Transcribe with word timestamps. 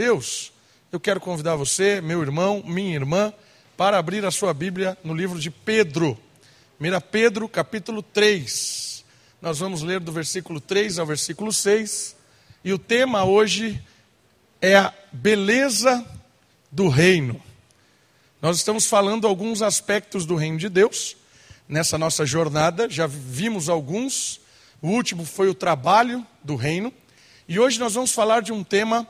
Deus, 0.00 0.52
eu 0.92 1.00
quero 1.00 1.18
convidar 1.18 1.56
você, 1.56 2.00
meu 2.00 2.22
irmão, 2.22 2.62
minha 2.64 2.94
irmã, 2.94 3.32
para 3.76 3.98
abrir 3.98 4.24
a 4.24 4.30
sua 4.30 4.54
Bíblia 4.54 4.96
no 5.02 5.12
livro 5.12 5.40
de 5.40 5.50
Pedro. 5.50 6.16
Mira 6.78 7.00
Pedro, 7.00 7.48
capítulo 7.48 8.00
3. 8.00 9.04
Nós 9.42 9.58
vamos 9.58 9.82
ler 9.82 9.98
do 9.98 10.12
versículo 10.12 10.60
3 10.60 11.00
ao 11.00 11.04
versículo 11.04 11.52
6. 11.52 12.14
E 12.64 12.72
o 12.72 12.78
tema 12.78 13.24
hoje 13.24 13.82
é 14.62 14.76
a 14.76 14.94
beleza 15.12 16.06
do 16.70 16.88
reino. 16.88 17.42
Nós 18.40 18.56
estamos 18.56 18.86
falando 18.86 19.26
alguns 19.26 19.62
aspectos 19.62 20.24
do 20.24 20.36
reino 20.36 20.58
de 20.58 20.68
Deus 20.68 21.16
nessa 21.68 21.98
nossa 21.98 22.24
jornada, 22.24 22.88
já 22.88 23.08
vimos 23.08 23.68
alguns. 23.68 24.40
O 24.80 24.90
último 24.90 25.24
foi 25.24 25.48
o 25.48 25.54
trabalho 25.54 26.24
do 26.44 26.54
reino. 26.54 26.94
E 27.48 27.58
hoje 27.58 27.80
nós 27.80 27.94
vamos 27.94 28.12
falar 28.12 28.42
de 28.42 28.52
um 28.52 28.62
tema 28.62 29.04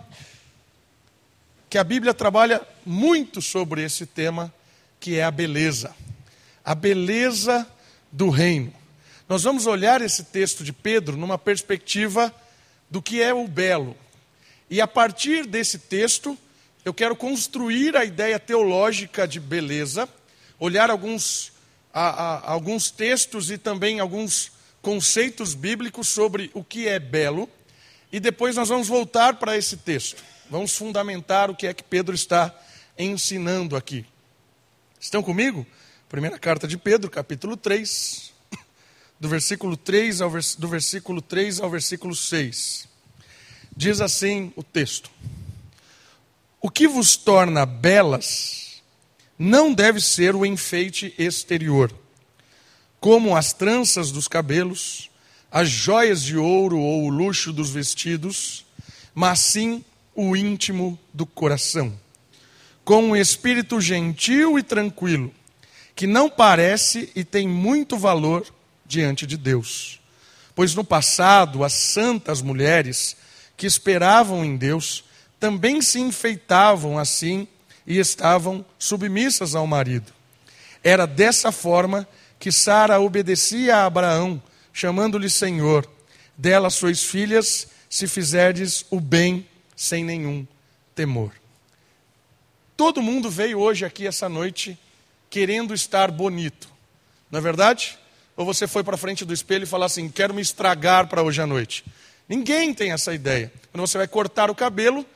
que 1.69 1.77
a 1.77 1.85
Bíblia 1.85 2.15
trabalha 2.15 2.67
muito 2.85 3.43
sobre 3.43 3.83
esse 3.83 4.07
tema, 4.07 4.53
que 4.99 5.17
é 5.17 5.25
a 5.25 5.31
beleza. 5.31 5.95
A 6.65 6.75
beleza 6.75 7.67
do 8.11 8.31
reino. 8.31 8.73
Nós 9.29 9.43
vamos 9.43 9.67
olhar 9.67 10.01
esse 10.01 10.25
texto 10.25 10.65
de 10.65 10.73
Pedro 10.73 11.17
numa 11.17 11.37
perspectiva 11.37 12.35
do 12.91 13.03
que 13.03 13.23
é 13.23 13.35
o 13.35 13.47
belo. 13.47 13.95
E 14.71 14.81
a 14.81 14.87
partir 14.87 15.47
desse 15.47 15.79
texto, 15.79 16.37
eu 16.85 16.95
quero 16.95 17.15
construir 17.15 17.97
a 17.97 18.05
ideia 18.05 18.39
teológica 18.39 19.29
de 19.29 19.39
beleza, 19.39 20.09
olhar 20.59 20.91
alguns, 20.91 21.53
a, 21.93 22.09
a, 22.09 22.51
alguns 22.51 22.91
textos 22.91 23.51
e 23.51 23.59
também 23.59 24.01
alguns 24.01 24.53
conceitos 24.81 25.53
bíblicos 25.53 26.09
sobre 26.09 26.51
o 26.55 26.65
que 26.65 26.89
é 26.89 26.99
belo, 26.99 27.49
e 28.11 28.19
depois 28.19 28.57
nós 28.57 28.71
vamos 28.71 28.89
voltar 28.89 29.35
para 29.35 29.57
esse 29.57 29.77
texto. 29.77 30.23
Vamos 30.51 30.75
fundamentar 30.75 31.51
o 31.51 31.55
que 31.55 31.67
é 31.67 31.75
que 31.75 31.83
Pedro 31.83 32.15
está 32.15 32.55
ensinando 32.99 33.77
aqui. 33.77 34.07
Estão 34.99 35.23
comigo? 35.23 35.67
Primeira 36.09 36.39
carta 36.39 36.67
de 36.67 36.79
Pedro, 36.79 37.11
capítulo 37.11 37.55
3, 37.55 38.33
do 39.21 39.29
versículo 39.29 39.77
3 39.77 40.23
ao, 40.23 40.31
vers... 40.31 40.55
do 40.55 40.67
versículo 40.67 41.21
3 41.21 41.61
ao 41.61 41.69
versículo 41.69 42.17
6. 42.17 42.89
Diz 43.77 44.01
assim 44.01 44.51
o 44.57 44.63
texto: 44.63 45.11
O 46.63 46.71
que 46.71 46.89
vos 46.89 47.15
torna 47.15 47.67
belas 47.67 48.83
não 49.39 49.75
deve 49.75 50.01
ser 50.01 50.35
o 50.35 50.47
enfeite 50.47 51.15
exterior, 51.19 51.95
como 52.99 53.37
as 53.37 53.53
tranças 53.53 54.11
dos 54.11 54.27
cabelos, 54.27 55.11
as 55.51 55.69
joias 55.69 56.23
de 56.23 56.39
ouro 56.39 56.79
ou 56.79 57.05
o 57.05 57.11
luxo 57.11 57.53
dos 57.53 57.69
vestidos, 57.69 58.65
mas 59.15 59.41
sim 59.41 59.85
o 60.21 60.35
íntimo 60.35 60.99
do 61.15 61.25
coração, 61.25 61.97
com 62.85 63.11
um 63.11 63.17
espírito 63.17 63.81
gentil 63.81 64.59
e 64.59 64.65
tranquilo, 64.65 65.33
que 65.95 66.09
não 66.09 66.29
parece 66.29 67.09
e 67.15 67.23
tem 67.23 67.47
muito 67.47 67.97
valor 67.97 68.45
diante 68.85 69.25
de 69.25 69.37
Deus. 69.37 70.01
Pois 70.57 70.75
no 70.75 70.83
passado, 70.83 71.63
as 71.63 71.73
santas 71.73 72.43
mulheres 72.43 73.17
que 73.57 73.65
esperavam 73.65 74.45
em 74.45 74.57
Deus 74.57 75.05
também 75.39 75.81
se 75.81 76.01
enfeitavam 76.01 76.99
assim 76.99 77.47
e 77.87 78.01
estavam 78.01 78.67
submissas 78.77 79.55
ao 79.55 79.69
marido. 79.69 80.13
Era 80.83 81.07
dessa 81.07 81.53
forma 81.53 82.09
que 82.41 82.51
Sara 82.51 82.99
obedecia 82.99 83.77
a 83.77 83.87
Abraão, 83.87 84.43
chamando-lhe 84.73 85.31
Senhor. 85.31 85.89
Dela 86.37 86.71
sois 86.71 87.05
filhas, 87.05 87.69
se 87.89 88.09
fizerdes 88.09 88.85
o 88.91 88.99
bem 88.99 89.47
sem 89.79 90.03
nenhum 90.03 90.45
temor. 90.93 91.31
Todo 92.77 93.01
mundo 93.01 93.31
veio 93.31 93.61
hoje 93.61 93.85
aqui 93.85 94.09
essa 94.09 94.29
noite 94.29 94.77
querendo 95.31 95.73
estar 95.73 96.11
bonito, 96.11 96.69
não 97.31 97.39
é 97.39 97.43
verdade? 97.43 97.97
Ou 98.37 98.45
você 98.45 98.67
foi 98.67 98.83
para 98.83 98.97
frente 98.97 99.25
do 99.25 99.33
espelho 99.33 99.63
e 99.63 99.67
falou 99.67 99.87
assim: 99.87 100.09
quero 100.09 100.35
me 100.35 100.43
estragar 100.43 101.07
para 101.07 101.23
hoje 101.23 101.41
à 101.41 101.47
noite? 101.47 101.85
Ninguém 102.29 102.75
tem 102.75 102.91
essa 102.91 103.15
ideia. 103.15 103.53
Quando 103.71 103.87
você 103.87 103.99
vai 103.99 104.09
cortar 104.09 104.51
o 104.51 104.55
cabelo, 104.55 105.07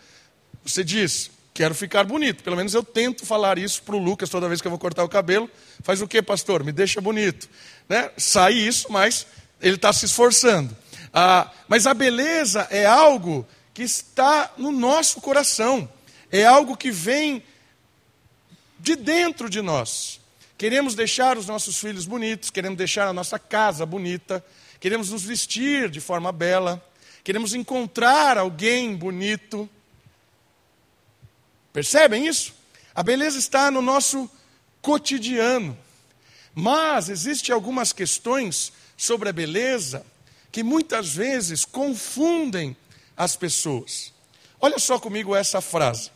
você 0.65 0.85
diz: 0.85 1.31
quero 1.53 1.75
ficar 1.75 2.05
bonito. 2.05 2.45
Pelo 2.45 2.57
menos 2.57 2.73
eu 2.73 2.85
tento 2.85 3.27
falar 3.27 3.59
isso 3.59 3.83
para 3.83 3.97
o 3.97 3.99
Lucas 3.99 4.29
toda 4.29 4.49
vez 4.49 4.61
que 4.61 4.67
eu 4.67 4.71
vou 4.71 4.79
cortar 4.79 5.03
o 5.03 5.09
cabelo. 5.09 5.51
Faz 5.83 6.01
o 6.01 6.07
que, 6.07 6.23
pastor? 6.23 6.63
Me 6.63 6.73
deixa 6.73 7.01
bonito. 7.01 7.49
Né? 7.89 8.11
Sai 8.17 8.55
isso, 8.55 8.93
mas 8.93 9.27
ele 9.61 9.77
está 9.77 9.93
se 9.93 10.05
esforçando. 10.05 10.77
Ah, 11.13 11.51
mas 11.69 11.87
a 11.87 11.95
beleza 11.95 12.67
é 12.71 12.87
algo 12.87 13.47
que 13.75 13.83
está 13.83 14.53
no 14.57 14.71
nosso 14.71 15.21
coração, 15.21 15.91
é 16.31 16.45
algo 16.45 16.77
que 16.77 16.91
vem 16.91 17.43
de 18.79 18.97
dentro 18.97 19.49
de 19.49 19.63
nós. 19.63 20.21
Queremos 20.59 20.95
deixar 20.95 21.37
os 21.39 21.47
nossos 21.47 21.79
filhos 21.79 22.07
bonitos, 22.07 22.51
queremos 22.51 22.79
deixar 22.79 23.09
a 23.09 23.13
nossa 23.13 23.39
casa 23.39 23.85
bonita, 23.85 24.45
queremos 24.79 25.11
nos 25.11 25.23
vestir 25.23 25.89
de 25.89 26.01
forma 26.01 26.31
bela, 26.31 26.85
queremos 27.25 27.55
encontrar 27.55 28.39
alguém 28.39 28.95
bonito. 28.95 29.69
Percebem 31.73 32.27
isso? 32.27 32.55
A 32.95 33.03
beleza 33.03 33.39
está 33.39 33.71
no 33.71 33.81
nosso 33.81 34.31
cotidiano. 34.81 35.77
Mas 36.55 37.09
existem 37.09 37.55
algumas 37.55 37.93
questões 37.93 38.73
sobre 38.97 39.29
a 39.29 39.33
beleza 39.33 40.05
que 40.51 40.63
muitas 40.63 41.15
vezes 41.15 41.65
confundem 41.65 42.77
as 43.17 43.37
pessoas. 43.37 44.13
Olha 44.61 44.79
só 44.79 44.99
comigo 44.99 45.35
essa 45.35 45.61
frase. 45.61 46.11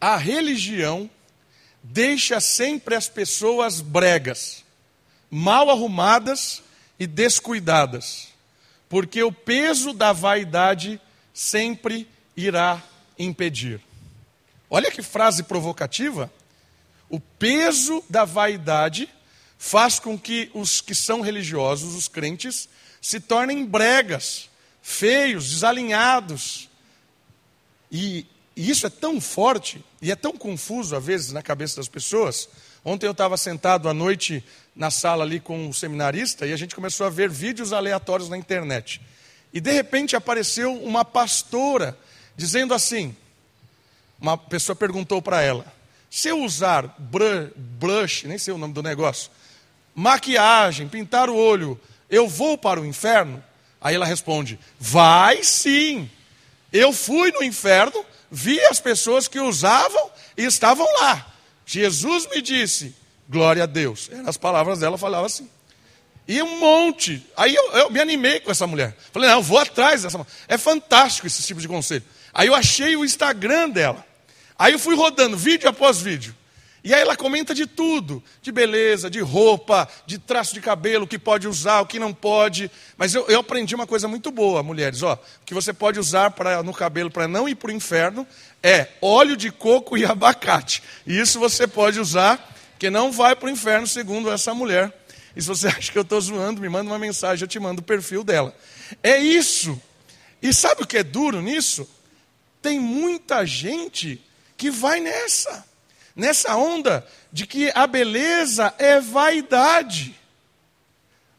A 0.00 0.16
religião 0.16 1.10
deixa 1.82 2.40
sempre 2.40 2.94
as 2.94 3.08
pessoas 3.08 3.80
bregas, 3.80 4.64
mal 5.30 5.70
arrumadas 5.70 6.62
e 6.98 7.06
descuidadas, 7.06 8.28
porque 8.88 9.22
o 9.22 9.32
peso 9.32 9.92
da 9.92 10.12
vaidade 10.12 11.00
sempre 11.32 12.08
irá 12.36 12.82
impedir. 13.18 13.80
Olha 14.68 14.90
que 14.90 15.02
frase 15.02 15.42
provocativa. 15.42 16.32
O 17.08 17.18
peso 17.18 18.04
da 18.08 18.24
vaidade 18.24 19.08
faz 19.58 19.98
com 19.98 20.18
que 20.18 20.50
os 20.54 20.80
que 20.80 20.94
são 20.94 21.20
religiosos, 21.20 21.94
os 21.94 22.08
crentes, 22.08 22.68
se 23.00 23.20
tornem 23.20 23.64
bregas, 23.64 24.49
feios, 24.82 25.50
desalinhados. 25.50 26.68
E, 27.90 28.26
e 28.56 28.70
isso 28.70 28.86
é 28.86 28.90
tão 28.90 29.20
forte 29.20 29.84
e 30.00 30.10
é 30.10 30.16
tão 30.16 30.32
confuso, 30.32 30.96
às 30.96 31.04
vezes, 31.04 31.32
na 31.32 31.42
cabeça 31.42 31.76
das 31.76 31.88
pessoas. 31.88 32.48
Ontem 32.84 33.06
eu 33.06 33.12
estava 33.12 33.36
sentado 33.36 33.88
à 33.88 33.94
noite 33.94 34.42
na 34.74 34.90
sala 34.90 35.24
ali 35.24 35.40
com 35.40 35.66
um 35.66 35.72
seminarista 35.72 36.46
e 36.46 36.52
a 36.52 36.56
gente 36.56 36.74
começou 36.74 37.06
a 37.06 37.10
ver 37.10 37.28
vídeos 37.28 37.72
aleatórios 37.72 38.28
na 38.28 38.38
internet. 38.38 39.00
E 39.52 39.60
de 39.60 39.72
repente 39.72 40.16
apareceu 40.16 40.72
uma 40.74 41.04
pastora 41.04 41.98
dizendo 42.36 42.72
assim: 42.72 43.14
uma 44.20 44.38
pessoa 44.38 44.74
perguntou 44.74 45.20
para 45.20 45.42
ela, 45.42 45.64
se 46.08 46.28
eu 46.28 46.42
usar 46.42 46.94
blush, 46.98 48.26
nem 48.26 48.38
sei 48.38 48.54
o 48.54 48.58
nome 48.58 48.72
do 48.72 48.82
negócio, 48.82 49.30
maquiagem, 49.94 50.88
pintar 50.88 51.28
o 51.28 51.36
olho, 51.36 51.78
eu 52.08 52.28
vou 52.28 52.56
para 52.56 52.80
o 52.80 52.86
inferno? 52.86 53.42
Aí 53.80 53.94
ela 53.94 54.06
responde: 54.06 54.58
Vai 54.78 55.42
sim. 55.42 56.10
Eu 56.72 56.92
fui 56.92 57.32
no 57.32 57.42
inferno, 57.42 58.04
vi 58.30 58.60
as 58.66 58.80
pessoas 58.80 59.26
que 59.26 59.40
usavam 59.40 60.10
e 60.36 60.44
estavam 60.44 60.86
lá. 61.00 61.26
Jesus 61.66 62.28
me 62.28 62.42
disse: 62.42 62.94
Glória 63.28 63.62
a 63.62 63.66
Deus. 63.66 64.08
Eram 64.12 64.28
as 64.28 64.36
palavras 64.36 64.80
dela, 64.80 64.98
falava 64.98 65.26
assim. 65.26 65.48
E 66.26 66.40
um 66.42 66.60
monte. 66.60 67.26
Aí 67.36 67.54
eu, 67.54 67.72
eu, 67.72 67.90
me 67.90 67.98
animei 67.98 68.38
com 68.38 68.50
essa 68.50 68.66
mulher. 68.66 68.96
Falei, 69.12 69.28
não, 69.28 69.38
eu 69.38 69.42
vou 69.42 69.58
atrás 69.58 70.02
dessa 70.02 70.16
mulher. 70.16 70.30
É 70.46 70.56
fantástico 70.56 71.26
esse 71.26 71.42
tipo 71.42 71.60
de 71.60 71.66
conselho. 71.66 72.04
Aí 72.32 72.46
eu 72.46 72.54
achei 72.54 72.96
o 72.96 73.04
Instagram 73.04 73.70
dela. 73.70 74.06
Aí 74.56 74.72
eu 74.72 74.78
fui 74.78 74.94
rodando 74.94 75.36
vídeo 75.36 75.68
após 75.68 76.00
vídeo. 76.00 76.34
E 76.82 76.94
aí 76.94 77.02
ela 77.02 77.16
comenta 77.16 77.54
de 77.54 77.66
tudo, 77.66 78.22
de 78.40 78.50
beleza, 78.50 79.10
de 79.10 79.20
roupa, 79.20 79.86
de 80.06 80.18
traço 80.18 80.54
de 80.54 80.60
cabelo, 80.60 81.04
o 81.04 81.08
que 81.08 81.18
pode 81.18 81.46
usar, 81.46 81.80
o 81.80 81.86
que 81.86 81.98
não 81.98 82.12
pode. 82.12 82.70
Mas 82.96 83.14
eu, 83.14 83.26
eu 83.28 83.40
aprendi 83.40 83.74
uma 83.74 83.86
coisa 83.86 84.08
muito 84.08 84.30
boa, 84.30 84.62
mulheres, 84.62 85.02
ó, 85.02 85.18
que 85.44 85.52
você 85.52 85.72
pode 85.72 86.00
usar 86.00 86.30
pra, 86.30 86.62
no 86.62 86.72
cabelo 86.72 87.10
para 87.10 87.28
não 87.28 87.48
ir 87.48 87.54
para 87.54 87.68
o 87.68 87.72
inferno 87.72 88.26
é 88.62 88.88
óleo 89.00 89.36
de 89.36 89.50
coco 89.50 89.96
e 89.96 90.04
abacate. 90.06 90.82
E 91.06 91.18
isso 91.18 91.38
você 91.38 91.66
pode 91.66 92.00
usar, 92.00 92.54
que 92.78 92.90
não 92.90 93.12
vai 93.12 93.36
para 93.36 93.46
o 93.46 93.50
inferno, 93.50 93.86
segundo 93.86 94.30
essa 94.30 94.54
mulher. 94.54 94.92
E 95.36 95.42
se 95.42 95.48
você 95.48 95.68
acha 95.68 95.92
que 95.92 95.98
eu 95.98 96.02
estou 96.02 96.20
zoando, 96.20 96.60
me 96.60 96.68
manda 96.68 96.90
uma 96.90 96.98
mensagem, 96.98 97.42
eu 97.42 97.48
te 97.48 97.58
mando 97.58 97.80
o 97.80 97.84
perfil 97.84 98.24
dela. 98.24 98.54
É 99.02 99.18
isso. 99.18 99.80
E 100.42 100.52
sabe 100.54 100.82
o 100.82 100.86
que 100.86 100.98
é 100.98 101.02
duro 101.02 101.42
nisso? 101.42 101.88
Tem 102.62 102.78
muita 102.78 103.44
gente 103.46 104.22
que 104.56 104.70
vai 104.70 105.00
nessa 105.00 105.64
nessa 106.14 106.56
onda 106.56 107.06
de 107.32 107.46
que 107.46 107.70
a 107.74 107.86
beleza 107.86 108.74
é 108.78 109.00
vaidade. 109.00 110.14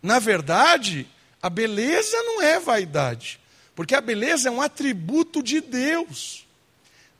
Na 0.02 0.20
verdade, 0.20 1.08
a 1.42 1.50
beleza 1.50 2.18
não 2.24 2.42
é 2.42 2.60
vaidade, 2.60 3.40
porque 3.76 3.96
a 3.96 4.02
beleza 4.02 4.50
é 4.50 4.52
um 4.52 4.62
atributo 4.62 5.42
de 5.42 5.62
Deus. 5.62 6.46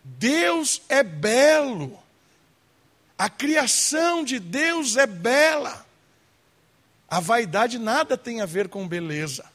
Deus 0.04 0.82
é 0.90 1.04
belo. 1.04 2.00
A 3.18 3.30
criação 3.30 4.24
de 4.24 4.40
Deus 4.40 4.98
é 4.98 5.06
bela. 5.06 5.86
A 7.08 7.20
vaidade 7.20 7.78
nada 7.78 8.18
tem 8.18 8.42
a 8.42 8.46
ver 8.46 8.68
com 8.70 8.88
beleza. 8.88 9.46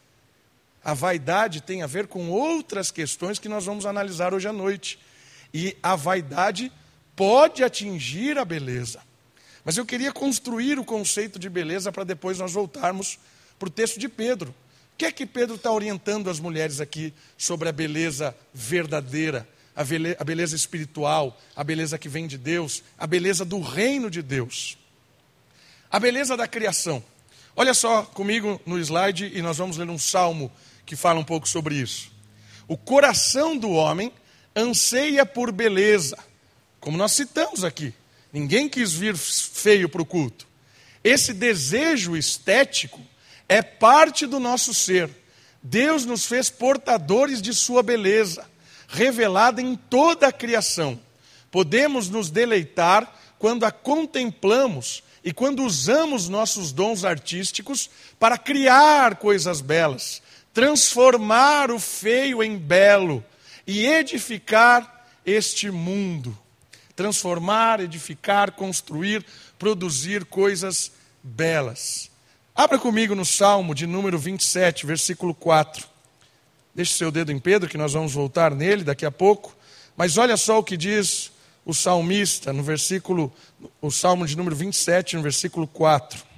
A 0.84 0.94
vaidade 0.94 1.60
tem 1.60 1.82
a 1.82 1.86
ver 1.86 2.06
com 2.06 2.30
outras 2.30 2.92
questões 2.92 3.40
que 3.40 3.48
nós 3.48 3.64
vamos 3.64 3.86
analisar 3.86 4.32
hoje 4.32 4.46
à 4.46 4.52
noite. 4.52 4.98
E 5.52 5.76
a 5.82 5.96
vaidade 5.96 6.70
pode 7.16 7.64
atingir 7.64 8.38
a 8.38 8.44
beleza. 8.44 9.00
Mas 9.64 9.76
eu 9.76 9.84
queria 9.84 10.12
construir 10.12 10.78
o 10.78 10.84
conceito 10.84 11.38
de 11.38 11.48
beleza 11.48 11.90
para 11.90 12.04
depois 12.04 12.38
nós 12.38 12.52
voltarmos 12.52 13.18
para 13.58 13.66
o 13.66 13.70
texto 13.70 13.98
de 13.98 14.08
Pedro. 14.08 14.50
O 14.50 14.98
que 14.98 15.06
é 15.06 15.10
que 15.10 15.26
Pedro 15.26 15.56
está 15.56 15.72
orientando 15.72 16.30
as 16.30 16.38
mulheres 16.38 16.80
aqui 16.80 17.12
sobre 17.36 17.68
a 17.68 17.72
beleza 17.72 18.36
verdadeira, 18.54 19.48
a 19.74 20.24
beleza 20.24 20.54
espiritual, 20.54 21.36
a 21.54 21.64
beleza 21.64 21.98
que 21.98 22.08
vem 22.08 22.26
de 22.26 22.38
Deus, 22.38 22.82
a 22.96 23.06
beleza 23.06 23.44
do 23.44 23.60
reino 23.60 24.08
de 24.08 24.22
Deus? 24.22 24.78
A 25.90 25.98
beleza 25.98 26.36
da 26.36 26.46
criação. 26.46 27.02
Olha 27.54 27.74
só 27.74 28.02
comigo 28.02 28.60
no 28.64 28.78
slide 28.78 29.32
e 29.34 29.42
nós 29.42 29.58
vamos 29.58 29.78
ler 29.78 29.88
um 29.88 29.98
salmo 29.98 30.52
que 30.84 30.94
fala 30.94 31.18
um 31.18 31.24
pouco 31.24 31.48
sobre 31.48 31.74
isso. 31.74 32.10
O 32.68 32.76
coração 32.76 33.56
do 33.56 33.70
homem 33.70 34.12
anseia 34.54 35.26
por 35.26 35.52
beleza, 35.52 36.16
como 36.86 36.96
nós 36.96 37.14
citamos 37.14 37.64
aqui. 37.64 37.92
Ninguém 38.32 38.68
quis 38.68 38.92
vir 38.92 39.16
feio 39.16 39.88
para 39.88 40.00
o 40.00 40.06
culto. 40.06 40.46
Esse 41.02 41.34
desejo 41.34 42.16
estético 42.16 43.00
é 43.48 43.60
parte 43.60 44.24
do 44.24 44.38
nosso 44.38 44.72
ser. 44.72 45.10
Deus 45.60 46.04
nos 46.04 46.26
fez 46.26 46.48
portadores 46.48 47.42
de 47.42 47.52
Sua 47.52 47.82
beleza, 47.82 48.48
revelada 48.86 49.60
em 49.60 49.74
toda 49.74 50.28
a 50.28 50.32
criação. 50.32 50.96
Podemos 51.50 52.08
nos 52.08 52.30
deleitar 52.30 53.12
quando 53.36 53.66
a 53.66 53.72
contemplamos 53.72 55.02
e 55.24 55.32
quando 55.32 55.64
usamos 55.64 56.28
nossos 56.28 56.70
dons 56.70 57.04
artísticos 57.04 57.90
para 58.16 58.38
criar 58.38 59.16
coisas 59.16 59.60
belas, 59.60 60.22
transformar 60.54 61.68
o 61.72 61.80
feio 61.80 62.44
em 62.44 62.56
belo 62.56 63.24
e 63.66 63.84
edificar 63.84 65.04
este 65.24 65.68
mundo. 65.68 66.45
Transformar, 66.96 67.80
edificar, 67.80 68.52
construir, 68.52 69.24
produzir 69.58 70.24
coisas 70.24 70.90
belas. 71.22 72.10
Abra 72.54 72.78
comigo 72.78 73.14
no 73.14 73.24
Salmo 73.24 73.74
de 73.74 73.86
número 73.86 74.18
27, 74.18 74.86
versículo 74.86 75.34
4. 75.34 75.86
Deixe 76.74 76.94
seu 76.94 77.10
dedo 77.10 77.30
em 77.30 77.38
Pedro, 77.38 77.68
que 77.68 77.78
nós 77.78 77.92
vamos 77.92 78.14
voltar 78.14 78.54
nele 78.54 78.82
daqui 78.82 79.06
a 79.06 79.10
pouco. 79.10 79.54
Mas 79.96 80.18
olha 80.18 80.36
só 80.36 80.58
o 80.58 80.64
que 80.64 80.76
diz 80.76 81.30
o 81.66 81.74
salmista 81.74 82.52
no 82.52 82.62
versículo, 82.62 83.32
o 83.80 83.90
Salmo 83.90 84.26
de 84.26 84.36
número 84.36 84.54
27, 84.54 85.16
no 85.16 85.22
versículo 85.22 85.66
4. 85.66 86.35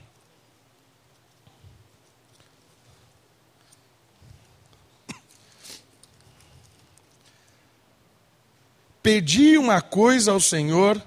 Pedi 9.09 9.57
uma 9.57 9.81
coisa 9.81 10.33
ao 10.33 10.39
Senhor 10.39 11.03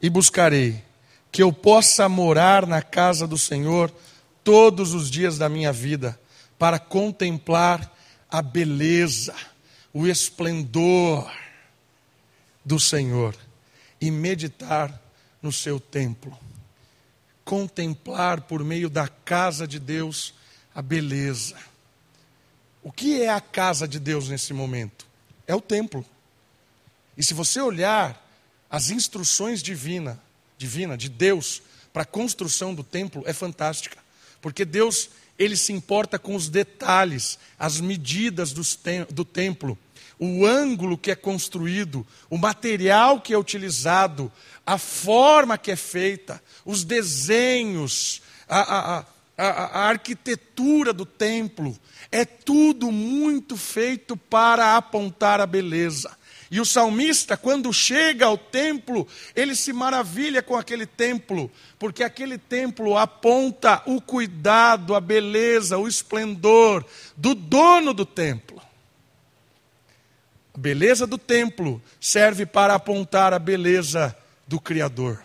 e 0.00 0.08
buscarei, 0.08 0.84
que 1.32 1.42
eu 1.42 1.52
possa 1.52 2.08
morar 2.08 2.64
na 2.64 2.80
casa 2.80 3.26
do 3.26 3.36
Senhor 3.36 3.92
todos 4.44 4.94
os 4.94 5.10
dias 5.10 5.36
da 5.36 5.48
minha 5.48 5.72
vida, 5.72 6.16
para 6.56 6.78
contemplar 6.78 7.92
a 8.30 8.40
beleza, 8.40 9.34
o 9.92 10.06
esplendor 10.06 11.28
do 12.64 12.78
Senhor 12.78 13.34
e 14.00 14.12
meditar 14.12 15.02
no 15.42 15.50
seu 15.50 15.80
templo. 15.80 16.38
Contemplar 17.44 18.42
por 18.42 18.62
meio 18.62 18.88
da 18.88 19.08
casa 19.08 19.66
de 19.66 19.80
Deus 19.80 20.32
a 20.72 20.80
beleza. 20.80 21.56
O 22.80 22.92
que 22.92 23.20
é 23.20 23.28
a 23.28 23.40
casa 23.40 23.88
de 23.88 23.98
Deus 23.98 24.28
nesse 24.28 24.54
momento? 24.54 25.04
É 25.48 25.54
o 25.56 25.60
templo. 25.60 26.06
E 27.18 27.24
se 27.24 27.34
você 27.34 27.60
olhar 27.60 28.24
as 28.70 28.90
instruções 28.90 29.60
divina, 29.60 30.22
divina 30.56 30.96
de 30.96 31.08
Deus 31.08 31.60
para 31.92 32.02
a 32.02 32.06
construção 32.06 32.72
do 32.72 32.84
templo, 32.84 33.24
é 33.26 33.32
fantástica. 33.32 33.98
Porque 34.40 34.64
Deus, 34.64 35.10
ele 35.36 35.56
se 35.56 35.72
importa 35.72 36.16
com 36.16 36.36
os 36.36 36.48
detalhes, 36.48 37.36
as 37.58 37.80
medidas 37.80 38.52
do 38.52 39.24
templo, 39.24 39.76
o 40.16 40.46
ângulo 40.46 40.96
que 40.96 41.10
é 41.10 41.16
construído, 41.16 42.06
o 42.30 42.38
material 42.38 43.20
que 43.20 43.34
é 43.34 43.38
utilizado, 43.38 44.30
a 44.64 44.78
forma 44.78 45.58
que 45.58 45.72
é 45.72 45.76
feita, 45.76 46.40
os 46.64 46.84
desenhos, 46.84 48.22
a, 48.48 48.60
a, 48.60 49.06
a, 49.36 49.44
a 49.46 49.88
arquitetura 49.88 50.92
do 50.92 51.04
templo. 51.04 51.76
É 52.12 52.24
tudo 52.24 52.92
muito 52.92 53.56
feito 53.56 54.16
para 54.16 54.76
apontar 54.76 55.40
a 55.40 55.46
beleza. 55.46 56.16
E 56.50 56.60
o 56.60 56.64
salmista, 56.64 57.36
quando 57.36 57.72
chega 57.72 58.24
ao 58.24 58.38
templo, 58.38 59.06
ele 59.36 59.54
se 59.54 59.72
maravilha 59.72 60.42
com 60.42 60.56
aquele 60.56 60.86
templo, 60.86 61.50
porque 61.78 62.02
aquele 62.02 62.38
templo 62.38 62.96
aponta 62.96 63.82
o 63.86 64.00
cuidado, 64.00 64.94
a 64.94 65.00
beleza, 65.00 65.76
o 65.76 65.86
esplendor 65.86 66.84
do 67.16 67.34
dono 67.34 67.92
do 67.92 68.06
templo. 68.06 68.62
A 70.54 70.58
beleza 70.58 71.06
do 71.06 71.18
templo 71.18 71.82
serve 72.00 72.46
para 72.46 72.74
apontar 72.74 73.34
a 73.34 73.38
beleza 73.38 74.16
do 74.46 74.58
Criador. 74.58 75.22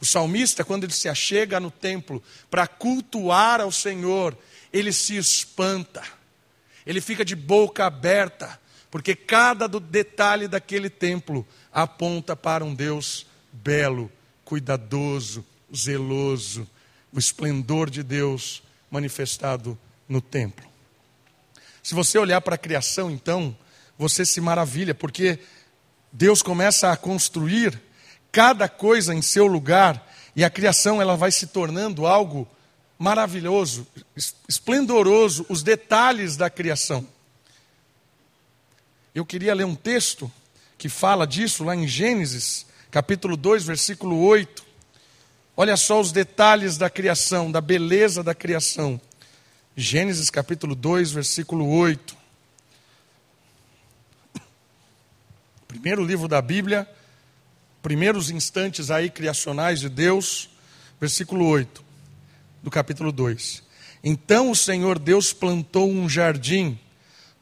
O 0.00 0.06
salmista, 0.06 0.64
quando 0.64 0.84
ele 0.84 0.92
se 0.92 1.08
achega 1.08 1.60
no 1.60 1.70
templo 1.70 2.22
para 2.50 2.66
cultuar 2.66 3.60
ao 3.60 3.70
Senhor, 3.70 4.36
ele 4.72 4.92
se 4.92 5.16
espanta, 5.16 6.02
ele 6.86 7.00
fica 7.02 7.24
de 7.24 7.36
boca 7.36 7.84
aberta 7.84 8.58
porque 8.96 9.14
cada 9.14 9.68
detalhe 9.68 10.48
daquele 10.48 10.88
templo 10.88 11.46
aponta 11.70 12.34
para 12.34 12.64
um 12.64 12.74
Deus 12.74 13.26
belo, 13.52 14.10
cuidadoso, 14.42 15.44
zeloso, 15.74 16.66
o 17.12 17.18
esplendor 17.18 17.90
de 17.90 18.02
Deus 18.02 18.62
manifestado 18.90 19.78
no 20.08 20.22
templo. 20.22 20.66
Se 21.82 21.94
você 21.94 22.16
olhar 22.16 22.40
para 22.40 22.54
a 22.54 22.58
criação, 22.58 23.10
então, 23.10 23.54
você 23.98 24.24
se 24.24 24.40
maravilha, 24.40 24.94
porque 24.94 25.40
Deus 26.10 26.40
começa 26.40 26.90
a 26.90 26.96
construir 26.96 27.78
cada 28.32 28.66
coisa 28.66 29.14
em 29.14 29.20
seu 29.20 29.46
lugar 29.46 30.10
e 30.34 30.42
a 30.42 30.48
criação 30.48 31.02
ela 31.02 31.18
vai 31.18 31.30
se 31.30 31.48
tornando 31.48 32.06
algo 32.06 32.48
maravilhoso, 32.98 33.86
esplendoroso, 34.48 35.44
os 35.50 35.62
detalhes 35.62 36.34
da 36.34 36.48
criação. 36.48 37.06
Eu 39.16 39.24
queria 39.24 39.54
ler 39.54 39.64
um 39.64 39.74
texto 39.74 40.30
que 40.76 40.90
fala 40.90 41.26
disso 41.26 41.64
lá 41.64 41.74
em 41.74 41.88
Gênesis, 41.88 42.66
capítulo 42.90 43.34
2, 43.34 43.64
versículo 43.64 44.20
8. 44.20 44.62
Olha 45.56 45.74
só 45.74 45.98
os 45.98 46.12
detalhes 46.12 46.76
da 46.76 46.90
criação, 46.90 47.50
da 47.50 47.62
beleza 47.62 48.22
da 48.22 48.34
criação. 48.34 49.00
Gênesis 49.74 50.28
capítulo 50.28 50.74
2, 50.74 51.12
versículo 51.12 51.66
8. 51.66 52.14
Primeiro 55.66 56.04
livro 56.04 56.28
da 56.28 56.42
Bíblia, 56.42 56.86
primeiros 57.80 58.28
instantes 58.28 58.90
aí 58.90 59.08
criacionais 59.08 59.80
de 59.80 59.88
Deus, 59.88 60.50
versículo 61.00 61.46
8 61.46 61.82
do 62.62 62.70
capítulo 62.70 63.10
2. 63.10 63.62
Então 64.04 64.50
o 64.50 64.54
Senhor 64.54 64.98
Deus 64.98 65.32
plantou 65.32 65.90
um 65.90 66.06
jardim 66.06 66.78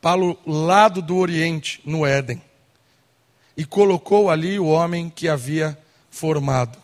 para 0.05 0.21
o 0.21 0.37
lado 0.45 1.01
do 1.01 1.17
Oriente, 1.17 1.81
no 1.83 2.05
Éden, 2.05 2.43
e 3.57 3.65
colocou 3.65 4.29
ali 4.29 4.59
o 4.59 4.67
homem 4.67 5.09
que 5.09 5.31
havia 5.31 5.79
formado. 6.11 6.79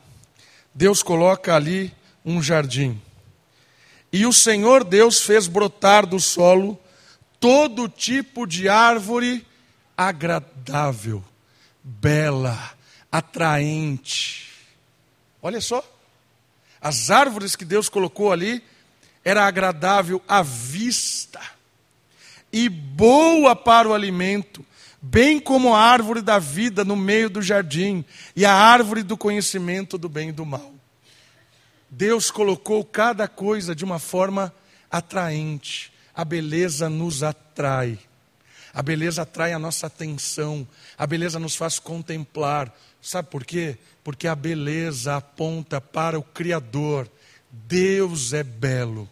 Deus 0.75 1.03
coloca 1.03 1.55
ali 1.55 1.93
um 2.25 2.43
jardim. 2.43 2.99
E 4.11 4.25
o 4.25 4.33
Senhor 4.33 4.85
Deus 4.85 5.21
fez 5.21 5.47
brotar 5.47 6.07
do 6.07 6.19
solo 6.19 6.81
todo 7.39 7.91
tipo 7.91 8.47
de 8.47 8.71
árvore 8.71 9.47
agradável, 9.95 11.23
bela, 11.85 12.71
atraente. 13.12 14.49
Olha 15.43 15.61
só, 15.61 15.85
as 16.81 17.11
árvores 17.11 17.55
que 17.55 17.67
Deus 17.67 17.91
colocou 17.91 18.33
ali 18.33 18.65
era 19.23 19.47
agradável 19.47 20.23
à 20.27 20.41
vista 20.43 21.60
e 22.52 22.69
boa 22.69 23.54
para 23.54 23.88
o 23.88 23.95
alimento, 23.95 24.64
bem 25.00 25.38
como 25.38 25.75
a 25.75 25.80
árvore 25.80 26.21
da 26.21 26.38
vida 26.38 26.85
no 26.85 26.97
meio 26.97 27.30
do 27.30 27.40
jardim 27.40 28.04
e 28.35 28.45
a 28.45 28.52
árvore 28.52 29.02
do 29.02 29.16
conhecimento 29.16 29.97
do 29.97 30.09
bem 30.09 30.30
e 30.30 30.33
do 30.33 30.45
mal. 30.45 30.73
Deus 31.90 32.30
colocou 32.30 32.85
cada 32.85 33.26
coisa 33.26 33.75
de 33.75 33.85
uma 33.85 33.99
forma 33.99 34.54
atraente. 34.90 35.92
A 36.14 36.25
beleza 36.25 36.88
nos 36.88 37.23
atrai. 37.23 37.99
A 38.73 38.83
beleza 38.83 39.23
atrai 39.23 39.52
a 39.52 39.59
nossa 39.59 39.88
atenção, 39.88 40.66
a 40.97 41.04
beleza 41.04 41.40
nos 41.40 41.57
faz 41.57 41.80
contemplar. 41.80 42.73
Sabe 43.02 43.28
por 43.28 43.45
quê? 43.45 43.76
Porque 44.04 44.28
a 44.28 44.35
beleza 44.35 45.16
aponta 45.16 45.80
para 45.80 46.19
o 46.19 46.23
Criador. 46.23 47.11
Deus 47.50 48.33
é 48.33 48.45
belo. 48.45 49.09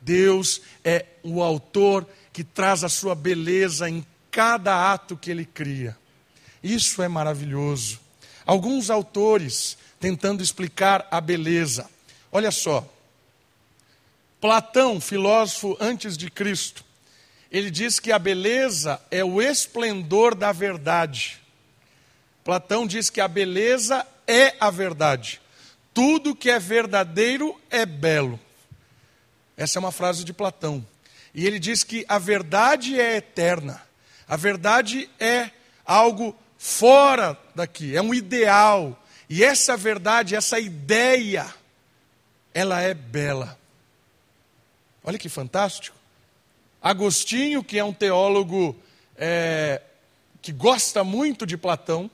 Deus 0.00 0.60
é 0.84 1.06
o 1.22 1.42
autor 1.42 2.06
que 2.32 2.44
traz 2.44 2.84
a 2.84 2.88
sua 2.88 3.14
beleza 3.14 3.88
em 3.88 4.04
cada 4.30 4.92
ato 4.92 5.16
que 5.16 5.30
ele 5.30 5.44
cria. 5.44 5.96
Isso 6.62 7.02
é 7.02 7.08
maravilhoso. 7.08 8.00
Alguns 8.46 8.90
autores 8.90 9.76
tentando 10.00 10.42
explicar 10.42 11.06
a 11.10 11.20
beleza. 11.20 11.88
Olha 12.30 12.50
só. 12.50 12.86
Platão, 14.40 15.00
filósofo 15.00 15.76
antes 15.80 16.16
de 16.16 16.30
Cristo, 16.30 16.84
ele 17.50 17.70
diz 17.70 17.98
que 17.98 18.12
a 18.12 18.18
beleza 18.18 19.00
é 19.10 19.24
o 19.24 19.42
esplendor 19.42 20.34
da 20.34 20.52
verdade. 20.52 21.40
Platão 22.44 22.86
diz 22.86 23.10
que 23.10 23.20
a 23.20 23.26
beleza 23.26 24.06
é 24.26 24.54
a 24.60 24.70
verdade. 24.70 25.40
Tudo 25.92 26.36
que 26.36 26.50
é 26.50 26.58
verdadeiro 26.58 27.58
é 27.70 27.84
belo. 27.84 28.38
Essa 29.58 29.78
é 29.78 29.80
uma 29.80 29.90
frase 29.90 30.22
de 30.22 30.32
Platão. 30.32 30.86
E 31.34 31.44
ele 31.44 31.58
diz 31.58 31.82
que 31.82 32.06
a 32.08 32.16
verdade 32.16 32.98
é 32.98 33.16
eterna. 33.16 33.82
A 34.28 34.36
verdade 34.36 35.10
é 35.18 35.50
algo 35.84 36.34
fora 36.56 37.36
daqui, 37.56 37.96
é 37.96 38.00
um 38.00 38.14
ideal. 38.14 39.04
E 39.28 39.42
essa 39.42 39.76
verdade, 39.76 40.36
essa 40.36 40.60
ideia, 40.60 41.52
ela 42.54 42.80
é 42.80 42.94
bela. 42.94 43.58
Olha 45.02 45.18
que 45.18 45.28
fantástico. 45.28 45.96
Agostinho, 46.80 47.64
que 47.64 47.78
é 47.78 47.84
um 47.84 47.92
teólogo 47.92 48.76
é, 49.16 49.82
que 50.40 50.52
gosta 50.52 51.02
muito 51.02 51.44
de 51.44 51.56
Platão, 51.56 52.08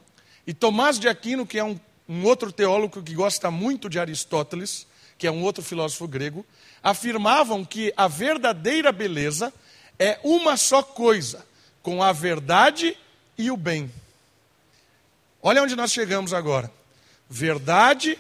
e 0.46 0.54
Tomás 0.54 0.98
de 0.98 1.08
Aquino, 1.08 1.46
que 1.46 1.58
é 1.58 1.64
um, 1.64 1.78
um 2.08 2.24
outro 2.24 2.50
teólogo 2.50 3.02
que 3.02 3.14
gosta 3.14 3.50
muito 3.50 3.90
de 3.90 3.98
Aristóteles, 3.98 4.86
que 5.18 5.26
é 5.26 5.30
um 5.30 5.42
outro 5.42 5.62
filósofo 5.62 6.08
grego, 6.08 6.44
afirmavam 6.84 7.64
que 7.64 7.94
a 7.96 8.06
verdadeira 8.06 8.92
beleza 8.92 9.50
é 9.98 10.20
uma 10.22 10.58
só 10.58 10.82
coisa, 10.82 11.46
com 11.82 12.02
a 12.02 12.12
verdade 12.12 12.94
e 13.38 13.50
o 13.50 13.56
bem. 13.56 13.90
Olha 15.42 15.62
onde 15.62 15.74
nós 15.74 15.90
chegamos 15.90 16.34
agora. 16.34 16.70
Verdade, 17.28 18.18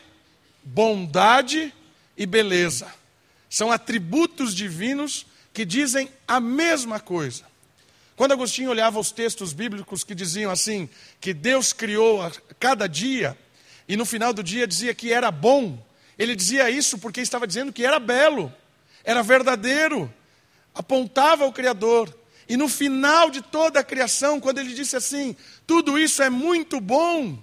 bondade 0.62 1.74
e 2.16 2.24
beleza. 2.24 2.90
São 3.50 3.70
atributos 3.70 4.54
divinos 4.54 5.26
que 5.52 5.66
dizem 5.66 6.08
a 6.26 6.40
mesma 6.40 6.98
coisa. 6.98 7.44
Quando 8.16 8.32
Agostinho 8.32 8.70
olhava 8.70 8.98
os 8.98 9.10
textos 9.10 9.52
bíblicos 9.52 10.04
que 10.04 10.14
diziam 10.14 10.50
assim, 10.50 10.88
que 11.20 11.34
Deus 11.34 11.72
criou 11.72 12.22
a 12.22 12.32
cada 12.58 12.86
dia, 12.86 13.36
e 13.86 13.96
no 13.96 14.06
final 14.06 14.32
do 14.32 14.42
dia 14.42 14.66
dizia 14.66 14.94
que 14.94 15.12
era 15.12 15.30
bom, 15.30 15.78
ele 16.18 16.36
dizia 16.36 16.70
isso 16.70 16.98
porque 16.98 17.20
estava 17.20 17.46
dizendo 17.46 17.72
que 17.72 17.84
era 17.84 17.98
belo, 17.98 18.52
era 19.02 19.22
verdadeiro, 19.22 20.12
apontava 20.74 21.44
ao 21.44 21.52
Criador. 21.52 22.14
E 22.48 22.56
no 22.56 22.68
final 22.68 23.30
de 23.30 23.40
toda 23.40 23.80
a 23.80 23.84
criação, 23.84 24.40
quando 24.40 24.58
ele 24.58 24.74
disse 24.74 24.96
assim: 24.96 25.34
tudo 25.66 25.98
isso 25.98 26.22
é 26.22 26.30
muito 26.30 26.80
bom, 26.80 27.38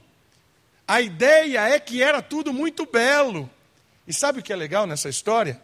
a 0.88 1.01
ideia 1.01 1.70
é 1.70 1.80
que 1.80 2.01
era 2.01 2.22
tudo 2.22 2.54
muito 2.54 2.86
belo. 2.86 3.50
E 4.08 4.13
sabe 4.13 4.40
o 4.40 4.44
que 4.44 4.54
é 4.54 4.56
legal 4.56 4.86
nessa 4.86 5.10
história? 5.10 5.62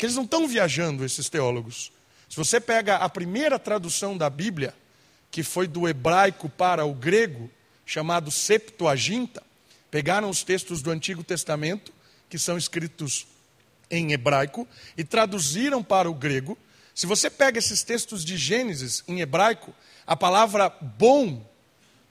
que 0.00 0.06
eles 0.06 0.16
não 0.16 0.24
estão 0.24 0.48
viajando, 0.48 1.04
esses 1.04 1.28
teólogos. 1.28 1.92
Se 2.26 2.34
você 2.34 2.58
pega 2.58 2.96
a 2.96 3.08
primeira 3.10 3.58
tradução 3.58 4.16
da 4.16 4.30
Bíblia, 4.30 4.74
que 5.30 5.42
foi 5.42 5.68
do 5.68 5.86
hebraico 5.86 6.48
para 6.48 6.86
o 6.86 6.94
grego, 6.94 7.50
chamado 7.84 8.30
Septuaginta, 8.30 9.42
pegaram 9.90 10.30
os 10.30 10.42
textos 10.42 10.80
do 10.80 10.90
Antigo 10.90 11.22
Testamento, 11.22 11.92
que 12.30 12.38
são 12.38 12.56
escritos 12.56 13.26
em 13.90 14.12
hebraico, 14.12 14.66
e 14.96 15.04
traduziram 15.04 15.82
para 15.82 16.08
o 16.08 16.14
grego. 16.14 16.56
Se 16.94 17.06
você 17.06 17.28
pega 17.28 17.58
esses 17.58 17.82
textos 17.82 18.24
de 18.24 18.36
Gênesis 18.36 19.02
em 19.06 19.20
hebraico, 19.20 19.74
a 20.06 20.16
palavra 20.16 20.70
bom, 20.80 21.44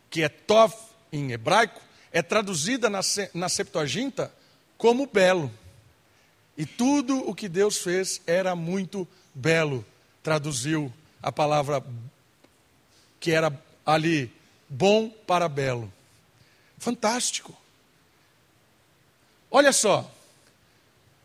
que 0.09 0.21
é 0.21 0.29
tov 0.29 0.73
em 1.11 1.31
hebraico, 1.31 1.81
é 2.11 2.21
traduzida 2.21 2.89
na, 2.89 2.99
na 3.33 3.47
Septuaginta 3.47 4.31
como 4.77 5.07
belo. 5.07 5.51
E 6.57 6.65
tudo 6.65 7.17
o 7.29 7.33
que 7.33 7.47
Deus 7.47 7.77
fez 7.77 8.21
era 8.27 8.55
muito 8.55 9.07
belo. 9.33 9.85
Traduziu 10.21 10.91
a 11.23 11.31
palavra 11.31 11.83
que 13.19 13.31
era 13.31 13.57
ali 13.85 14.31
bom 14.67 15.09
para 15.09 15.47
belo. 15.47 15.91
Fantástico. 16.77 17.55
Olha 19.51 19.71
só. 19.71 20.09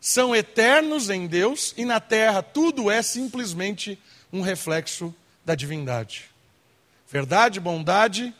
São 0.00 0.37
eternos 0.37 1.09
em 1.09 1.26
Deus 1.26 1.73
e 1.76 1.85
na 1.85 1.99
terra 1.99 2.43
tudo 2.43 2.90
é 2.90 3.02
simplesmente 3.02 3.99
um 4.33 4.40
reflexo 4.40 5.14
da 5.45 5.54
divindade. 5.54 6.31
Verdade, 7.09 7.59
bondade 7.59 8.35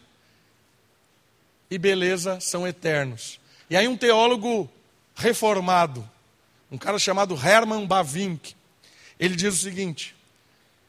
e 1.71 1.79
beleza 1.79 2.38
são 2.41 2.67
eternos. 2.67 3.41
E 3.71 3.76
aí 3.76 3.88
um 3.88 3.97
teólogo 3.97 4.71
reformado 5.14 6.09
um 6.75 6.79
cara 6.79 6.99
chamado 6.99 7.37
Herman 7.37 7.87
Bavinck. 7.87 8.57
Ele 9.19 9.37
diz 9.37 9.55
o 9.55 9.62
seguinte: 9.62 10.14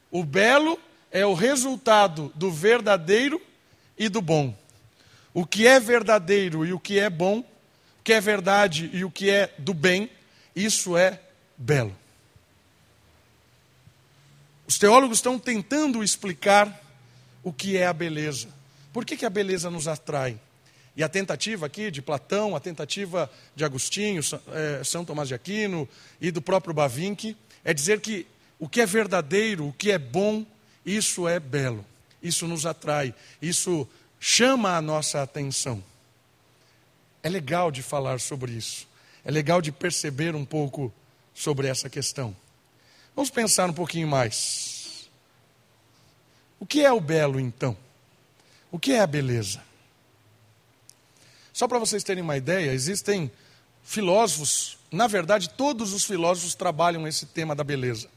o 0.10 0.24
belo 0.24 0.80
é 1.12 1.24
o 1.24 1.36
resultado 1.36 2.32
do 2.34 2.52
verdadeiro 2.52 3.40
e 3.96 4.10
do 4.10 4.20
bom. 4.20 4.56
O 5.32 5.46
que 5.46 5.68
é 5.68 5.80
verdadeiro 5.80 6.66
e 6.66 6.74
o 6.74 6.80
que 6.80 6.98
é 6.98 7.08
bom, 7.08 7.44
que 8.06 8.14
é 8.14 8.22
verdade 8.22 8.88
e 8.94 9.04
o 9.04 9.10
que 9.10 9.32
é 9.32 9.52
do 9.58 9.74
bem, 9.74 10.12
isso 10.56 10.96
é 10.96 11.20
belo. 11.58 11.94
Os 14.68 14.78
teólogos 14.78 15.18
estão 15.18 15.40
tentando 15.40 16.04
explicar 16.04 16.84
o 17.44 17.52
que 17.52 17.76
é 17.76 17.88
a 17.88 17.94
beleza. 17.94 18.48
Por 18.94 19.06
que, 19.06 19.18
que 19.18 19.26
a 19.26 19.30
beleza 19.30 19.72
nos 19.72 19.88
atrai? 19.88 20.40
E 20.96 21.04
a 21.04 21.10
tentativa 21.10 21.66
aqui 21.66 21.90
de 21.90 22.00
Platão, 22.00 22.56
a 22.56 22.60
tentativa 22.60 23.30
de 23.56 23.66
Agostinho, 23.66 24.22
é, 24.54 24.84
São 24.84 25.04
Tomás 25.04 25.28
de 25.28 25.34
Aquino 25.34 25.90
e 26.22 26.30
do 26.30 26.44
próprio 26.44 26.76
Bavinck, 26.76 27.36
é 27.64 27.74
dizer 27.74 28.02
que 28.02 28.28
o 28.60 28.70
que 28.70 28.82
é 28.82 28.86
verdadeiro, 28.86 29.68
o 29.68 29.74
que 29.74 29.90
é 29.90 29.98
bom, 29.98 30.46
isso 30.86 31.28
é 31.28 31.40
belo, 31.40 31.84
isso 32.22 32.48
nos 32.48 32.68
atrai, 32.68 33.16
isso 33.42 33.90
chama 34.20 34.78
a 34.78 34.82
nossa 34.82 35.24
atenção. 35.24 35.84
É 37.26 37.30
legal 37.30 37.72
de 37.72 37.82
falar 37.82 38.20
sobre 38.20 38.52
isso, 38.52 38.88
é 39.24 39.32
legal 39.32 39.60
de 39.60 39.72
perceber 39.72 40.36
um 40.36 40.46
pouco 40.46 40.94
sobre 41.34 41.68
essa 41.68 41.90
questão. 41.90 42.38
Vamos 43.16 43.32
pensar 43.32 43.68
um 43.68 43.74
pouquinho 43.74 44.08
mais. 44.08 45.10
O 46.60 46.68
que 46.68 46.86
é 46.86 46.92
o 46.92 47.02
belo 47.02 47.40
então? 47.40 47.76
O 48.72 48.78
que 48.78 48.92
é 48.92 49.00
a 49.00 49.08
beleza? 49.08 49.60
Só 51.52 51.68
para 51.68 51.80
vocês 51.80 52.04
terem 52.04 52.22
uma 52.22 52.38
ideia, 52.38 52.72
existem 52.72 53.32
filósofos, 53.82 54.78
na 54.92 55.08
verdade, 55.08 55.50
todos 55.50 55.94
os 55.94 56.06
filósofos 56.06 56.54
trabalham 56.54 57.08
esse 57.08 57.26
tema 57.26 57.56
da 57.56 57.64
beleza. 57.64 58.08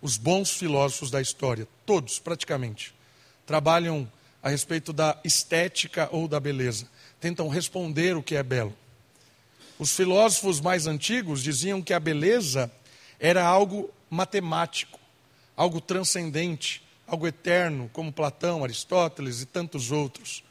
Os 0.00 0.16
bons 0.16 0.52
filósofos 0.52 1.10
da 1.10 1.20
história, 1.20 1.68
todos 1.84 2.18
praticamente, 2.18 2.94
trabalham 3.44 4.10
a 4.46 4.48
respeito 4.48 4.92
da 4.92 5.18
estética 5.24 6.08
ou 6.12 6.28
da 6.28 6.38
beleza, 6.38 6.86
tentam 7.18 7.48
responder 7.48 8.16
o 8.16 8.22
que 8.22 8.36
é 8.36 8.44
belo. 8.44 8.72
Os 9.76 9.90
filósofos 9.90 10.60
mais 10.60 10.86
antigos 10.86 11.42
diziam 11.42 11.82
que 11.82 11.92
a 11.92 11.98
beleza 11.98 12.70
era 13.18 13.44
algo 13.44 13.90
matemático, 14.08 15.00
algo 15.56 15.80
transcendente, 15.80 16.80
algo 17.08 17.26
eterno, 17.26 17.90
como 17.92 18.12
Platão, 18.12 18.62
Aristóteles 18.62 19.42
e 19.42 19.46
tantos 19.46 19.90
outros 19.90 20.44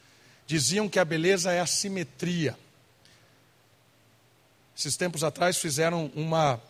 diziam 0.46 0.90
que 0.90 1.00
a 1.00 1.06
beleza 1.06 1.54
é 1.54 1.62
a 1.62 1.66
simetria. 1.66 2.58
Esses 4.78 4.98
tempos 4.98 5.24
atrás 5.24 5.56
fizeram 5.56 6.12
uma, 6.14 6.62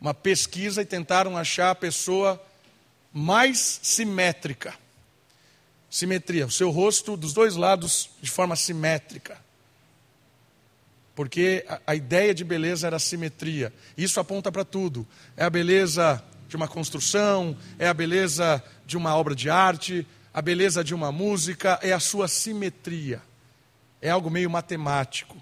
uma 0.00 0.14
pesquisa 0.14 0.80
e 0.80 0.86
tentaram 0.86 1.36
achar 1.36 1.72
a 1.72 1.74
pessoa 1.74 2.42
mais 3.12 3.80
simétrica. 3.82 4.74
Simetria, 5.90 6.46
o 6.46 6.50
seu 6.50 6.70
rosto 6.70 7.16
dos 7.16 7.32
dois 7.32 7.56
lados 7.56 8.10
de 8.22 8.30
forma 8.30 8.54
simétrica. 8.54 9.36
Porque 11.16 11.64
a, 11.68 11.80
a 11.88 11.94
ideia 11.96 12.32
de 12.32 12.44
beleza 12.44 12.86
era 12.86 12.98
simetria. 12.98 13.72
Isso 13.98 14.20
aponta 14.20 14.52
para 14.52 14.64
tudo. 14.64 15.06
É 15.36 15.44
a 15.44 15.50
beleza 15.50 16.22
de 16.48 16.56
uma 16.56 16.68
construção, 16.68 17.56
é 17.78 17.88
a 17.88 17.94
beleza 17.94 18.62
de 18.86 18.96
uma 18.96 19.16
obra 19.16 19.34
de 19.34 19.50
arte, 19.50 20.06
a 20.32 20.40
beleza 20.40 20.84
de 20.84 20.94
uma 20.94 21.10
música 21.10 21.78
é 21.82 21.92
a 21.92 22.00
sua 22.00 22.28
simetria. 22.28 23.20
É 24.00 24.10
algo 24.10 24.30
meio 24.30 24.48
matemático. 24.48 25.36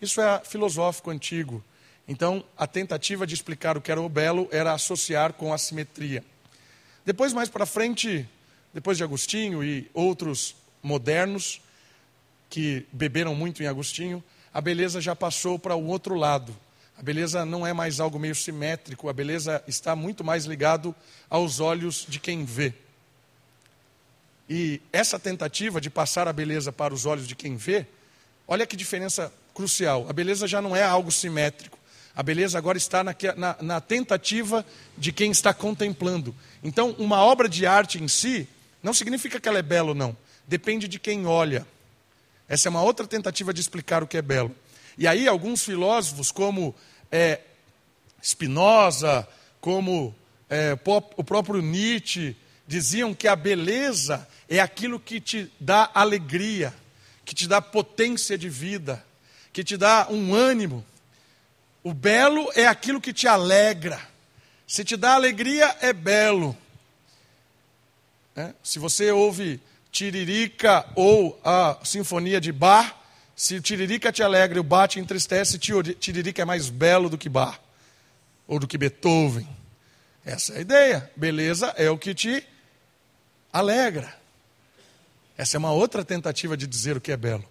Isso 0.00 0.20
é 0.20 0.42
filosófico 0.44 1.10
antigo. 1.10 1.64
Então, 2.06 2.44
a 2.56 2.66
tentativa 2.66 3.26
de 3.26 3.34
explicar 3.34 3.76
o 3.76 3.80
que 3.80 3.90
era 3.90 4.00
o 4.00 4.08
belo 4.08 4.46
era 4.52 4.72
associar 4.72 5.32
com 5.32 5.52
a 5.52 5.58
simetria. 5.58 6.22
Depois, 7.04 7.32
mais 7.32 7.48
para 7.48 7.66
frente, 7.66 8.28
depois 8.76 8.98
de 8.98 9.02
Agostinho 9.02 9.64
e 9.64 9.90
outros 9.94 10.54
modernos 10.82 11.62
que 12.50 12.84
beberam 12.92 13.34
muito 13.34 13.62
em 13.62 13.66
Agostinho, 13.66 14.22
a 14.52 14.60
beleza 14.60 15.00
já 15.00 15.16
passou 15.16 15.58
para 15.58 15.74
o 15.74 15.86
outro 15.86 16.14
lado. 16.14 16.54
A 16.98 17.02
beleza 17.02 17.46
não 17.46 17.66
é 17.66 17.72
mais 17.72 18.00
algo 18.00 18.18
meio 18.18 18.34
simétrico, 18.34 19.08
a 19.08 19.14
beleza 19.14 19.64
está 19.66 19.96
muito 19.96 20.22
mais 20.22 20.44
ligado 20.44 20.94
aos 21.30 21.58
olhos 21.58 22.04
de 22.06 22.20
quem 22.20 22.44
vê. 22.44 22.74
E 24.46 24.82
essa 24.92 25.18
tentativa 25.18 25.80
de 25.80 25.88
passar 25.88 26.28
a 26.28 26.32
beleza 26.32 26.70
para 26.70 26.92
os 26.92 27.06
olhos 27.06 27.26
de 27.26 27.34
quem 27.34 27.56
vê, 27.56 27.86
olha 28.46 28.66
que 28.66 28.76
diferença 28.76 29.32
crucial. 29.54 30.04
A 30.06 30.12
beleza 30.12 30.46
já 30.46 30.60
não 30.60 30.76
é 30.76 30.82
algo 30.82 31.10
simétrico. 31.10 31.78
A 32.14 32.22
beleza 32.22 32.58
agora 32.58 32.76
está 32.76 33.02
na, 33.02 33.16
na, 33.38 33.56
na 33.58 33.80
tentativa 33.80 34.66
de 34.98 35.12
quem 35.12 35.30
está 35.30 35.54
contemplando. 35.54 36.34
Então, 36.62 36.90
uma 36.98 37.24
obra 37.24 37.48
de 37.48 37.64
arte 37.64 38.02
em 38.02 38.06
si 38.06 38.46
não 38.86 38.94
significa 38.94 39.40
que 39.40 39.48
ela 39.48 39.58
é 39.58 39.62
bela 39.62 39.88
ou 39.88 39.94
não. 39.96 40.16
Depende 40.46 40.86
de 40.86 41.00
quem 41.00 41.26
olha. 41.26 41.66
Essa 42.48 42.68
é 42.68 42.70
uma 42.70 42.82
outra 42.82 43.04
tentativa 43.04 43.52
de 43.52 43.60
explicar 43.60 44.00
o 44.00 44.06
que 44.06 44.16
é 44.16 44.22
belo. 44.22 44.54
E 44.96 45.08
aí, 45.08 45.26
alguns 45.26 45.64
filósofos, 45.64 46.30
como 46.30 46.72
é, 47.10 47.40
Spinoza, 48.22 49.26
como 49.60 50.14
é, 50.48 50.78
o 51.16 51.24
próprio 51.24 51.60
Nietzsche, 51.60 52.36
diziam 52.64 53.12
que 53.12 53.26
a 53.26 53.34
beleza 53.34 54.24
é 54.48 54.60
aquilo 54.60 55.00
que 55.00 55.20
te 55.20 55.50
dá 55.58 55.90
alegria, 55.92 56.72
que 57.24 57.34
te 57.34 57.48
dá 57.48 57.60
potência 57.60 58.38
de 58.38 58.48
vida, 58.48 59.04
que 59.52 59.64
te 59.64 59.76
dá 59.76 60.06
um 60.08 60.32
ânimo. 60.32 60.86
O 61.82 61.92
belo 61.92 62.52
é 62.54 62.68
aquilo 62.68 63.00
que 63.00 63.12
te 63.12 63.26
alegra. 63.26 64.00
Se 64.64 64.84
te 64.84 64.96
dá 64.96 65.14
alegria, 65.14 65.76
é 65.80 65.92
belo. 65.92 66.56
É? 68.36 68.52
Se 68.62 68.78
você 68.78 69.10
ouve 69.10 69.60
Tiririca 69.90 70.86
ou 70.94 71.40
a 71.42 71.78
Sinfonia 71.82 72.38
de 72.38 72.52
Bach, 72.52 72.94
se 73.34 73.60
Tiririca 73.62 74.12
te 74.12 74.22
alegra 74.22 74.58
e 74.58 74.60
o 74.60 74.64
Bach 74.64 74.90
te 74.90 75.00
entristece, 75.00 75.58
Tiririca 75.58 76.42
é 76.42 76.44
mais 76.44 76.68
belo 76.68 77.08
do 77.08 77.16
que 77.16 77.30
Bach 77.30 77.58
ou 78.46 78.58
do 78.58 78.66
que 78.66 78.76
Beethoven. 78.76 79.48
Essa 80.22 80.52
é 80.52 80.58
a 80.58 80.60
ideia. 80.60 81.10
Beleza 81.16 81.72
é 81.78 81.90
o 81.90 81.96
que 81.96 82.14
te 82.14 82.46
alegra. 83.50 84.14
Essa 85.38 85.56
é 85.56 85.58
uma 85.58 85.72
outra 85.72 86.04
tentativa 86.04 86.58
de 86.58 86.66
dizer 86.66 86.96
o 86.96 87.00
que 87.00 87.12
é 87.12 87.16
belo. 87.16 87.44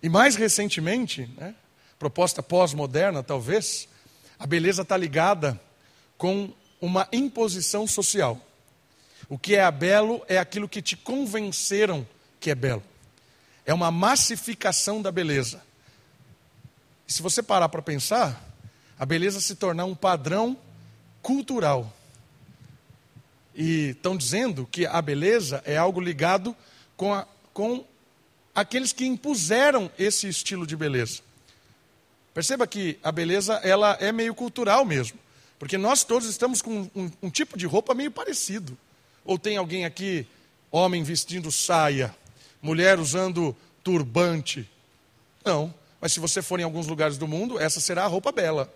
E 0.00 0.08
mais 0.08 0.36
recentemente, 0.36 1.28
né, 1.36 1.52
proposta 1.98 2.42
pós-moderna 2.44 3.24
talvez, 3.24 3.88
a 4.38 4.46
beleza 4.46 4.82
está 4.82 4.96
ligada 4.96 5.60
com 6.16 6.52
uma 6.80 7.08
imposição 7.12 7.88
social. 7.88 8.40
O 9.28 9.38
que 9.38 9.56
é 9.56 9.70
belo 9.70 10.22
é 10.26 10.38
aquilo 10.38 10.68
que 10.68 10.80
te 10.80 10.96
convenceram 10.96 12.06
que 12.40 12.50
é 12.50 12.54
belo. 12.54 12.82
É 13.66 13.74
uma 13.74 13.90
massificação 13.90 15.02
da 15.02 15.12
beleza. 15.12 15.62
E 17.06 17.12
se 17.12 17.20
você 17.20 17.42
parar 17.42 17.68
para 17.68 17.82
pensar, 17.82 18.42
a 18.98 19.04
beleza 19.04 19.40
se 19.40 19.54
tornar 19.54 19.84
um 19.84 19.94
padrão 19.94 20.56
cultural. 21.20 21.92
E 23.54 23.90
estão 23.90 24.16
dizendo 24.16 24.66
que 24.70 24.86
a 24.86 25.02
beleza 25.02 25.62
é 25.66 25.76
algo 25.76 26.00
ligado 26.00 26.56
com, 26.96 27.12
a, 27.12 27.26
com 27.52 27.84
aqueles 28.54 28.92
que 28.92 29.04
impuseram 29.04 29.90
esse 29.98 30.28
estilo 30.28 30.66
de 30.66 30.76
beleza. 30.76 31.20
Perceba 32.32 32.66
que 32.66 32.98
a 33.02 33.12
beleza 33.12 33.54
ela 33.64 33.96
é 34.00 34.12
meio 34.12 34.34
cultural 34.34 34.84
mesmo, 34.84 35.18
porque 35.58 35.76
nós 35.76 36.04
todos 36.04 36.28
estamos 36.28 36.62
com 36.62 36.88
um, 36.94 37.10
um 37.22 37.30
tipo 37.30 37.58
de 37.58 37.66
roupa 37.66 37.94
meio 37.94 38.10
parecido. 38.10 38.78
Ou 39.28 39.38
tem 39.38 39.58
alguém 39.58 39.84
aqui, 39.84 40.26
homem 40.70 41.02
vestindo 41.02 41.52
saia, 41.52 42.16
mulher 42.62 42.98
usando 42.98 43.54
turbante? 43.84 44.66
Não. 45.44 45.72
Mas 46.00 46.14
se 46.14 46.18
você 46.18 46.40
for 46.40 46.58
em 46.58 46.62
alguns 46.62 46.86
lugares 46.86 47.18
do 47.18 47.28
mundo, 47.28 47.60
essa 47.60 47.78
será 47.78 48.04
a 48.04 48.06
roupa 48.06 48.32
bela. 48.32 48.72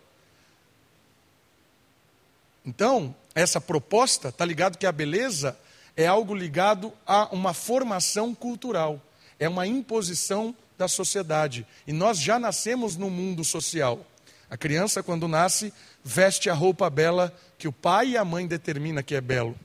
Então, 2.67 3.17
essa 3.35 3.63
proposta 3.63 4.29
está 4.29 4.45
ligado 4.45 4.77
que 4.77 4.85
a 4.85 4.93
beleza 4.93 5.57
é 5.97 6.07
algo 6.07 6.35
ligado 6.35 6.93
a 7.07 7.35
uma 7.35 7.55
formação 7.55 8.35
cultural, 8.35 9.01
é 9.39 9.49
uma 9.49 9.67
imposição 9.67 10.55
da 10.77 10.87
sociedade. 10.87 11.67
E 11.87 11.95
nós 11.95 12.19
já 12.19 12.39
nascemos 12.39 12.95
no 12.95 13.09
mundo 13.09 13.43
social. 13.43 14.05
A 14.51 14.57
criança, 14.59 15.03
quando 15.03 15.27
nasce, 15.27 15.73
veste 16.05 16.51
a 16.51 16.55
roupa 16.55 16.91
bela 16.91 17.35
que 17.57 17.67
o 17.67 17.73
pai 17.73 18.09
e 18.09 18.17
a 18.19 18.25
mãe 18.25 18.47
determinam 18.47 19.03
que 19.03 19.15
é 19.15 19.21
belo 19.23 19.57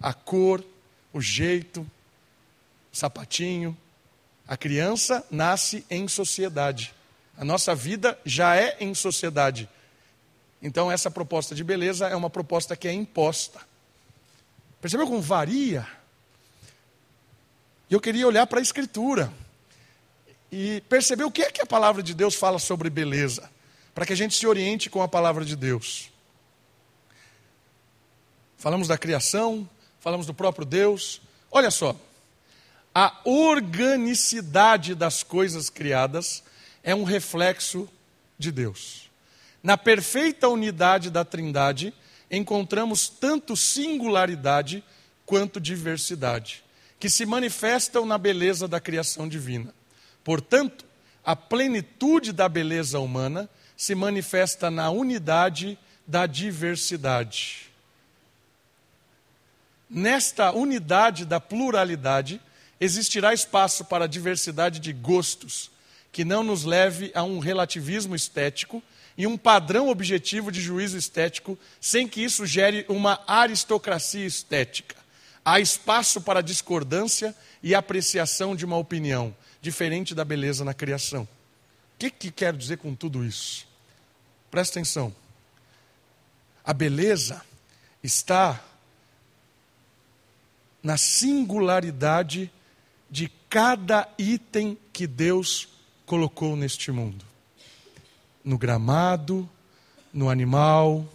a 0.00 0.12
cor, 0.12 0.64
o 1.12 1.20
jeito, 1.20 1.80
o 2.92 2.96
sapatinho. 2.96 3.76
A 4.46 4.56
criança 4.56 5.24
nasce 5.30 5.84
em 5.90 6.08
sociedade. 6.08 6.94
A 7.36 7.44
nossa 7.44 7.74
vida 7.74 8.18
já 8.24 8.56
é 8.56 8.76
em 8.80 8.94
sociedade. 8.94 9.68
Então, 10.60 10.90
essa 10.90 11.10
proposta 11.10 11.54
de 11.54 11.62
beleza 11.62 12.08
é 12.08 12.16
uma 12.16 12.30
proposta 12.30 12.76
que 12.76 12.88
é 12.88 12.92
imposta. 12.92 13.60
Percebeu 14.80 15.06
como 15.06 15.20
varia? 15.20 15.86
E 17.90 17.94
eu 17.94 18.00
queria 18.00 18.26
olhar 18.26 18.46
para 18.46 18.58
a 18.58 18.62
Escritura 18.62 19.32
e 20.50 20.82
perceber 20.88 21.24
o 21.24 21.30
que 21.30 21.42
é 21.42 21.50
que 21.50 21.60
a 21.60 21.66
palavra 21.66 22.02
de 22.02 22.14
Deus 22.14 22.34
fala 22.34 22.58
sobre 22.58 22.90
beleza, 22.90 23.50
para 23.94 24.06
que 24.06 24.12
a 24.12 24.16
gente 24.16 24.34
se 24.34 24.46
oriente 24.46 24.88
com 24.90 25.02
a 25.02 25.08
palavra 25.08 25.44
de 25.44 25.54
Deus. 25.54 26.10
Falamos 28.56 28.88
da 28.88 28.98
criação, 28.98 29.68
falamos 30.00 30.26
do 30.26 30.34
próprio 30.34 30.64
Deus. 30.64 31.20
Olha 31.50 31.70
só, 31.70 31.96
a 32.94 33.16
organicidade 33.24 34.94
das 34.94 35.22
coisas 35.22 35.70
criadas 35.70 36.42
é 36.82 36.94
um 36.94 37.04
reflexo 37.04 37.88
de 38.38 38.50
Deus. 38.50 39.10
Na 39.62 39.76
perfeita 39.76 40.48
unidade 40.48 41.10
da 41.10 41.24
Trindade, 41.24 41.92
encontramos 42.30 43.08
tanto 43.08 43.56
singularidade 43.56 44.84
quanto 45.26 45.60
diversidade, 45.60 46.64
que 46.98 47.10
se 47.10 47.26
manifestam 47.26 48.06
na 48.06 48.16
beleza 48.16 48.66
da 48.66 48.80
criação 48.80 49.28
divina. 49.28 49.74
Portanto, 50.24 50.84
a 51.24 51.36
plenitude 51.36 52.32
da 52.32 52.48
beleza 52.48 52.98
humana 52.98 53.48
se 53.76 53.94
manifesta 53.94 54.70
na 54.70 54.90
unidade 54.90 55.78
da 56.06 56.26
diversidade. 56.26 57.67
Nesta 59.88 60.52
unidade 60.52 61.24
da 61.24 61.40
pluralidade, 61.40 62.40
existirá 62.80 63.32
espaço 63.32 63.84
para 63.84 64.04
a 64.04 64.08
diversidade 64.08 64.78
de 64.78 64.92
gostos, 64.92 65.70
que 66.12 66.24
não 66.24 66.42
nos 66.42 66.64
leve 66.64 67.10
a 67.14 67.22
um 67.22 67.38
relativismo 67.38 68.14
estético 68.14 68.82
e 69.16 69.26
um 69.26 69.36
padrão 69.36 69.88
objetivo 69.88 70.52
de 70.52 70.60
juízo 70.60 70.96
estético, 70.96 71.58
sem 71.80 72.06
que 72.06 72.22
isso 72.22 72.46
gere 72.46 72.84
uma 72.88 73.20
aristocracia 73.26 74.26
estética. 74.26 74.94
Há 75.44 75.58
espaço 75.58 76.20
para 76.20 76.42
discordância 76.42 77.34
e 77.62 77.74
apreciação 77.74 78.54
de 78.54 78.64
uma 78.64 78.76
opinião, 78.76 79.34
diferente 79.60 80.14
da 80.14 80.24
beleza 80.24 80.64
na 80.64 80.74
criação. 80.74 81.22
O 81.22 81.98
que, 81.98 82.10
que 82.10 82.30
quero 82.30 82.56
dizer 82.56 82.78
com 82.78 82.94
tudo 82.94 83.24
isso? 83.24 83.66
Presta 84.50 84.78
atenção. 84.78 85.14
A 86.64 86.72
beleza 86.72 87.42
está 88.02 88.62
na 90.82 90.96
singularidade 90.96 92.50
de 93.10 93.30
cada 93.48 94.08
item 94.18 94.76
que 94.92 95.06
Deus 95.06 95.68
colocou 96.04 96.56
neste 96.56 96.90
mundo. 96.90 97.24
No 98.44 98.56
gramado, 98.56 99.48
no 100.12 100.30
animal, 100.30 101.06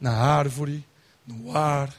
na 0.00 0.12
árvore, 0.12 0.84
no 1.26 1.56
ar. 1.56 1.94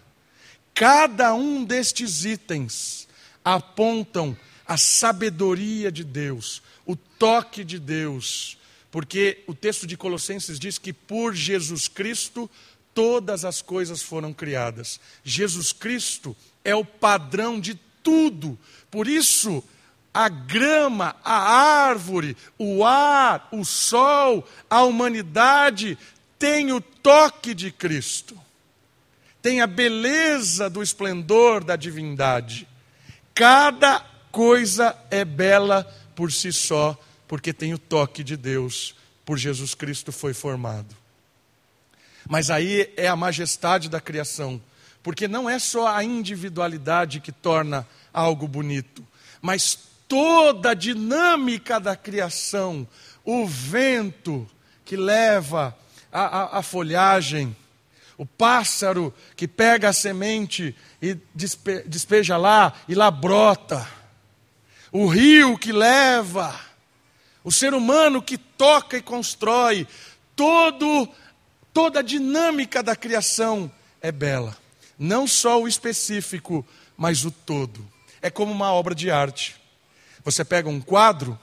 Cada 0.73 1.33
um 1.33 1.63
destes 1.63 2.23
itens 2.25 3.07
apontam 3.43 4.37
a 4.65 4.77
sabedoria 4.77 5.91
de 5.91 6.03
Deus, 6.03 6.61
o 6.85 6.95
toque 6.95 7.63
de 7.63 7.79
Deus, 7.79 8.57
porque 8.91 9.43
o 9.47 9.53
texto 9.53 9.85
de 9.85 9.97
Colossenses 9.97 10.59
diz 10.59 10.77
que 10.77 10.93
por 10.93 11.33
Jesus 11.33 11.87
Cristo 11.87 12.49
todas 12.93 13.45
as 13.45 13.61
coisas 13.61 14.01
foram 14.01 14.33
criadas. 14.33 14.99
Jesus 15.23 15.71
Cristo 15.71 16.35
é 16.63 16.75
o 16.75 16.85
padrão 16.85 17.59
de 17.59 17.75
tudo. 18.03 18.57
Por 18.89 19.07
isso, 19.07 19.63
a 20.13 20.27
grama, 20.29 21.15
a 21.23 21.33
árvore, 21.87 22.35
o 22.57 22.83
ar, 22.83 23.47
o 23.51 23.63
sol, 23.63 24.47
a 24.69 24.83
humanidade 24.83 25.97
tem 26.37 26.71
o 26.71 26.81
toque 26.81 27.53
de 27.53 27.71
Cristo. 27.71 28.37
Tem 29.41 29.61
a 29.61 29.67
beleza 29.67 30.69
do 30.69 30.83
esplendor 30.83 31.63
da 31.63 31.75
divindade. 31.75 32.67
Cada 33.33 34.01
coisa 34.31 34.97
é 35.09 35.23
bela 35.23 35.83
por 36.15 36.31
si 36.31 36.51
só, 36.51 36.97
porque 37.27 37.53
tem 37.53 37.73
o 37.73 37.77
toque 37.77 38.23
de 38.23 38.35
Deus, 38.35 38.95
por 39.23 39.37
Jesus 39.37 39.73
Cristo 39.73 40.11
foi 40.11 40.33
formado. 40.33 40.95
Mas 42.27 42.49
aí 42.49 42.91
é 42.97 43.07
a 43.07 43.15
majestade 43.15 43.89
da 43.89 44.01
criação 44.01 44.61
Porque 45.01 45.27
não 45.27 45.49
é 45.49 45.57
só 45.59 45.88
a 45.88 46.03
individualidade 46.03 47.19
que 47.19 47.31
torna 47.31 47.88
algo 48.13 48.47
bonito, 48.47 49.05
mas 49.41 49.77
toda 50.07 50.71
a 50.71 50.73
dinâmica 50.73 51.79
da 51.79 51.95
criação, 51.95 52.88
o 53.23 53.45
vento 53.45 54.49
que 54.83 54.97
leva 54.97 55.77
a, 56.12 56.21
a, 56.21 56.59
a 56.59 56.63
folhagem, 56.63 57.55
o 58.17 58.25
pássaro 58.25 59.13
que 59.35 59.47
pega 59.47 59.89
a 59.89 59.93
semente 59.93 60.75
e 61.01 61.15
despe, 61.33 61.83
despeja 61.88 62.35
lá 62.35 62.73
e 62.88 62.95
lá 62.95 63.09
brota, 63.09 63.88
o 64.91 65.07
rio 65.07 65.57
que 65.57 65.71
leva, 65.71 66.59
o 67.43 67.51
ser 67.51 67.73
humano 67.73 68.21
que 68.21 68.38
toca 68.38 68.97
e 68.97 69.01
constrói, 69.01 69.88
todo, 70.35 71.07
toda 71.71 71.99
a 71.99 72.03
dinâmica 72.03 72.81
da 72.81 72.95
criação 72.95 73.71
é 74.01 74.12
bela. 74.12 74.57
Não 74.99 75.25
só 75.25 75.62
o 75.62 75.67
específico, 75.67 76.67
mas 76.97 77.23
o 77.23 77.31
todo. 77.31 77.89
É 78.21 78.29
como 78.29 78.51
uma 78.51 78.73
obra 78.73 78.93
de 78.93 79.09
arte. 79.09 79.55
Você 80.25 80.43
pega 80.43 80.67
um 80.67 80.81
quadro, 80.81 81.39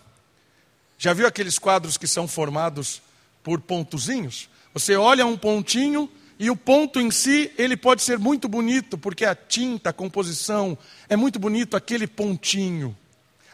já 0.98 1.14
viu 1.14 1.26
aqueles 1.26 1.58
quadros 1.58 1.96
que 1.96 2.06
são 2.06 2.28
formados 2.28 3.00
por 3.42 3.58
pontozinhos? 3.60 4.50
Você 4.74 4.94
olha 4.94 5.24
um 5.24 5.38
pontinho 5.38 6.10
e 6.38 6.50
o 6.50 6.56
ponto 6.56 7.00
em 7.00 7.10
si, 7.10 7.50
ele 7.56 7.76
pode 7.76 8.02
ser 8.02 8.18
muito 8.18 8.46
bonito, 8.46 8.98
porque 8.98 9.24
a 9.24 9.34
tinta, 9.34 9.88
a 9.88 9.92
composição, 9.92 10.76
é 11.08 11.16
muito 11.16 11.38
bonito 11.38 11.76
aquele 11.76 12.06
pontinho, 12.06 12.94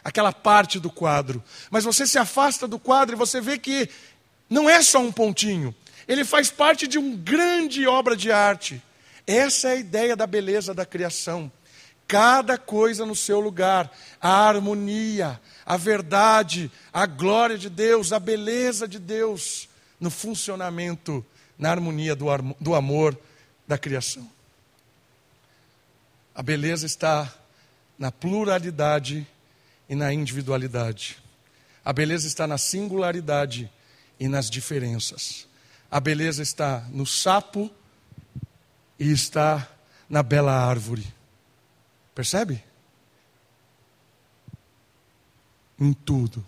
aquela 0.03 0.33
parte 0.33 0.79
do 0.79 0.89
quadro. 0.89 1.41
Mas 1.71 1.85
você 1.85 2.05
se 2.05 2.17
afasta 2.17 2.67
do 2.67 2.77
quadro 2.77 3.15
e 3.15 3.17
você 3.17 3.39
vê 3.39 3.57
que 3.57 3.89
não 4.49 4.69
é 4.69 4.81
só 4.81 4.99
um 4.99 5.11
pontinho, 5.11 5.73
ele 6.05 6.25
faz 6.25 6.51
parte 6.51 6.85
de 6.85 6.97
uma 6.97 7.15
grande 7.15 7.87
obra 7.87 8.15
de 8.17 8.29
arte. 8.29 8.81
Essa 9.25 9.69
é 9.69 9.71
a 9.71 9.75
ideia 9.75 10.15
da 10.15 10.27
beleza 10.27 10.73
da 10.73 10.85
criação. 10.85 11.51
Cada 12.07 12.57
coisa 12.57 13.05
no 13.05 13.15
seu 13.15 13.39
lugar, 13.39 13.91
a 14.21 14.29
harmonia, 14.29 15.39
a 15.65 15.77
verdade, 15.77 16.69
a 16.91 17.05
glória 17.05 17.57
de 17.57 17.69
Deus, 17.69 18.11
a 18.11 18.19
beleza 18.19 18.87
de 18.87 18.99
Deus 18.99 19.69
no 19.99 20.09
funcionamento, 20.09 21.25
na 21.57 21.71
harmonia 21.71 22.15
do, 22.15 22.25
do 22.59 22.75
amor 22.75 23.17
da 23.67 23.77
criação. 23.77 24.29
A 26.35 26.43
beleza 26.43 26.85
está 26.85 27.33
na 27.97 28.11
pluralidade 28.11 29.25
e 29.87 29.95
na 29.95 30.11
individualidade. 30.11 31.17
A 31.85 31.93
beleza 31.93 32.27
está 32.27 32.45
na 32.45 32.57
singularidade 32.57 33.71
e 34.19 34.27
nas 34.27 34.49
diferenças. 34.49 35.47
A 35.89 35.99
beleza 35.99 36.41
está 36.41 36.85
no 36.91 37.05
sapo 37.05 37.71
e 39.03 39.11
está 39.11 39.69
na 40.09 40.23
bela 40.23 40.53
árvore. 40.53 41.05
Percebe? 42.15 42.63
Em 45.77 45.91
tudo. 45.91 46.45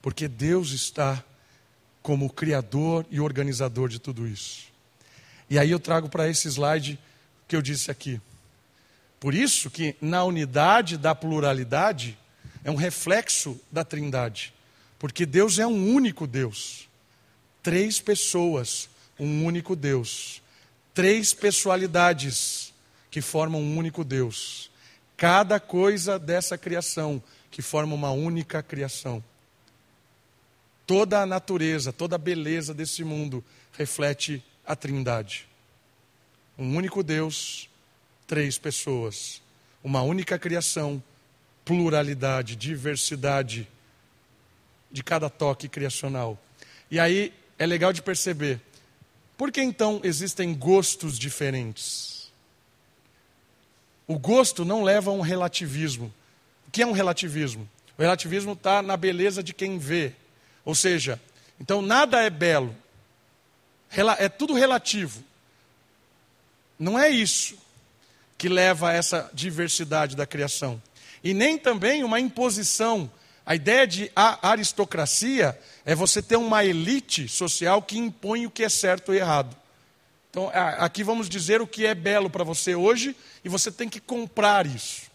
Porque 0.00 0.26
Deus 0.26 0.72
está 0.72 1.22
como 2.02 2.28
criador 2.28 3.06
e 3.12 3.20
organizador 3.20 3.88
de 3.88 4.00
tudo 4.00 4.26
isso. 4.26 4.72
E 5.48 5.56
aí 5.56 5.70
eu 5.70 5.78
trago 5.78 6.08
para 6.08 6.28
esse 6.28 6.48
slide 6.48 6.98
que 7.46 7.54
eu 7.54 7.62
disse 7.62 7.92
aqui. 7.92 8.20
Por 9.20 9.32
isso 9.32 9.70
que 9.70 9.94
na 10.00 10.24
unidade 10.24 10.98
da 10.98 11.14
pluralidade 11.14 12.18
é 12.64 12.72
um 12.72 12.76
reflexo 12.76 13.60
da 13.70 13.84
Trindade. 13.84 14.52
Porque 14.98 15.24
Deus 15.24 15.60
é 15.60 15.66
um 15.66 15.94
único 15.94 16.26
Deus. 16.26 16.88
Três 17.62 18.00
pessoas, 18.00 18.88
um 19.16 19.44
único 19.44 19.76
Deus. 19.76 20.41
Três 20.94 21.32
pessoalidades 21.32 22.72
que 23.10 23.20
formam 23.20 23.60
um 23.60 23.76
único 23.76 24.04
Deus. 24.04 24.70
Cada 25.16 25.58
coisa 25.60 26.18
dessa 26.18 26.58
criação 26.58 27.22
que 27.50 27.62
forma 27.62 27.94
uma 27.94 28.10
única 28.10 28.62
criação. 28.62 29.22
Toda 30.86 31.20
a 31.20 31.26
natureza, 31.26 31.92
toda 31.92 32.16
a 32.16 32.18
beleza 32.18 32.74
desse 32.74 33.04
mundo 33.04 33.44
reflete 33.72 34.44
a 34.66 34.74
Trindade. 34.74 35.48
Um 36.58 36.76
único 36.76 37.02
Deus, 37.02 37.68
três 38.26 38.58
pessoas. 38.58 39.40
Uma 39.82 40.02
única 40.02 40.38
criação, 40.38 41.02
pluralidade, 41.64 42.56
diversidade 42.56 43.68
de 44.90 45.02
cada 45.02 45.30
toque 45.30 45.68
criacional. 45.68 46.38
E 46.90 47.00
aí 47.00 47.32
é 47.58 47.66
legal 47.66 47.92
de 47.92 48.02
perceber. 48.02 48.60
Por 49.36 49.50
que 49.50 49.60
então 49.60 50.00
existem 50.04 50.54
gostos 50.54 51.18
diferentes? 51.18 52.30
O 54.06 54.18
gosto 54.18 54.64
não 54.64 54.82
leva 54.82 55.10
a 55.10 55.14
um 55.14 55.20
relativismo. 55.20 56.12
O 56.68 56.70
que 56.70 56.82
é 56.82 56.86
um 56.86 56.92
relativismo? 56.92 57.68
O 57.96 58.02
relativismo 58.02 58.52
está 58.52 58.82
na 58.82 58.96
beleza 58.96 59.42
de 59.42 59.52
quem 59.52 59.78
vê, 59.78 60.12
ou 60.64 60.74
seja, 60.74 61.20
então 61.60 61.82
nada 61.82 62.22
é 62.22 62.30
belo, 62.30 62.74
é 64.18 64.28
tudo 64.28 64.54
relativo. 64.54 65.22
Não 66.78 66.98
é 66.98 67.08
isso 67.08 67.56
que 68.38 68.48
leva 68.48 68.88
a 68.88 68.92
essa 68.92 69.30
diversidade 69.32 70.16
da 70.16 70.26
criação. 70.26 70.82
E 71.22 71.32
nem 71.32 71.56
também 71.56 72.02
uma 72.02 72.18
imposição. 72.18 73.08
A 73.44 73.54
ideia 73.54 73.86
de 73.86 74.10
aristocracia 74.14 75.58
é 75.84 75.94
você 75.94 76.22
ter 76.22 76.36
uma 76.36 76.64
elite 76.64 77.28
social 77.28 77.82
que 77.82 77.98
impõe 77.98 78.46
o 78.46 78.50
que 78.50 78.62
é 78.62 78.68
certo 78.68 79.12
e 79.12 79.18
errado. 79.18 79.56
Então, 80.30 80.50
aqui 80.78 81.04
vamos 81.04 81.28
dizer 81.28 81.60
o 81.60 81.66
que 81.66 81.84
é 81.84 81.94
belo 81.94 82.30
para 82.30 82.44
você 82.44 82.74
hoje 82.74 83.14
e 83.44 83.48
você 83.48 83.70
tem 83.70 83.88
que 83.88 84.00
comprar 84.00 84.64
isso. 84.64 85.10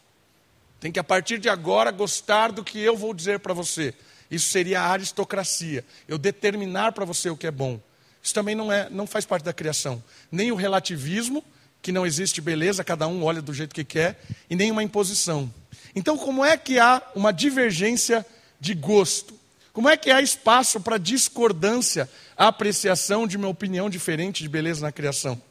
Tem 0.80 0.92
que, 0.92 1.00
a 1.00 1.04
partir 1.04 1.40
de 1.40 1.50
agora, 1.50 1.90
gostar 1.90 2.52
do 2.52 2.64
que 2.64 2.80
eu 2.80 2.96
vou 2.96 3.14
dizer 3.14 3.40
para 3.40 3.54
você. 3.54 3.96
Isso 4.30 4.50
seria 4.50 4.82
a 4.82 4.92
aristocracia. 4.92 5.84
Eu 6.08 6.18
determinar 6.18 6.92
para 6.92 7.06
você 7.06 7.30
o 7.30 7.38
que 7.38 7.48
é 7.48 7.52
bom. 7.52 7.80
Isso 8.22 8.34
também 8.34 8.54
não, 8.54 8.72
é, 8.72 8.90
não 8.90 9.08
faz 9.08 9.26
parte 9.26 9.44
da 9.44 9.54
criação. 9.54 10.04
Nem 10.32 10.52
o 10.52 10.56
relativismo, 10.56 11.44
que 11.82 11.92
não 11.92 12.06
existe 12.06 12.42
beleza, 12.42 12.84
cada 12.84 13.08
um 13.08 13.24
olha 13.24 13.42
do 13.42 13.54
jeito 13.54 13.74
que 13.74 13.84
quer, 13.84 14.22
e 14.50 14.56
nem 14.56 14.70
uma 14.70 14.84
imposição. 14.84 15.52
Então, 15.98 16.16
como 16.16 16.46
é 16.46 16.56
que 16.56 16.78
há 16.78 17.02
uma 17.16 17.34
divergência 17.34 18.24
de 18.60 18.76
gosto? 18.76 19.34
Como 19.74 19.90
é 19.90 19.98
que 19.98 20.12
há 20.12 20.22
espaço 20.22 20.80
para 20.80 21.00
discordância, 21.00 22.08
apreciação 22.38 23.26
de 23.26 23.36
uma 23.36 23.48
opinião 23.48 23.90
diferente 23.90 24.44
de 24.44 24.48
beleza 24.48 24.86
na 24.86 24.92
criação? 24.92 25.42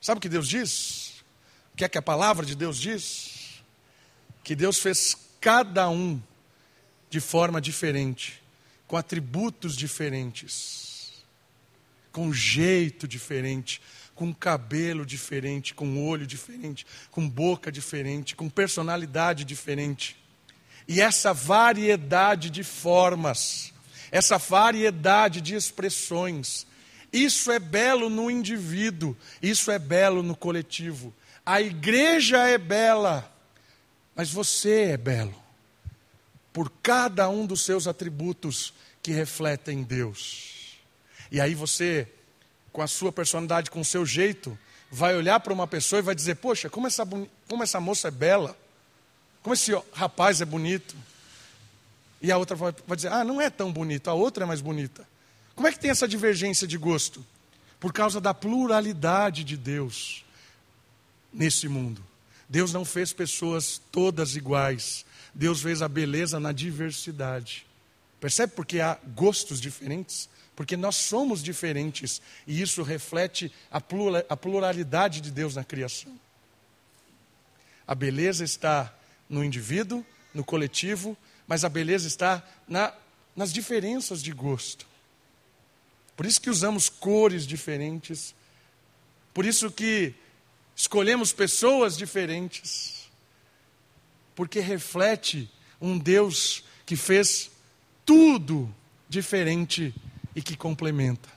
Sabe 0.00 0.18
o 0.18 0.20
que 0.20 0.28
Deus 0.28 0.48
diz? 0.48 1.22
O 1.72 1.76
que 1.76 1.84
é 1.84 1.88
que 1.88 1.96
a 1.96 2.02
palavra 2.02 2.44
de 2.44 2.56
Deus 2.56 2.76
diz? 2.76 3.62
Que 4.42 4.56
Deus 4.56 4.80
fez 4.80 5.16
cada 5.40 5.88
um 5.88 6.20
de 7.08 7.20
forma 7.20 7.60
diferente, 7.60 8.42
com 8.88 8.96
atributos 8.96 9.76
diferentes, 9.76 11.12
com 12.10 12.32
jeito 12.32 13.06
diferente, 13.06 13.80
com 14.14 14.32
cabelo 14.32 15.04
diferente, 15.04 15.74
com 15.74 16.06
olho 16.06 16.26
diferente, 16.26 16.86
com 17.10 17.28
boca 17.28 17.70
diferente, 17.70 18.36
com 18.36 18.48
personalidade 18.48 19.44
diferente. 19.44 20.16
E 20.86 21.00
essa 21.00 21.32
variedade 21.32 22.50
de 22.50 22.62
formas, 22.62 23.72
essa 24.10 24.38
variedade 24.38 25.40
de 25.40 25.54
expressões, 25.54 26.66
isso 27.12 27.50
é 27.50 27.58
belo 27.58 28.08
no 28.08 28.30
indivíduo, 28.30 29.16
isso 29.40 29.70
é 29.70 29.78
belo 29.78 30.22
no 30.22 30.36
coletivo. 30.36 31.14
A 31.44 31.60
igreja 31.60 32.48
é 32.48 32.58
bela, 32.58 33.32
mas 34.14 34.30
você 34.30 34.90
é 34.90 34.96
belo 34.96 35.44
por 36.52 36.70
cada 36.82 37.28
um 37.28 37.44
dos 37.44 37.62
seus 37.62 37.88
atributos 37.88 38.72
que 39.02 39.10
refletem 39.10 39.82
Deus. 39.82 40.78
E 41.30 41.40
aí 41.40 41.52
você, 41.54 42.08
com 42.74 42.82
a 42.82 42.88
sua 42.88 43.12
personalidade, 43.12 43.70
com 43.70 43.80
o 43.80 43.84
seu 43.84 44.04
jeito, 44.04 44.58
vai 44.90 45.14
olhar 45.14 45.38
para 45.38 45.52
uma 45.52 45.66
pessoa 45.66 46.00
e 46.00 46.02
vai 46.02 46.14
dizer: 46.14 46.34
Poxa, 46.34 46.68
como 46.68 46.88
essa, 46.88 47.06
como 47.48 47.62
essa 47.62 47.80
moça 47.80 48.08
é 48.08 48.10
bela, 48.10 48.58
como 49.44 49.54
esse 49.54 49.72
rapaz 49.92 50.40
é 50.40 50.44
bonito. 50.44 50.96
E 52.20 52.32
a 52.32 52.36
outra 52.36 52.56
vai 52.56 52.74
dizer: 52.96 53.12
Ah, 53.12 53.22
não 53.22 53.40
é 53.40 53.48
tão 53.48 53.72
bonito, 53.72 54.10
a 54.10 54.12
outra 54.12 54.42
é 54.42 54.46
mais 54.46 54.60
bonita. 54.60 55.06
Como 55.54 55.68
é 55.68 55.72
que 55.72 55.78
tem 55.78 55.88
essa 55.88 56.08
divergência 56.08 56.66
de 56.66 56.76
gosto? 56.76 57.24
Por 57.78 57.92
causa 57.92 58.20
da 58.20 58.34
pluralidade 58.34 59.44
de 59.44 59.56
Deus 59.56 60.24
nesse 61.32 61.68
mundo. 61.68 62.04
Deus 62.48 62.72
não 62.72 62.84
fez 62.84 63.12
pessoas 63.12 63.80
todas 63.92 64.34
iguais. 64.34 65.06
Deus 65.32 65.62
fez 65.62 65.80
a 65.80 65.88
beleza 65.88 66.40
na 66.40 66.50
diversidade. 66.50 67.64
Percebe 68.20 68.52
porque 68.56 68.80
há 68.80 68.98
gostos 69.14 69.60
diferentes? 69.60 70.28
Porque 70.56 70.76
nós 70.76 70.96
somos 70.96 71.42
diferentes 71.42 72.22
e 72.46 72.60
isso 72.62 72.82
reflete 72.82 73.52
a 73.70 74.36
pluralidade 74.36 75.20
de 75.20 75.30
Deus 75.30 75.56
na 75.56 75.64
criação. 75.64 76.18
A 77.86 77.94
beleza 77.94 78.44
está 78.44 78.94
no 79.28 79.44
indivíduo, 79.44 80.04
no 80.32 80.44
coletivo, 80.44 81.16
mas 81.46 81.64
a 81.64 81.68
beleza 81.68 82.06
está 82.06 82.42
na, 82.68 82.94
nas 83.34 83.52
diferenças 83.52 84.22
de 84.22 84.32
gosto. 84.32 84.86
Por 86.16 86.24
isso 86.24 86.40
que 86.40 86.50
usamos 86.50 86.88
cores 86.88 87.46
diferentes, 87.46 88.34
Por 89.34 89.44
isso 89.44 89.68
que 89.68 90.14
escolhemos 90.76 91.32
pessoas 91.32 91.96
diferentes, 91.96 93.10
porque 94.36 94.60
reflete 94.60 95.50
um 95.80 95.98
Deus 95.98 96.62
que 96.86 96.94
fez 96.94 97.50
tudo 98.06 98.72
diferente 99.08 99.92
e 100.34 100.42
que 100.42 100.56
complementa. 100.56 101.28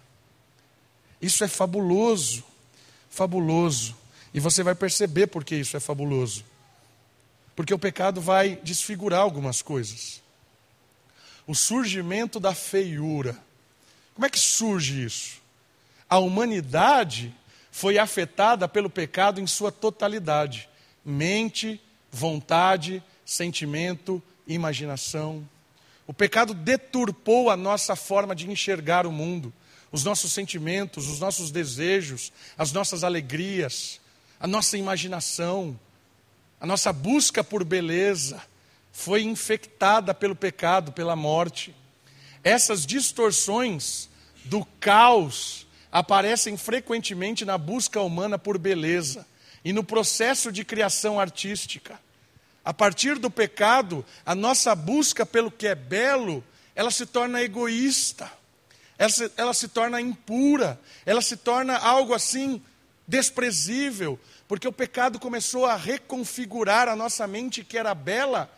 Isso 1.22 1.44
é 1.44 1.48
fabuloso, 1.48 2.44
fabuloso. 3.10 3.96
E 4.34 4.40
você 4.40 4.64
vai 4.64 4.76
perceber 4.76 5.28
por 5.28 5.44
que 5.44 5.56
isso 5.56 5.76
é 5.76 5.80
fabuloso. 5.80 6.44
Porque 7.56 7.74
o 7.74 7.80
pecado 7.80 8.22
vai 8.22 8.60
desfigurar 8.64 9.22
algumas 9.22 9.62
coisas. 9.62 10.22
O 11.48 11.56
surgimento 11.56 12.40
da 12.40 12.54
feiura. 12.54 13.38
Como 14.14 14.26
é 14.26 14.30
que 14.30 14.40
surge 14.40 15.04
isso? 15.04 15.42
A 16.10 16.20
humanidade 16.20 17.34
foi 17.72 17.98
afetada 17.98 18.68
pelo 18.68 18.90
pecado 18.90 19.40
em 19.40 19.48
sua 19.48 19.72
totalidade: 19.72 20.70
mente, 21.04 21.82
vontade, 22.12 23.04
sentimento, 23.26 24.22
imaginação. 24.48 25.48
O 26.08 26.14
pecado 26.14 26.54
deturpou 26.54 27.50
a 27.50 27.58
nossa 27.58 27.94
forma 27.94 28.34
de 28.34 28.50
enxergar 28.50 29.06
o 29.06 29.12
mundo, 29.12 29.54
os 29.92 30.06
nossos 30.06 30.32
sentimentos, 30.32 31.10
os 31.10 31.20
nossos 31.20 31.52
desejos, 31.52 32.32
as 32.58 32.72
nossas 32.72 33.04
alegrias, 33.04 34.00
a 34.40 34.48
nossa 34.48 34.78
imaginação, 34.78 35.78
a 36.60 36.66
nossa 36.66 36.94
busca 36.94 37.44
por 37.44 37.64
beleza 37.64 38.42
foi 38.92 39.22
infectada 39.22 40.14
pelo 40.14 40.36
pecado, 40.36 40.92
pela 40.94 41.16
morte. 41.16 41.76
Essas 42.44 42.86
distorções 42.86 44.10
do 44.46 44.66
caos 44.80 45.68
aparecem 45.92 46.56
frequentemente 46.58 47.44
na 47.44 47.58
busca 47.58 48.02
humana 48.02 48.40
por 48.40 48.58
beleza 48.58 49.28
e 49.64 49.74
no 49.74 49.84
processo 49.84 50.52
de 50.52 50.64
criação 50.64 51.20
artística. 51.20 52.00
A 52.68 52.74
partir 52.74 53.18
do 53.18 53.32
pecado, 53.32 54.06
a 54.26 54.36
nossa 54.36 54.76
busca 54.76 55.26
pelo 55.26 55.50
que 55.50 55.68
é 55.68 55.74
belo, 55.74 56.44
ela 56.76 56.92
se 56.92 57.06
torna 57.06 57.42
egoísta, 57.42 58.30
ela 58.98 59.10
se, 59.10 59.32
ela 59.38 59.54
se 59.54 59.70
torna 59.70 60.02
impura, 60.02 60.78
ela 61.06 61.22
se 61.22 61.38
torna 61.38 61.78
algo 61.78 62.14
assim 62.14 62.62
desprezível, 63.08 64.20
porque 64.50 64.68
o 64.68 64.74
pecado 64.74 65.18
começou 65.18 65.66
a 65.66 65.78
reconfigurar 65.78 66.90
a 66.90 66.96
nossa 66.98 67.26
mente 67.26 67.64
que 67.64 67.78
era 67.78 67.96
bela 67.96 68.52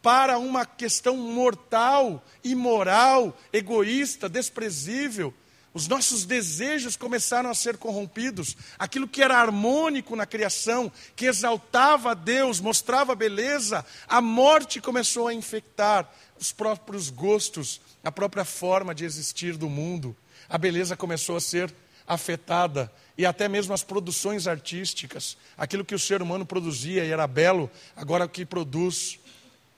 para 0.00 0.38
uma 0.38 0.64
questão 0.64 1.16
mortal, 1.16 2.24
imoral, 2.44 3.36
egoísta, 3.52 4.28
desprezível. 4.28 5.34
Os 5.76 5.86
nossos 5.86 6.24
desejos 6.24 6.96
começaram 6.96 7.50
a 7.50 7.54
ser 7.54 7.76
corrompidos. 7.76 8.56
Aquilo 8.78 9.06
que 9.06 9.20
era 9.20 9.36
harmônico 9.36 10.16
na 10.16 10.24
criação, 10.24 10.90
que 11.14 11.26
exaltava 11.26 12.12
a 12.12 12.14
Deus, 12.14 12.60
mostrava 12.60 13.14
beleza, 13.14 13.84
a 14.08 14.22
morte 14.22 14.80
começou 14.80 15.28
a 15.28 15.34
infectar 15.34 16.10
os 16.40 16.50
próprios 16.50 17.10
gostos, 17.10 17.78
a 18.02 18.10
própria 18.10 18.42
forma 18.42 18.94
de 18.94 19.04
existir 19.04 19.58
do 19.58 19.68
mundo. 19.68 20.16
A 20.48 20.56
beleza 20.56 20.96
começou 20.96 21.36
a 21.36 21.42
ser 21.42 21.70
afetada 22.06 22.90
e 23.18 23.26
até 23.26 23.46
mesmo 23.46 23.74
as 23.74 23.82
produções 23.82 24.46
artísticas. 24.46 25.36
Aquilo 25.58 25.84
que 25.84 25.94
o 25.94 25.98
ser 25.98 26.22
humano 26.22 26.46
produzia 26.46 27.04
e 27.04 27.10
era 27.10 27.26
belo, 27.26 27.70
agora 27.94 28.24
o 28.24 28.30
que 28.30 28.46
produz 28.46 29.18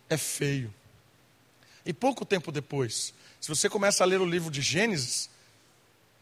é 0.09 0.17
feio. 0.17 0.73
E 1.85 1.93
pouco 1.93 2.25
tempo 2.25 2.53
depois, 2.53 3.13
se 3.41 3.49
você 3.49 3.69
começa 3.69 4.05
a 4.05 4.07
ler 4.07 4.21
o 4.21 4.25
livro 4.25 4.49
de 4.49 4.63
Gênesis, 4.63 5.29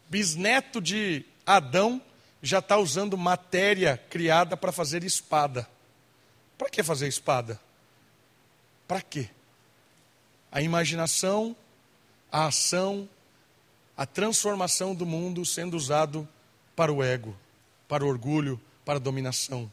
bisneto 0.08 0.80
de 0.80 1.24
Adão 1.44 2.00
já 2.42 2.58
está 2.58 2.76
usando 2.76 3.16
matéria 3.16 3.96
criada 4.10 4.56
para 4.56 4.72
fazer 4.72 5.04
espada. 5.04 5.68
Para 6.56 6.70
que 6.70 6.82
fazer 6.82 7.08
espada? 7.08 7.60
Para 8.86 9.02
quê? 9.02 9.28
A 10.50 10.62
imaginação, 10.62 11.56
a 12.30 12.46
ação, 12.46 13.08
a 13.96 14.06
transformação 14.06 14.94
do 14.94 15.04
mundo 15.04 15.44
sendo 15.44 15.76
usado 15.76 16.26
para 16.74 16.92
o 16.92 17.02
ego, 17.02 17.36
para 17.88 18.04
o 18.04 18.08
orgulho, 18.08 18.60
para 18.84 18.96
a 18.96 19.00
dominação. 19.00 19.70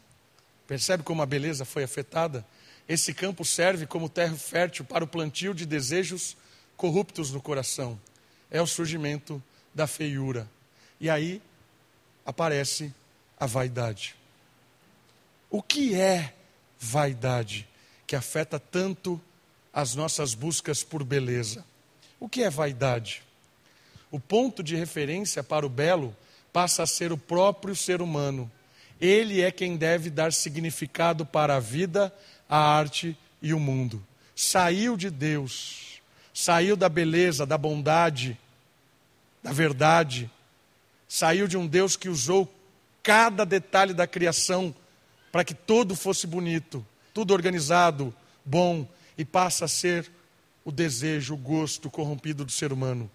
Percebe 0.66 1.02
como 1.02 1.22
a 1.22 1.26
beleza 1.26 1.64
foi 1.64 1.84
afetada? 1.84 2.44
Esse 2.88 3.14
campo 3.14 3.44
serve 3.44 3.86
como 3.86 4.08
terra 4.08 4.36
fértil 4.36 4.84
para 4.84 5.04
o 5.04 5.08
plantio 5.08 5.54
de 5.54 5.64
desejos 5.64 6.36
corruptos 6.76 7.30
no 7.30 7.40
coração. 7.40 8.00
É 8.50 8.60
o 8.60 8.66
surgimento 8.66 9.42
da 9.74 9.86
feiura. 9.86 10.48
E 11.00 11.10
aí 11.10 11.42
aparece 12.24 12.94
a 13.38 13.46
vaidade. 13.46 14.14
O 15.50 15.62
que 15.62 15.94
é 15.94 16.34
vaidade 16.78 17.68
que 18.06 18.16
afeta 18.16 18.58
tanto 18.58 19.20
as 19.72 19.94
nossas 19.94 20.34
buscas 20.34 20.82
por 20.82 21.04
beleza? 21.04 21.64
O 22.20 22.28
que 22.28 22.42
é 22.42 22.50
vaidade? 22.50 23.22
O 24.10 24.20
ponto 24.20 24.62
de 24.62 24.76
referência 24.76 25.42
para 25.42 25.66
o 25.66 25.68
belo 25.68 26.16
passa 26.52 26.84
a 26.84 26.86
ser 26.86 27.12
o 27.12 27.18
próprio 27.18 27.74
ser 27.74 28.00
humano. 28.00 28.50
Ele 29.00 29.42
é 29.42 29.50
quem 29.50 29.76
deve 29.76 30.08
dar 30.08 30.32
significado 30.32 31.26
para 31.26 31.56
a 31.56 31.60
vida, 31.60 32.14
a 32.48 32.56
arte 32.56 33.16
e 33.42 33.52
o 33.52 33.58
mundo. 33.58 34.04
Saiu 34.36 34.96
de 34.96 35.10
Deus, 35.10 36.00
saiu 36.32 36.76
da 36.76 36.88
beleza, 36.88 37.44
da 37.44 37.58
bondade, 37.58 38.38
da 39.44 39.52
verdade. 39.52 40.30
Saiu 41.06 41.46
de 41.46 41.56
um 41.56 41.66
Deus 41.66 41.96
que 41.96 42.08
usou 42.08 42.52
cada 43.02 43.44
detalhe 43.44 43.92
da 43.92 44.06
criação 44.06 44.74
para 45.30 45.44
que 45.44 45.52
todo 45.52 45.94
fosse 45.94 46.26
bonito, 46.26 46.84
tudo 47.12 47.34
organizado, 47.34 48.14
bom, 48.42 48.88
e 49.18 49.24
passa 49.24 49.66
a 49.66 49.68
ser 49.68 50.10
o 50.64 50.72
desejo, 50.72 51.34
o 51.34 51.36
gosto 51.36 51.90
corrompido 51.90 52.44
do 52.44 52.50
ser 52.50 52.72
humano. 52.72 53.10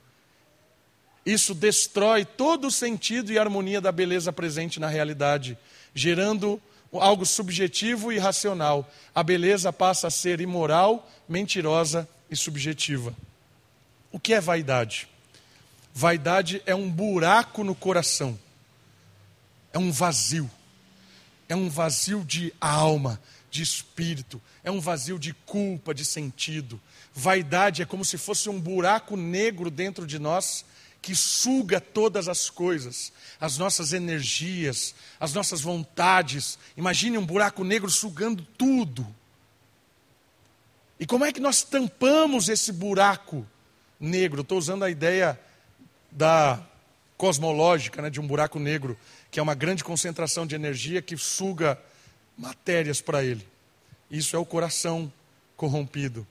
Isso 1.25 1.55
destrói 1.55 2.23
todo 2.23 2.67
o 2.67 2.71
sentido 2.71 3.31
e 3.31 3.39
harmonia 3.39 3.81
da 3.81 3.91
beleza 3.91 4.31
presente 4.31 4.79
na 4.79 4.87
realidade, 4.87 5.57
gerando 5.93 6.61
algo 6.93 7.25
subjetivo 7.25 8.11
e 8.11 8.19
racional. 8.19 8.89
A 9.13 9.23
beleza 9.23 9.73
passa 9.73 10.07
a 10.07 10.11
ser 10.11 10.39
imoral, 10.39 11.09
mentirosa 11.27 12.07
e 12.29 12.35
subjetiva. 12.35 13.15
O 14.11 14.19
que 14.19 14.33
é 14.33 14.39
vaidade? 14.39 15.07
Vaidade 15.99 16.63
é 16.65 16.73
um 16.73 16.89
buraco 16.89 17.61
no 17.61 17.75
coração, 17.75 18.39
é 19.73 19.77
um 19.77 19.91
vazio, 19.91 20.49
é 21.49 21.53
um 21.53 21.69
vazio 21.69 22.23
de 22.23 22.53
alma, 22.61 23.21
de 23.51 23.61
espírito, 23.61 24.41
é 24.63 24.71
um 24.71 24.79
vazio 24.79 25.19
de 25.19 25.33
culpa, 25.33 25.93
de 25.93 26.05
sentido. 26.05 26.79
Vaidade 27.13 27.81
é 27.81 27.85
como 27.85 28.05
se 28.05 28.17
fosse 28.17 28.47
um 28.47 28.61
buraco 28.61 29.17
negro 29.17 29.69
dentro 29.69 30.07
de 30.07 30.17
nós 30.17 30.63
que 31.01 31.13
suga 31.13 31.81
todas 31.81 32.29
as 32.29 32.49
coisas, 32.49 33.11
as 33.37 33.57
nossas 33.57 33.91
energias, 33.91 34.95
as 35.19 35.33
nossas 35.33 35.59
vontades. 35.59 36.57
Imagine 36.77 37.17
um 37.17 37.25
buraco 37.25 37.65
negro 37.65 37.91
sugando 37.91 38.47
tudo. 38.57 39.05
E 40.97 41.05
como 41.05 41.25
é 41.25 41.33
que 41.33 41.41
nós 41.41 41.61
tampamos 41.61 42.47
esse 42.47 42.71
buraco 42.71 43.45
negro? 43.99 44.43
Estou 44.43 44.57
usando 44.57 44.83
a 44.83 44.89
ideia 44.89 45.37
da 46.11 46.59
cosmológica, 47.17 48.01
né, 48.01 48.09
de 48.09 48.19
um 48.19 48.25
buraco 48.25 48.59
negro, 48.59 48.97
que 49.29 49.39
é 49.39 49.43
uma 49.43 49.53
grande 49.53 49.83
concentração 49.83 50.47
de 50.47 50.55
energia 50.55 51.01
que 51.01 51.17
suga 51.17 51.79
matérias 52.37 53.01
para 53.01 53.23
ele. 53.23 53.45
Isso 54.09 54.35
é 54.35 54.39
o 54.39 54.45
coração 54.45 55.11
corrompido. 55.57 56.25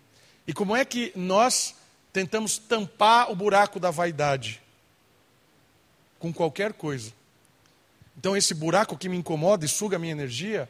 E 0.46 0.52
como 0.54 0.74
é 0.74 0.84
que 0.84 1.12
nós 1.14 1.74
tentamos 2.12 2.56
tampar 2.56 3.30
o 3.30 3.36
buraco 3.36 3.78
da 3.78 3.90
vaidade? 3.90 4.62
Com 6.18 6.32
qualquer 6.32 6.72
coisa. 6.72 7.12
Então, 8.16 8.36
esse 8.36 8.54
buraco 8.54 8.96
que 8.96 9.08
me 9.08 9.16
incomoda 9.16 9.64
e 9.64 9.68
suga 9.68 9.96
a 9.96 9.98
minha 9.98 10.12
energia 10.12 10.68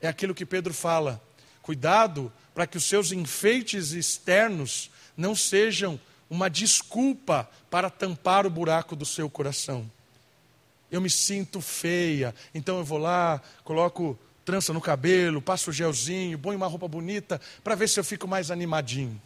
é 0.00 0.08
aquilo 0.08 0.34
que 0.34 0.46
Pedro 0.46 0.72
fala. 0.74 1.22
Cuidado 1.62 2.32
para 2.54 2.66
que 2.66 2.76
os 2.76 2.84
seus 2.84 3.12
enfeites 3.12 3.92
externos 3.92 4.90
não 5.16 5.36
sejam 5.36 6.00
uma 6.28 6.48
desculpa 6.48 7.48
para 7.70 7.90
tampar 7.90 8.46
o 8.46 8.50
buraco 8.50 8.96
do 8.96 9.04
seu 9.04 9.28
coração. 9.28 9.90
Eu 10.90 11.00
me 11.00 11.10
sinto 11.10 11.60
feia, 11.60 12.34
então 12.54 12.78
eu 12.78 12.84
vou 12.84 12.98
lá, 12.98 13.40
coloco 13.64 14.18
trança 14.44 14.72
no 14.72 14.80
cabelo, 14.80 15.40
passo 15.40 15.72
gelzinho, 15.72 16.38
ponho 16.38 16.56
uma 16.56 16.66
roupa 16.66 16.86
bonita 16.86 17.40
para 17.62 17.74
ver 17.74 17.88
se 17.88 17.98
eu 17.98 18.04
fico 18.04 18.28
mais 18.28 18.50
animadinho. 18.50 19.20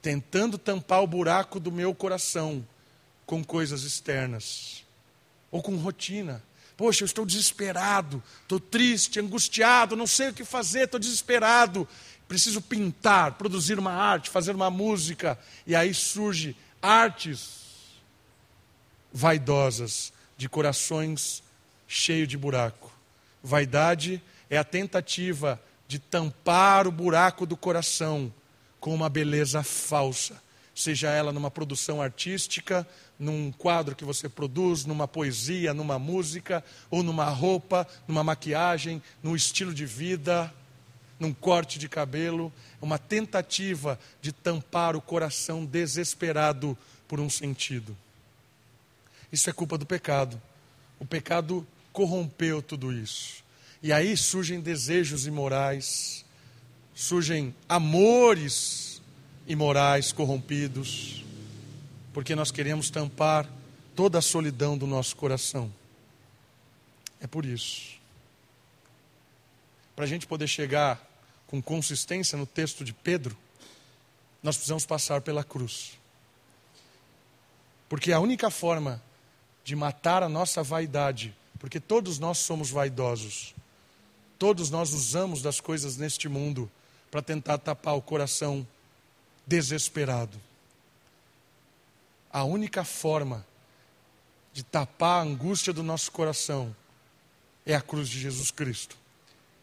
Tentando 0.00 0.56
tampar 0.56 1.02
o 1.02 1.06
buraco 1.06 1.60
do 1.60 1.70
meu 1.70 1.94
coração 1.94 2.66
com 3.26 3.44
coisas 3.44 3.82
externas 3.82 4.84
ou 5.50 5.62
com 5.62 5.76
rotina. 5.76 6.42
Poxa, 6.76 7.02
eu 7.02 7.06
estou 7.06 7.26
desesperado, 7.26 8.22
estou 8.40 8.58
triste, 8.58 9.20
angustiado, 9.20 9.94
não 9.94 10.06
sei 10.06 10.30
o 10.30 10.32
que 10.32 10.44
fazer, 10.44 10.84
estou 10.84 10.98
desesperado 10.98 11.86
preciso 12.30 12.62
pintar, 12.62 13.32
produzir 13.32 13.76
uma 13.76 13.90
arte, 13.90 14.30
fazer 14.30 14.54
uma 14.54 14.70
música, 14.70 15.36
e 15.66 15.74
aí 15.74 15.92
surge 15.92 16.56
artes 16.80 17.56
vaidosas 19.12 20.12
de 20.36 20.48
corações 20.48 21.42
cheio 21.88 22.28
de 22.28 22.38
buraco. 22.38 22.88
Vaidade 23.42 24.22
é 24.48 24.56
a 24.56 24.62
tentativa 24.62 25.60
de 25.88 25.98
tampar 25.98 26.86
o 26.86 26.92
buraco 26.92 27.44
do 27.44 27.56
coração 27.56 28.32
com 28.78 28.94
uma 28.94 29.08
beleza 29.08 29.64
falsa, 29.64 30.40
seja 30.72 31.10
ela 31.10 31.32
numa 31.32 31.50
produção 31.50 32.00
artística, 32.00 32.86
num 33.18 33.50
quadro 33.50 33.96
que 33.96 34.04
você 34.04 34.28
produz, 34.28 34.84
numa 34.84 35.08
poesia, 35.08 35.74
numa 35.74 35.98
música, 35.98 36.62
ou 36.92 37.02
numa 37.02 37.24
roupa, 37.24 37.88
numa 38.06 38.22
maquiagem, 38.22 39.02
num 39.20 39.34
estilo 39.34 39.74
de 39.74 39.84
vida, 39.84 40.54
num 41.20 41.34
corte 41.34 41.78
de 41.78 41.88
cabelo, 41.88 42.50
uma 42.80 42.98
tentativa 42.98 44.00
de 44.22 44.32
tampar 44.32 44.96
o 44.96 45.02
coração 45.02 45.66
desesperado 45.66 46.76
por 47.06 47.20
um 47.20 47.28
sentido. 47.28 47.94
Isso 49.30 49.50
é 49.50 49.52
culpa 49.52 49.76
do 49.76 49.84
pecado. 49.84 50.40
O 50.98 51.04
pecado 51.04 51.66
corrompeu 51.92 52.62
tudo 52.62 52.90
isso. 52.90 53.44
E 53.82 53.92
aí 53.92 54.16
surgem 54.16 54.60
desejos 54.60 55.26
imorais, 55.26 56.24
surgem 56.94 57.54
amores 57.68 59.00
imorais 59.46 60.12
corrompidos, 60.12 61.24
porque 62.12 62.34
nós 62.34 62.50
queremos 62.50 62.90
tampar 62.90 63.48
toda 63.94 64.18
a 64.18 64.22
solidão 64.22 64.76
do 64.76 64.86
nosso 64.86 65.16
coração. 65.16 65.72
É 67.20 67.26
por 67.26 67.44
isso. 67.44 67.98
Para 69.94 70.04
a 70.04 70.08
gente 70.08 70.26
poder 70.26 70.46
chegar 70.46 71.09
com 71.50 71.60
consistência 71.60 72.38
no 72.38 72.46
texto 72.46 72.84
de 72.84 72.92
Pedro, 72.92 73.36
nós 74.42 74.56
precisamos 74.56 74.86
passar 74.86 75.20
pela 75.20 75.44
cruz. 75.44 75.98
Porque 77.88 78.12
a 78.12 78.20
única 78.20 78.50
forma 78.50 79.02
de 79.64 79.74
matar 79.76 80.22
a 80.22 80.28
nossa 80.28 80.62
vaidade, 80.62 81.36
porque 81.58 81.78
todos 81.78 82.18
nós 82.18 82.38
somos 82.38 82.70
vaidosos, 82.70 83.54
Todos 84.40 84.70
nós 84.70 84.94
usamos 84.94 85.42
das 85.42 85.60
coisas 85.60 85.98
neste 85.98 86.26
mundo 86.26 86.70
para 87.10 87.20
tentar 87.20 87.58
tapar 87.58 87.94
o 87.94 88.00
coração 88.00 88.66
desesperado. 89.46 90.40
A 92.32 92.42
única 92.44 92.82
forma 92.82 93.46
de 94.50 94.62
tapar 94.62 95.18
a 95.18 95.28
angústia 95.28 95.74
do 95.74 95.82
nosso 95.82 96.10
coração 96.10 96.74
é 97.66 97.74
a 97.74 97.82
cruz 97.82 98.08
de 98.08 98.18
Jesus 98.18 98.50
Cristo, 98.50 98.96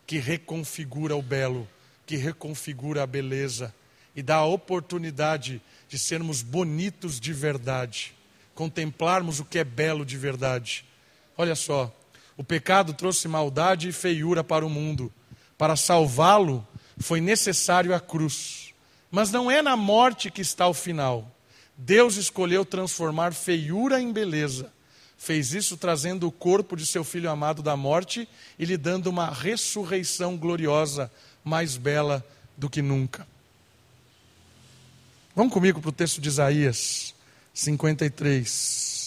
que 0.05 0.19
reconfigura 0.19 1.15
o 1.15 1.23
belo, 1.23 1.67
que 2.07 2.15
reconfigura 2.15 3.03
a 3.03 3.07
beleza 3.07 3.75
e 4.15 4.23
dá 4.23 4.37
a 4.37 4.45
oportunidade 4.45 5.61
de 5.87 5.99
sermos 5.99 6.41
bonitos 6.41 7.19
de 7.19 7.33
verdade, 7.33 8.15
contemplarmos 8.55 9.39
o 9.39 9.45
que 9.45 9.59
é 9.59 9.63
belo 9.63 10.03
de 10.05 10.17
verdade. 10.17 10.85
Olha 11.37 11.53
só, 11.53 11.95
o 12.35 12.43
pecado 12.43 12.93
trouxe 12.93 13.27
maldade 13.27 13.89
e 13.89 13.91
feiura 13.91 14.43
para 14.43 14.65
o 14.65 14.69
mundo. 14.69 15.13
Para 15.57 15.75
salvá-lo, 15.75 16.65
foi 16.97 17.19
necessário 17.19 17.93
a 17.93 17.99
cruz. 17.99 18.73
Mas 19.11 19.31
não 19.31 19.51
é 19.51 19.61
na 19.61 19.75
morte 19.75 20.31
que 20.31 20.41
está 20.41 20.67
o 20.67 20.73
final. 20.73 21.29
Deus 21.77 22.15
escolheu 22.15 22.65
transformar 22.65 23.33
feiura 23.33 24.01
em 24.01 24.11
beleza. 24.11 24.71
Fez 25.17 25.53
isso 25.53 25.75
trazendo 25.77 26.27
o 26.27 26.31
corpo 26.31 26.75
de 26.75 26.85
seu 26.85 27.03
filho 27.03 27.29
amado 27.29 27.61
da 27.61 27.75
morte 27.75 28.27
e 28.57 28.65
lhe 28.65 28.77
dando 28.77 29.07
uma 29.07 29.29
ressurreição 29.31 30.37
gloriosa, 30.37 31.11
mais 31.47 31.77
bela 31.77 32.25
do 32.55 32.69
que 32.69 32.81
nunca. 32.81 33.27
Vamos 35.35 35.53
comigo 35.53 35.79
para 35.79 35.89
o 35.89 35.93
texto 35.93 36.19
de 36.19 36.29
Isaías 36.29 37.15
53 37.53 38.97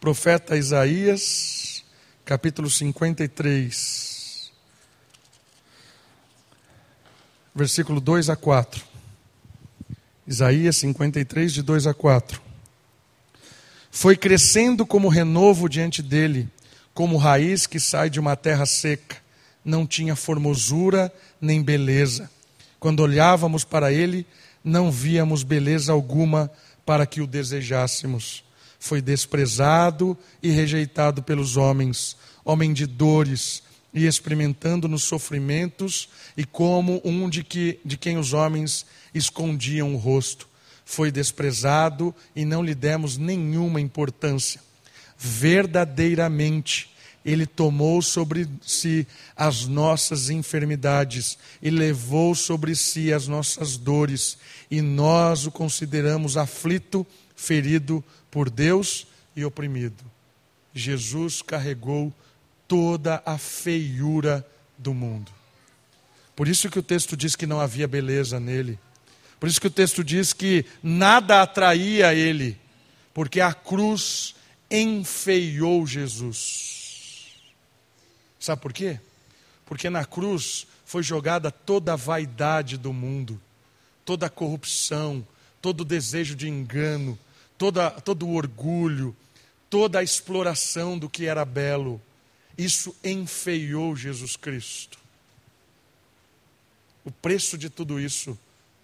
profeta 0.00 0.56
Isaías, 0.56 1.84
capítulo 2.24 2.70
53, 2.70 4.52
versículo 7.54 8.00
2 8.00 8.30
a 8.30 8.36
4. 8.36 8.84
Isaías 10.26 10.76
53, 10.76 11.52
de 11.52 11.62
2 11.62 11.88
a 11.88 11.94
4. 11.94 12.40
Foi 13.90 14.16
crescendo 14.16 14.86
como 14.86 15.08
renovo 15.08 15.68
diante 15.68 16.00
dele, 16.02 16.48
como 16.94 17.16
raiz 17.16 17.66
que 17.66 17.80
sai 17.80 18.08
de 18.08 18.20
uma 18.20 18.36
terra 18.36 18.66
seca. 18.66 19.27
Não 19.68 19.86
tinha 19.86 20.16
formosura 20.16 21.12
nem 21.40 21.62
beleza. 21.62 22.30
Quando 22.80 23.00
olhávamos 23.00 23.64
para 23.64 23.92
ele, 23.92 24.26
não 24.64 24.90
víamos 24.90 25.42
beleza 25.42 25.92
alguma 25.92 26.50
para 26.86 27.04
que 27.06 27.20
o 27.20 27.26
desejássemos 27.26 28.42
foi 28.78 29.02
desprezado 29.02 30.16
e 30.42 30.50
rejeitado 30.50 31.22
pelos 31.22 31.56
homens, 31.56 32.16
homem 32.44 32.72
de 32.72 32.86
dores, 32.86 33.62
e 33.92 34.06
experimentando 34.06 34.86
nos 34.86 35.02
sofrimentos, 35.02 36.08
e 36.36 36.44
como 36.44 37.00
um 37.04 37.28
de, 37.28 37.42
que, 37.42 37.80
de 37.84 37.96
quem 37.96 38.18
os 38.18 38.32
homens 38.32 38.86
escondiam 39.14 39.94
o 39.94 39.98
rosto. 39.98 40.46
Foi 40.84 41.10
desprezado 41.10 42.14
e 42.36 42.44
não 42.44 42.62
lhe 42.62 42.74
demos 42.74 43.16
nenhuma 43.16 43.80
importância. 43.80 44.60
Verdadeiramente, 45.18 46.90
ele 47.30 47.46
tomou 47.46 48.00
sobre 48.00 48.48
si 48.62 49.06
as 49.36 49.66
nossas 49.66 50.30
enfermidades 50.30 51.36
e 51.60 51.68
levou 51.68 52.34
sobre 52.34 52.74
si 52.74 53.12
as 53.12 53.28
nossas 53.28 53.76
dores, 53.76 54.38
e 54.70 54.80
nós 54.80 55.44
o 55.44 55.50
consideramos 55.50 56.38
aflito, 56.38 57.06
ferido, 57.36 58.02
por 58.30 58.48
Deus 58.48 59.06
e 59.36 59.44
oprimido. 59.44 60.02
Jesus 60.74 61.42
carregou 61.42 62.12
toda 62.66 63.22
a 63.26 63.36
feiura 63.36 64.46
do 64.78 64.94
mundo. 64.94 65.30
Por 66.34 66.48
isso 66.48 66.70
que 66.70 66.78
o 66.78 66.82
texto 66.82 67.14
diz 67.14 67.36
que 67.36 67.46
não 67.46 67.60
havia 67.60 67.86
beleza 67.86 68.40
nele. 68.40 68.78
Por 69.38 69.50
isso 69.50 69.60
que 69.60 69.66
o 69.66 69.70
texto 69.70 70.02
diz 70.02 70.32
que 70.32 70.64
nada 70.82 71.42
atraía 71.42 72.14
ele, 72.14 72.56
porque 73.12 73.40
a 73.40 73.52
cruz 73.52 74.34
enfeiou 74.70 75.86
Jesus. 75.86 76.77
Sabe 78.38 78.62
por 78.62 78.72
quê? 78.72 79.00
Porque 79.66 79.90
na 79.90 80.04
cruz 80.04 80.66
foi 80.84 81.02
jogada 81.02 81.50
toda 81.50 81.92
a 81.92 81.96
vaidade 81.96 82.76
do 82.76 82.92
mundo, 82.92 83.40
toda 84.04 84.26
a 84.26 84.30
corrupção, 84.30 85.26
todo 85.60 85.82
o 85.82 85.84
desejo 85.84 86.34
de 86.34 86.48
engano, 86.48 87.18
toda, 87.58 87.90
todo 87.90 88.26
o 88.26 88.34
orgulho, 88.34 89.14
toda 89.68 89.98
a 89.98 90.02
exploração 90.02 90.98
do 90.98 91.08
que 91.08 91.26
era 91.26 91.44
belo. 91.44 92.00
Isso 92.56 92.94
enfeiou 93.04 93.94
Jesus 93.94 94.36
Cristo. 94.36 94.98
O 97.04 97.10
preço 97.10 97.56
de 97.58 97.68
tudo 97.68 98.00
isso 98.00 98.38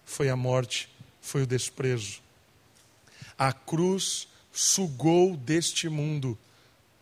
foi 0.05 0.29
a 0.29 0.35
morte, 0.35 0.89
foi 1.21 1.43
o 1.43 1.47
desprezo. 1.47 2.21
A 3.37 3.51
cruz 3.51 4.27
sugou 4.51 5.35
deste 5.35 5.89
mundo 5.89 6.37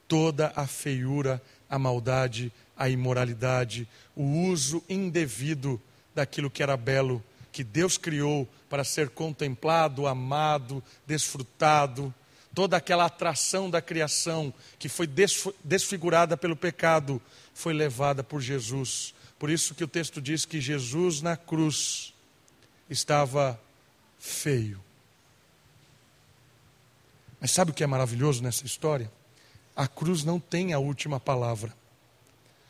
toda 0.07 0.51
a 0.55 0.65
feiura, 0.65 1.41
a 1.73 1.79
maldade, 1.79 2.53
a 2.77 2.87
imoralidade, 2.87 3.87
o 4.15 4.21
uso 4.23 4.83
indevido 4.87 5.81
daquilo 6.13 6.51
que 6.51 6.61
era 6.61 6.77
belo 6.77 7.23
que 7.51 7.63
Deus 7.63 7.97
criou 7.97 8.47
para 8.69 8.83
ser 8.83 9.09
contemplado, 9.09 10.05
amado, 10.05 10.83
desfrutado, 11.07 12.13
toda 12.53 12.77
aquela 12.77 13.05
atração 13.05 13.71
da 13.71 13.81
criação 13.81 14.53
que 14.77 14.87
foi 14.87 15.09
desfigurada 15.63 16.37
pelo 16.37 16.55
pecado, 16.55 17.19
foi 17.55 17.73
levada 17.73 18.23
por 18.23 18.39
Jesus. 18.39 19.15
Por 19.39 19.49
isso 19.49 19.73
que 19.73 19.83
o 19.83 19.87
texto 19.87 20.21
diz 20.21 20.45
que 20.45 20.61
Jesus 20.61 21.23
na 21.23 21.35
cruz 21.35 22.13
estava 22.87 23.59
feio. 24.19 24.79
Mas 27.41 27.49
sabe 27.49 27.71
o 27.71 27.73
que 27.73 27.83
é 27.83 27.87
maravilhoso 27.87 28.43
nessa 28.43 28.63
história? 28.63 29.11
A 29.75 29.87
cruz 29.87 30.23
não 30.23 30.39
tem 30.39 30.73
a 30.73 30.79
última 30.79 31.19
palavra. 31.19 31.73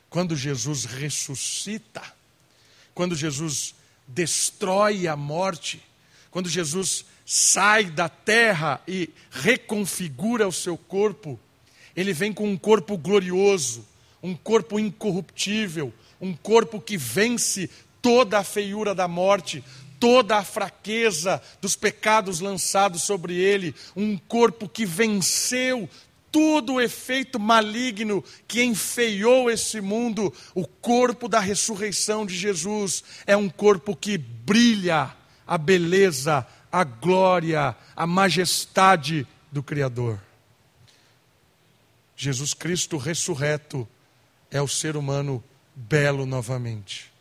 Quando 0.09 0.35
Jesus 0.35 0.85
ressuscita, 0.85 2.01
quando 2.93 3.15
Jesus 3.15 3.73
destrói 4.07 5.07
a 5.07 5.15
morte, 5.15 5.81
quando 6.29 6.49
Jesus 6.49 7.05
sai 7.25 7.85
da 7.85 8.07
terra 8.09 8.81
e 8.87 9.09
reconfigura 9.31 10.47
o 10.47 10.51
seu 10.51 10.77
corpo, 10.77 11.39
ele 11.95 12.13
vem 12.13 12.33
com 12.33 12.47
um 12.47 12.57
corpo 12.57 12.97
glorioso, 12.97 13.85
um 14.21 14.35
corpo 14.35 14.79
incorruptível, 14.79 15.93
um 16.19 16.33
corpo 16.33 16.79
que 16.79 16.97
vence 16.97 17.69
toda 18.01 18.39
a 18.39 18.43
feiura 18.43 18.95
da 18.95 19.07
morte, 19.07 19.63
toda 19.99 20.37
a 20.37 20.43
fraqueza 20.43 21.41
dos 21.61 21.75
pecados 21.75 22.39
lançados 22.39 23.03
sobre 23.03 23.35
ele, 23.35 23.73
um 23.95 24.17
corpo 24.17 24.67
que 24.67 24.85
venceu 24.85 25.89
todo 26.33 26.73
o 26.73 26.81
efeito 26.81 27.39
maligno 27.39 28.23
que 28.47 28.63
enfeiou 28.63 29.51
esse 29.51 29.79
mundo, 29.79 30.33
o 30.55 30.65
corpo 30.65 31.29
da 31.29 31.39
ressurreição 31.39 32.25
de 32.25 32.35
Jesus 32.35 33.03
é 33.27 33.37
um 33.37 33.47
corpo 33.47 33.95
que 33.95 34.17
brilha 34.17 35.15
a 35.45 35.57
beleza, 35.59 36.45
a 36.71 36.83
glória, 36.83 37.75
a 37.95 38.07
majestade 38.07 39.27
do 39.51 39.61
Criador. 39.61 40.19
Jesus 42.17 42.55
Cristo 42.55 42.97
ressurreto 42.97 43.87
é 44.49 44.59
o 44.59 44.67
ser 44.67 44.97
humano 44.97 45.43
belo 45.75 46.25
novamente. 46.25 47.13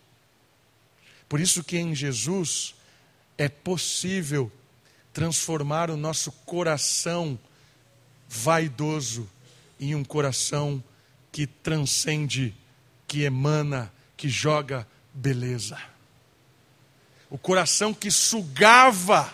Por 1.28 1.38
isso 1.38 1.62
que 1.62 1.76
em 1.76 1.94
Jesus 1.94 2.74
é 3.36 3.48
possível 3.50 4.50
transformar 5.12 5.90
o 5.90 5.98
nosso 5.98 6.32
coração 6.46 7.38
vaidoso 8.32 9.28
em 9.78 9.94
um 9.94 10.02
coração 10.02 10.82
que 11.30 11.46
transcende, 11.46 12.54
que 13.06 13.24
emana, 13.24 13.92
que 14.16 14.26
joga 14.26 14.88
beleza. 15.12 15.78
O 17.28 17.36
coração 17.36 17.92
que 17.92 18.10
sugava, 18.10 19.30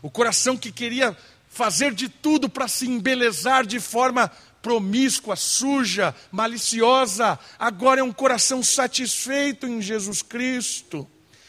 o 0.00 0.10
coração 0.10 0.56
que 0.56 0.72
queria 0.72 1.14
fazer 1.48 1.92
de 1.92 2.08
tudo 2.08 2.48
para 2.48 2.66
se 2.68 2.88
embelezar 2.88 3.66
de 3.66 3.78
forma 3.78 4.32
promíscua, 4.62 5.36
suja, 5.36 6.14
maliciosa, 6.32 7.38
agora 7.58 8.00
é 8.00 8.04
um 8.04 8.12
coração 8.12 8.62
satisfeito 8.62 9.66
em 9.66 9.82
Jesus 9.82 10.22
Cristo, 10.22 11.06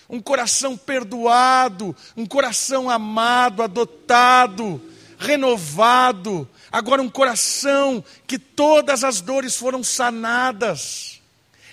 um 0.09 0.19
coração 0.19 0.75
perdoado, 0.75 1.95
um 2.17 2.25
coração 2.25 2.89
amado, 2.89 3.63
adotado, 3.63 4.81
renovado, 5.17 6.49
agora 6.71 7.01
um 7.01 7.09
coração 7.09 8.03
que 8.27 8.37
todas 8.37 9.03
as 9.03 9.21
dores 9.21 9.55
foram 9.55 9.83
sanadas. 9.83 11.21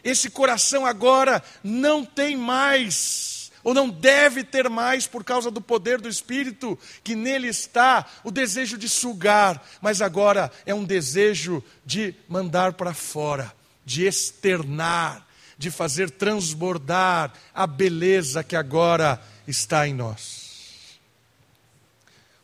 Esse 0.02 0.30
coração 0.30 0.86
agora 0.86 1.42
não 1.62 2.04
tem 2.04 2.36
mais 2.36 3.36
ou 3.66 3.74
não 3.74 3.90
deve 3.90 4.44
ter 4.44 4.70
mais 4.70 5.08
por 5.08 5.24
causa 5.24 5.50
do 5.50 5.60
poder 5.60 6.00
do 6.00 6.08
Espírito 6.08 6.78
que 7.02 7.16
nele 7.16 7.48
está, 7.48 8.06
o 8.22 8.30
desejo 8.30 8.78
de 8.78 8.88
sugar, 8.88 9.60
mas 9.80 10.00
agora 10.00 10.52
é 10.64 10.72
um 10.72 10.84
desejo 10.84 11.60
de 11.84 12.14
mandar 12.28 12.74
para 12.74 12.94
fora, 12.94 13.52
de 13.84 14.06
externar, 14.06 15.26
de 15.58 15.68
fazer 15.68 16.12
transbordar 16.12 17.32
a 17.52 17.66
beleza 17.66 18.44
que 18.44 18.54
agora 18.54 19.20
está 19.48 19.88
em 19.88 19.94
nós. 19.94 21.00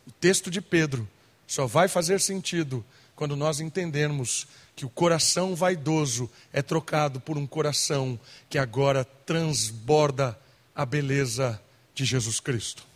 O 0.04 0.10
texto 0.10 0.50
de 0.50 0.60
Pedro 0.60 1.08
só 1.52 1.66
vai 1.66 1.86
fazer 1.86 2.18
sentido 2.18 2.82
quando 3.14 3.36
nós 3.36 3.60
entendermos 3.60 4.46
que 4.74 4.86
o 4.86 4.88
coração 4.88 5.54
vaidoso 5.54 6.30
é 6.50 6.62
trocado 6.62 7.20
por 7.20 7.36
um 7.36 7.46
coração 7.46 8.18
que 8.48 8.56
agora 8.56 9.04
transborda 9.04 10.38
a 10.74 10.86
beleza 10.86 11.60
de 11.94 12.06
Jesus 12.06 12.40
Cristo. 12.40 12.86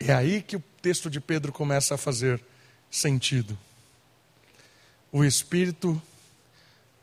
É 0.00 0.12
aí 0.12 0.42
que 0.42 0.56
o 0.56 0.64
texto 0.82 1.08
de 1.08 1.20
Pedro 1.20 1.52
começa 1.52 1.94
a 1.94 1.98
fazer 1.98 2.42
sentido. 2.90 3.56
O 5.12 5.24
Espírito 5.24 6.02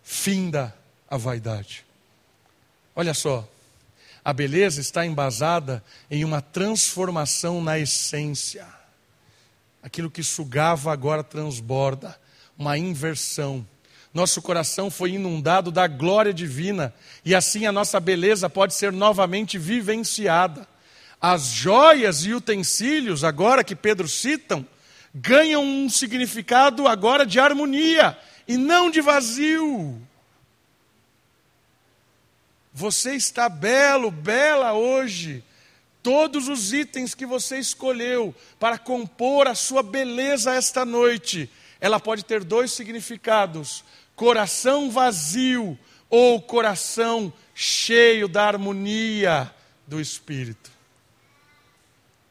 finda 0.04 0.76
a 1.10 1.16
vaidade. 1.16 1.86
Olha 2.94 3.14
só, 3.14 3.50
a 4.24 4.34
beleza 4.34 4.82
está 4.82 5.06
embasada 5.06 5.84
em 6.10 6.24
uma 6.24 6.42
transformação 6.42 7.62
na 7.62 7.80
essência. 7.80 8.66
Aquilo 9.82 10.12
que 10.12 10.24
sugava 10.24 10.92
agora 10.92 11.24
transborda, 11.24 12.20
uma 12.58 12.78
inversão. 12.78 13.66
Nosso 14.14 14.42
coração 14.42 14.90
foi 14.90 15.12
inundado 15.12 15.72
da 15.72 15.88
glória 15.88 16.34
divina 16.34 16.94
e 17.24 17.34
assim 17.34 17.66
a 17.66 17.72
nossa 17.72 18.00
beleza 18.00 18.50
pode 18.50 18.74
ser 18.74 18.92
novamente 18.92 19.58
vivenciada. 19.58 20.68
As 21.22 21.48
joias 21.48 22.26
e 22.26 22.34
utensílios, 22.34 23.24
agora 23.24 23.64
que 23.64 23.76
Pedro 23.76 24.08
citam, 24.08 24.66
ganham 25.14 25.64
um 25.64 25.90
significado 25.90 26.88
agora 26.88 27.26
de 27.26 27.40
harmonia 27.40 28.18
e 28.48 28.58
não 28.58 28.90
de 28.90 29.02
vazio. 29.02 30.02
Você 32.80 33.14
está 33.14 33.50
belo, 33.50 34.10
bela 34.10 34.72
hoje. 34.72 35.44
Todos 36.02 36.48
os 36.48 36.72
itens 36.72 37.14
que 37.14 37.26
você 37.26 37.60
escolheu 37.60 38.34
para 38.58 38.78
compor 38.78 39.50
a 39.50 39.54
sua 39.54 39.84
beleza 39.84 40.56
esta 40.56 40.86
noite, 40.86 41.52
ela 41.82 42.00
pode 42.00 42.24
ter 42.24 42.42
dois 42.42 42.72
significados: 42.72 43.84
coração 44.16 44.90
vazio 44.90 45.78
ou 46.10 46.42
coração 46.42 47.34
cheio 47.54 48.30
da 48.30 48.48
harmonia 48.48 49.54
do 49.86 50.00
Espírito. 50.00 50.72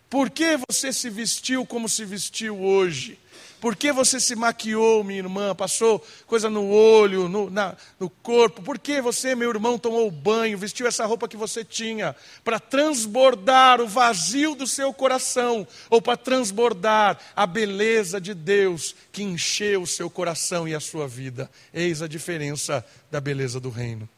Por 0.08 0.30
que 0.30 0.58
você 0.66 0.94
se 0.94 1.10
vestiu 1.10 1.66
como 1.66 1.90
se 1.90 2.06
vestiu 2.06 2.58
hoje? 2.58 3.18
Por 3.60 3.74
que 3.74 3.90
você 3.90 4.20
se 4.20 4.36
maquiou, 4.36 5.02
minha 5.02 5.18
irmã? 5.18 5.54
Passou 5.54 6.04
coisa 6.26 6.48
no 6.48 6.68
olho, 6.70 7.28
no, 7.28 7.50
na, 7.50 7.76
no 7.98 8.08
corpo? 8.08 8.62
Por 8.62 8.78
que 8.78 9.00
você, 9.00 9.34
meu 9.34 9.50
irmão, 9.50 9.78
tomou 9.78 10.08
banho, 10.10 10.56
vestiu 10.56 10.86
essa 10.86 11.04
roupa 11.04 11.26
que 11.26 11.36
você 11.36 11.64
tinha? 11.64 12.14
Para 12.44 12.60
transbordar 12.60 13.80
o 13.80 13.88
vazio 13.88 14.54
do 14.54 14.66
seu 14.66 14.92
coração, 14.92 15.66
ou 15.90 16.00
para 16.00 16.16
transbordar 16.16 17.18
a 17.34 17.46
beleza 17.46 18.20
de 18.20 18.32
Deus 18.32 18.94
que 19.10 19.24
encheu 19.24 19.82
o 19.82 19.86
seu 19.86 20.08
coração 20.08 20.68
e 20.68 20.74
a 20.74 20.80
sua 20.80 21.08
vida? 21.08 21.50
Eis 21.74 22.00
a 22.00 22.06
diferença 22.06 22.84
da 23.10 23.20
beleza 23.20 23.58
do 23.58 23.70
reino. 23.70 24.08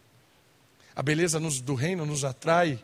A 0.95 1.03
beleza 1.03 1.41
nos, 1.41 1.61
do 1.63 1.75
reino 1.75 2.05
nos 2.05 2.25
atrai, 2.25 2.79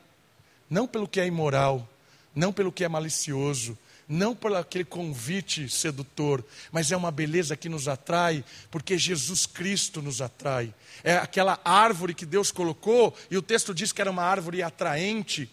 não 0.71 0.87
pelo 0.87 1.07
que 1.07 1.21
é 1.21 1.27
imoral, 1.27 1.87
não 2.35 2.51
pelo 2.51 2.73
que 2.73 2.85
é 2.85 2.89
malicioso, 2.89 3.77
não 4.09 4.35
por 4.35 4.55
aquele 4.55 4.85
convite 4.85 5.69
sedutor, 5.69 6.45
mas 6.71 6.93
é 6.93 6.97
uma 6.97 7.11
beleza 7.11 7.57
que 7.57 7.69
nos 7.69 7.89
atrai, 7.89 8.45
porque 8.71 8.97
Jesus 8.97 9.47
Cristo 9.47 10.01
nos 10.01 10.21
atrai. 10.21 10.73
É 11.03 11.17
aquela 11.17 11.61
árvore 11.65 12.15
que 12.15 12.25
Deus 12.25 12.53
colocou, 12.53 13.17
e 13.31 13.37
o 13.37 13.43
texto 13.43 13.75
diz 13.75 13.93
que 13.93 14.01
era 14.01 14.11
uma 14.11 14.23
árvore 14.23 14.63
atraente. 14.63 15.51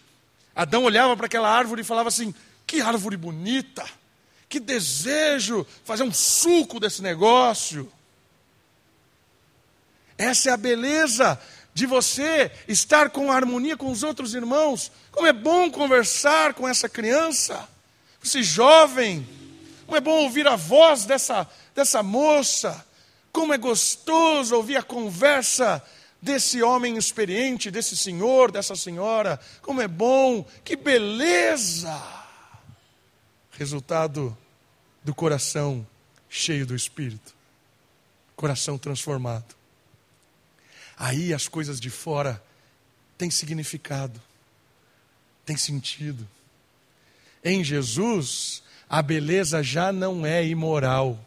Adão 0.54 0.84
olhava 0.84 1.16
para 1.16 1.26
aquela 1.26 1.50
árvore 1.50 1.82
e 1.82 1.84
falava 1.84 2.08
assim: 2.08 2.32
que 2.66 2.80
árvore 2.80 3.16
bonita, 3.16 3.84
que 4.48 4.60
desejo 4.60 5.66
fazer 5.84 6.04
um 6.04 6.12
suco 6.12 6.78
desse 6.78 7.02
negócio. 7.02 7.90
Essa 10.16 10.50
é 10.50 10.52
a 10.52 10.56
beleza 10.56 11.40
de 11.74 11.86
você 11.86 12.52
estar 12.68 13.10
com 13.10 13.32
harmonia 13.32 13.76
com 13.76 13.90
os 13.90 14.04
outros 14.04 14.32
irmãos. 14.32 14.92
Como 15.10 15.26
é 15.26 15.32
bom 15.32 15.68
conversar 15.72 16.54
com 16.54 16.68
essa 16.68 16.88
criança 16.88 17.68
esse 18.24 18.42
jovem. 18.42 19.26
Como 19.84 19.96
é 19.96 20.00
bom 20.00 20.22
ouvir 20.22 20.48
a 20.48 20.56
voz 20.56 21.04
dessa, 21.04 21.48
dessa 21.74 22.02
moça. 22.02 22.84
Como 23.30 23.52
é 23.52 23.58
gostoso 23.58 24.56
ouvir 24.56 24.76
a 24.76 24.82
conversa 24.82 25.84
desse 26.20 26.62
homem 26.62 26.96
experiente, 26.96 27.70
desse 27.70 27.96
senhor, 27.96 28.50
dessa 28.50 28.74
senhora. 28.74 29.38
Como 29.60 29.82
é 29.82 29.86
bom, 29.86 30.42
que 30.64 30.74
beleza! 30.74 32.00
Resultado 33.50 34.36
do 35.02 35.14
coração 35.14 35.86
cheio 36.28 36.66
do 36.66 36.74
Espírito, 36.74 37.34
coração 38.34 38.78
transformado. 38.78 39.54
Aí 40.96 41.34
as 41.34 41.46
coisas 41.46 41.78
de 41.78 41.90
fora 41.90 42.42
têm 43.18 43.30
significado, 43.30 44.20
têm 45.44 45.56
sentido. 45.56 46.26
Em 47.44 47.62
Jesus, 47.62 48.62
a 48.88 49.02
beleza 49.02 49.62
já 49.62 49.92
não 49.92 50.24
é 50.24 50.46
imoral, 50.46 51.22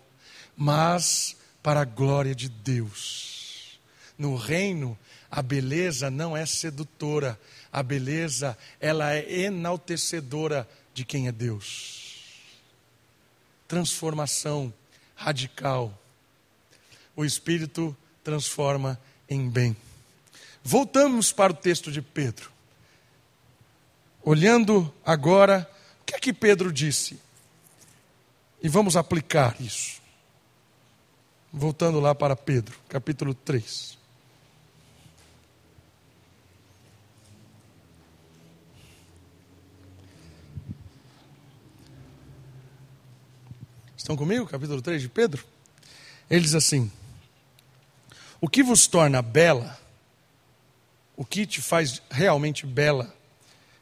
mas 0.55 1.37
para 1.61 1.81
a 1.81 1.85
glória 1.85 2.33
de 2.33 2.49
Deus. 2.49 3.79
No 4.17 4.35
reino, 4.35 4.97
a 5.29 5.43
beleza 5.43 6.09
não 6.09 6.35
é 6.35 6.45
sedutora, 6.45 7.39
a 7.71 7.83
beleza 7.83 8.57
ela 8.79 9.13
é 9.13 9.41
enaltecedora 9.43 10.67
de 10.91 11.05
quem 11.05 11.27
é 11.27 11.31
Deus. 11.31 12.31
Transformação 13.67 14.73
radical. 15.15 16.01
O 17.15 17.23
Espírito 17.23 17.95
transforma 18.23 18.99
em 19.29 19.47
bem. 19.49 19.75
Voltamos 20.63 21.31
para 21.31 21.53
o 21.53 21.55
texto 21.55 21.91
de 21.91 22.01
Pedro. 22.01 22.49
Olhando 24.23 24.91
agora 25.05 25.69
que 26.07 26.15
é 26.15 26.19
que 26.19 26.33
Pedro 26.33 26.71
disse? 26.71 27.19
E 28.63 28.69
vamos 28.69 28.95
aplicar 28.95 29.61
isso. 29.61 30.01
Voltando 31.51 31.99
lá 31.99 32.15
para 32.15 32.35
Pedro, 32.35 32.79
capítulo 32.87 33.33
3. 33.33 33.97
Estão 43.97 44.15
comigo? 44.15 44.47
Capítulo 44.47 44.81
3 44.81 45.01
de 45.01 45.09
Pedro? 45.09 45.43
Ele 46.29 46.39
diz 46.39 46.55
assim: 46.55 46.89
O 48.39 48.47
que 48.47 48.63
vos 48.63 48.87
torna 48.87 49.21
bela, 49.21 49.77
o 51.17 51.25
que 51.25 51.45
te 51.45 51.61
faz 51.61 52.01
realmente 52.09 52.65
bela, 52.65 53.13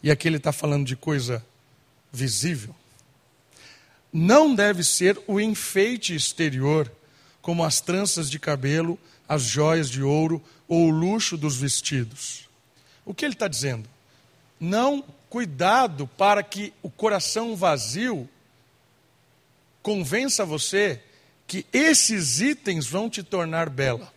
e 0.02 0.10
aqui 0.10 0.28
ele 0.28 0.38
está 0.38 0.52
falando 0.52 0.88
de 0.88 0.96
coisa 0.96 1.46
visível, 2.16 2.74
não 4.12 4.56
deve 4.56 4.84
ser 4.84 5.22
o 5.28 5.42
enfeite 5.42 6.16
exterior, 6.16 6.92
como 7.42 7.64
as 7.64 7.82
tranças 7.82 8.30
de 8.30 8.40
cabelo, 8.40 8.98
as 9.28 9.44
joias 9.44 9.90
de 9.90 10.02
ouro 10.02 10.42
ou 10.68 10.88
o 10.88 10.90
luxo 10.90 11.38
dos 11.38 11.58
vestidos. 11.58 12.50
O 13.06 13.14
que 13.14 13.26
ele 13.26 13.34
está 13.34 13.48
dizendo? 13.48 13.88
Não 14.60 15.04
cuidado 15.30 16.08
para 16.18 16.42
que 16.42 16.74
o 16.82 16.90
coração 16.90 17.56
vazio 17.56 18.28
convença 19.84 20.46
você 20.46 21.02
que 21.46 21.66
esses 21.72 22.40
itens 22.40 22.88
vão 22.88 23.10
te 23.10 23.22
tornar 23.22 23.70
bela. 23.70 24.12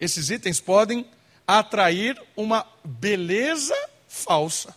Esses 0.00 0.28
itens 0.30 0.60
podem 0.60 1.06
atrair 1.46 2.20
uma 2.36 2.66
beleza 2.84 3.74
falsa, 4.08 4.74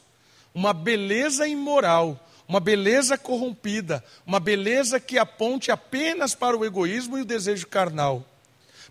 uma 0.58 0.74
beleza 0.74 1.48
imoral, 1.48 2.20
uma 2.48 2.60
beleza 2.60 3.16
corrompida, 3.16 4.04
uma 4.26 4.40
beleza 4.40 5.00
que 5.00 5.20
aponte 5.20 5.70
apenas 5.70 6.34
para 6.34 6.58
o 6.58 6.66
egoísmo 6.66 7.16
e 7.16 7.22
o 7.22 7.26
desejo 7.26 7.68
carnal. 7.68 8.26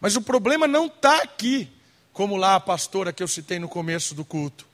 Mas 0.00 0.14
o 0.14 0.22
problema 0.22 0.68
não 0.68 0.86
está 0.86 1.22
aqui, 1.22 1.68
como 2.12 2.36
lá 2.36 2.54
a 2.54 2.60
pastora 2.60 3.12
que 3.12 3.20
eu 3.20 3.26
citei 3.26 3.58
no 3.58 3.68
começo 3.68 4.14
do 4.14 4.24
culto. 4.24 4.64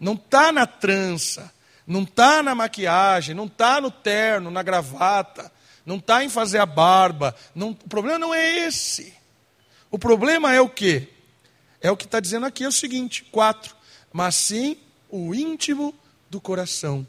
Não 0.00 0.14
está 0.14 0.50
na 0.50 0.66
trança, 0.66 1.52
não 1.86 2.02
está 2.02 2.42
na 2.42 2.52
maquiagem, 2.52 3.32
não 3.32 3.46
está 3.46 3.80
no 3.80 3.92
terno, 3.92 4.50
na 4.50 4.64
gravata, 4.64 5.52
não 5.86 5.98
está 5.98 6.24
em 6.24 6.28
fazer 6.28 6.58
a 6.58 6.66
barba. 6.66 7.32
Não, 7.54 7.70
o 7.70 7.88
problema 7.88 8.18
não 8.18 8.34
é 8.34 8.66
esse. 8.66 9.14
O 9.88 10.00
problema 10.00 10.52
é 10.52 10.60
o 10.60 10.68
quê? 10.68 11.10
É 11.80 11.92
o 11.92 11.96
que 11.96 12.06
está 12.06 12.18
dizendo 12.18 12.44
aqui, 12.44 12.64
é 12.64 12.68
o 12.68 12.72
seguinte: 12.72 13.22
quatro. 13.30 13.76
Mas 14.12 14.34
sim 14.34 14.76
o 15.08 15.32
íntimo 15.32 15.94
do 16.30 16.40
coração. 16.40 17.06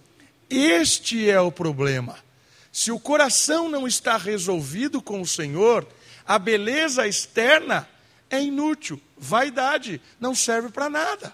Este 0.50 1.30
é 1.30 1.40
o 1.40 1.52
problema. 1.52 2.18
Se 2.72 2.92
o 2.92 3.00
coração 3.00 3.70
não 3.70 3.88
está 3.88 4.18
resolvido 4.18 5.02
com 5.02 5.22
o 5.22 5.28
Senhor, 5.28 5.88
a 6.26 6.40
beleza 6.40 7.08
externa 7.08 7.88
é 8.30 8.42
inútil, 8.42 9.00
vaidade, 9.18 10.02
não 10.20 10.34
serve 10.34 10.70
para 10.70 10.90
nada. 10.90 11.34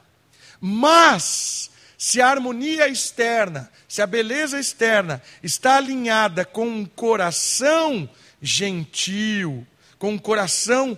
Mas, 0.60 1.70
se 1.98 2.20
a 2.20 2.28
harmonia 2.28 2.88
externa, 2.90 3.72
se 3.88 4.02
a 4.02 4.08
beleza 4.08 4.60
externa 4.60 5.22
está 5.42 5.78
alinhada 5.78 6.44
com 6.44 6.68
um 6.68 6.86
coração 6.86 8.10
gentil, 8.42 9.66
com 9.98 10.14
um 10.14 10.18
coração 10.18 10.98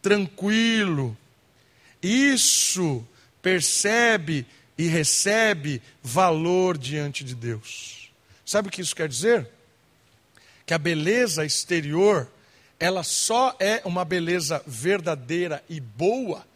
tranquilo, 0.00 1.16
isso 2.02 3.06
percebe 3.40 4.44
e 4.76 4.86
recebe 4.86 5.82
valor 6.02 6.78
diante 6.78 7.24
de 7.24 7.34
Deus. 7.34 8.10
Sabe 8.44 8.68
o 8.68 8.70
que 8.70 8.80
isso 8.80 8.96
quer 8.96 9.08
dizer? 9.08 9.48
Que 10.66 10.74
a 10.74 10.78
beleza 10.78 11.44
exterior, 11.44 12.28
ela 12.78 13.02
só 13.02 13.54
é 13.60 13.82
uma 13.84 14.04
beleza 14.04 14.62
verdadeira 14.66 15.62
e 15.68 15.80
boa, 15.80 16.46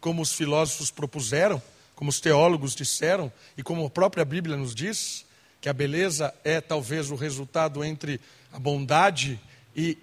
como 0.00 0.22
os 0.22 0.32
filósofos 0.32 0.90
propuseram, 0.90 1.62
como 1.94 2.10
os 2.10 2.20
teólogos 2.20 2.74
disseram 2.74 3.32
e 3.56 3.62
como 3.62 3.86
a 3.86 3.90
própria 3.90 4.24
Bíblia 4.24 4.56
nos 4.56 4.74
diz, 4.74 5.24
que 5.60 5.68
a 5.68 5.72
beleza 5.72 6.34
é 6.42 6.60
talvez 6.60 7.10
o 7.10 7.14
resultado 7.14 7.84
entre 7.84 8.20
a 8.52 8.58
bondade 8.58 9.40
e 9.74 9.96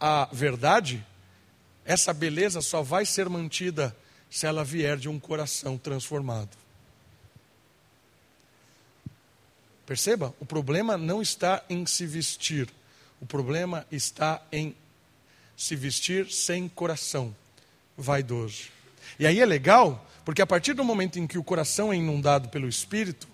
a 0.00 0.28
verdade. 0.32 1.04
Essa 1.84 2.12
beleza 2.12 2.60
só 2.60 2.82
vai 2.82 3.06
ser 3.06 3.28
mantida 3.28 3.96
se 4.28 4.46
ela 4.46 4.64
vier 4.64 4.96
de 4.96 5.08
um 5.08 5.20
coração 5.20 5.78
transformado. 5.78 6.63
Perceba, 9.86 10.34
o 10.40 10.46
problema 10.46 10.96
não 10.96 11.20
está 11.20 11.62
em 11.68 11.84
se 11.84 12.06
vestir, 12.06 12.68
o 13.20 13.26
problema 13.26 13.86
está 13.92 14.42
em 14.50 14.74
se 15.56 15.76
vestir 15.76 16.30
sem 16.30 16.68
coração 16.68 17.34
vaidoso. 17.96 18.64
E 19.18 19.26
aí 19.26 19.40
é 19.40 19.46
legal, 19.46 20.06
porque 20.24 20.42
a 20.42 20.46
partir 20.46 20.72
do 20.72 20.84
momento 20.84 21.18
em 21.18 21.26
que 21.26 21.38
o 21.38 21.44
coração 21.44 21.92
é 21.92 21.96
inundado 21.96 22.48
pelo 22.48 22.68
Espírito, 22.68 23.28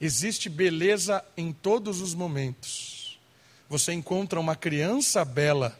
existe 0.00 0.48
beleza 0.48 1.24
em 1.36 1.52
todos 1.52 2.00
os 2.00 2.14
momentos. 2.14 3.18
Você 3.68 3.92
encontra 3.92 4.38
uma 4.38 4.54
criança 4.54 5.24
bela 5.24 5.78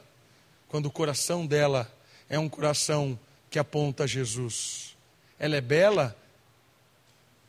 quando 0.67 0.87
o 0.87 0.91
coração 0.91 1.45
dela 1.45 1.91
é 2.29 2.37
um 2.37 2.49
coração 2.49 3.17
que 3.49 3.59
aponta 3.59 4.03
a 4.03 4.07
Jesus. 4.07 4.95
Ela 5.37 5.55
é 5.57 5.61
bela 5.61 6.17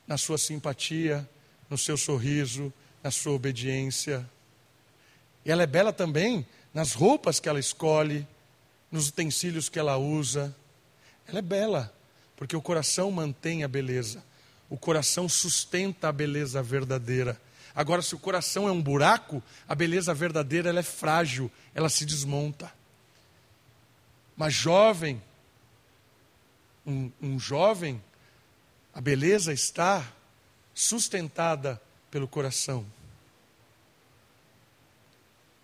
na 0.06 0.18
sua 0.18 0.36
simpatia, 0.36 1.28
no 1.74 1.78
seu 1.78 1.96
sorriso, 1.96 2.72
na 3.02 3.10
sua 3.10 3.32
obediência. 3.32 4.24
E 5.44 5.50
ela 5.50 5.64
é 5.64 5.66
bela 5.66 5.92
também 5.92 6.46
nas 6.72 6.92
roupas 6.92 7.40
que 7.40 7.48
ela 7.48 7.58
escolhe, 7.58 8.24
nos 8.92 9.08
utensílios 9.08 9.68
que 9.68 9.76
ela 9.76 9.96
usa. 9.96 10.54
Ela 11.26 11.40
é 11.40 11.42
bela, 11.42 11.92
porque 12.36 12.54
o 12.54 12.62
coração 12.62 13.10
mantém 13.10 13.64
a 13.64 13.68
beleza. 13.68 14.22
O 14.70 14.76
coração 14.76 15.28
sustenta 15.28 16.08
a 16.08 16.12
beleza 16.12 16.62
verdadeira. 16.62 17.40
Agora, 17.74 18.02
se 18.02 18.14
o 18.14 18.20
coração 18.20 18.68
é 18.68 18.70
um 18.70 18.80
buraco, 18.80 19.42
a 19.66 19.74
beleza 19.74 20.14
verdadeira 20.14 20.68
ela 20.68 20.78
é 20.78 20.84
frágil, 20.84 21.50
ela 21.74 21.88
se 21.88 22.06
desmonta. 22.06 22.72
Mas 24.36 24.54
jovem, 24.54 25.20
um, 26.86 27.10
um 27.20 27.36
jovem, 27.36 28.00
a 28.94 29.00
beleza 29.00 29.52
está 29.52 30.08
sustentada 30.74 31.80
pelo 32.10 32.26
coração. 32.26 32.84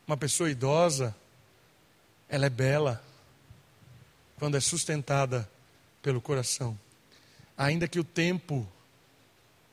Uma 0.06 0.16
pessoa 0.16 0.50
idosa, 0.50 1.14
ela 2.28 2.46
é 2.46 2.50
bela 2.50 3.02
quando 4.38 4.56
é 4.56 4.60
sustentada 4.60 5.48
pelo 6.02 6.20
coração. 6.20 6.78
Ainda 7.56 7.86
que 7.86 7.98
o 7.98 8.04
tempo, 8.04 8.66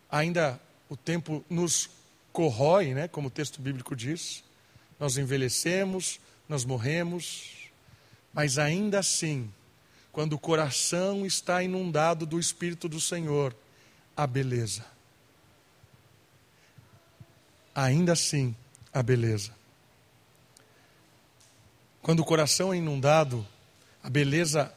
ainda 0.10 0.60
o 0.90 0.98
tempo 0.98 1.44
nos 1.50 1.90
corrói, 2.34 2.94
né, 2.94 3.08
como 3.08 3.28
o 3.28 3.32
texto 3.32 3.62
bíblico 3.62 3.96
diz, 3.96 4.44
nós 5.00 5.18
envelhecemos, 5.18 6.20
nós 6.50 6.66
morremos, 6.66 7.70
mas 8.34 8.58
ainda 8.58 9.00
assim 9.00 9.52
quando 10.18 10.34
o 10.34 10.40
coração 10.40 11.28
está 11.28 11.62
inundado 11.62 12.26
do 12.26 12.40
Espírito 12.40 12.90
do 12.90 13.00
Senhor, 13.00 13.56
a 14.16 14.26
beleza. 14.26 14.84
Ainda 17.78 18.14
assim, 18.14 18.56
a 18.92 19.04
beleza. 19.04 19.52
Quando 22.02 22.22
o 22.22 22.26
coração 22.26 22.74
é 22.74 22.78
inundado, 22.78 23.46
a 24.02 24.10
beleza 24.10 24.74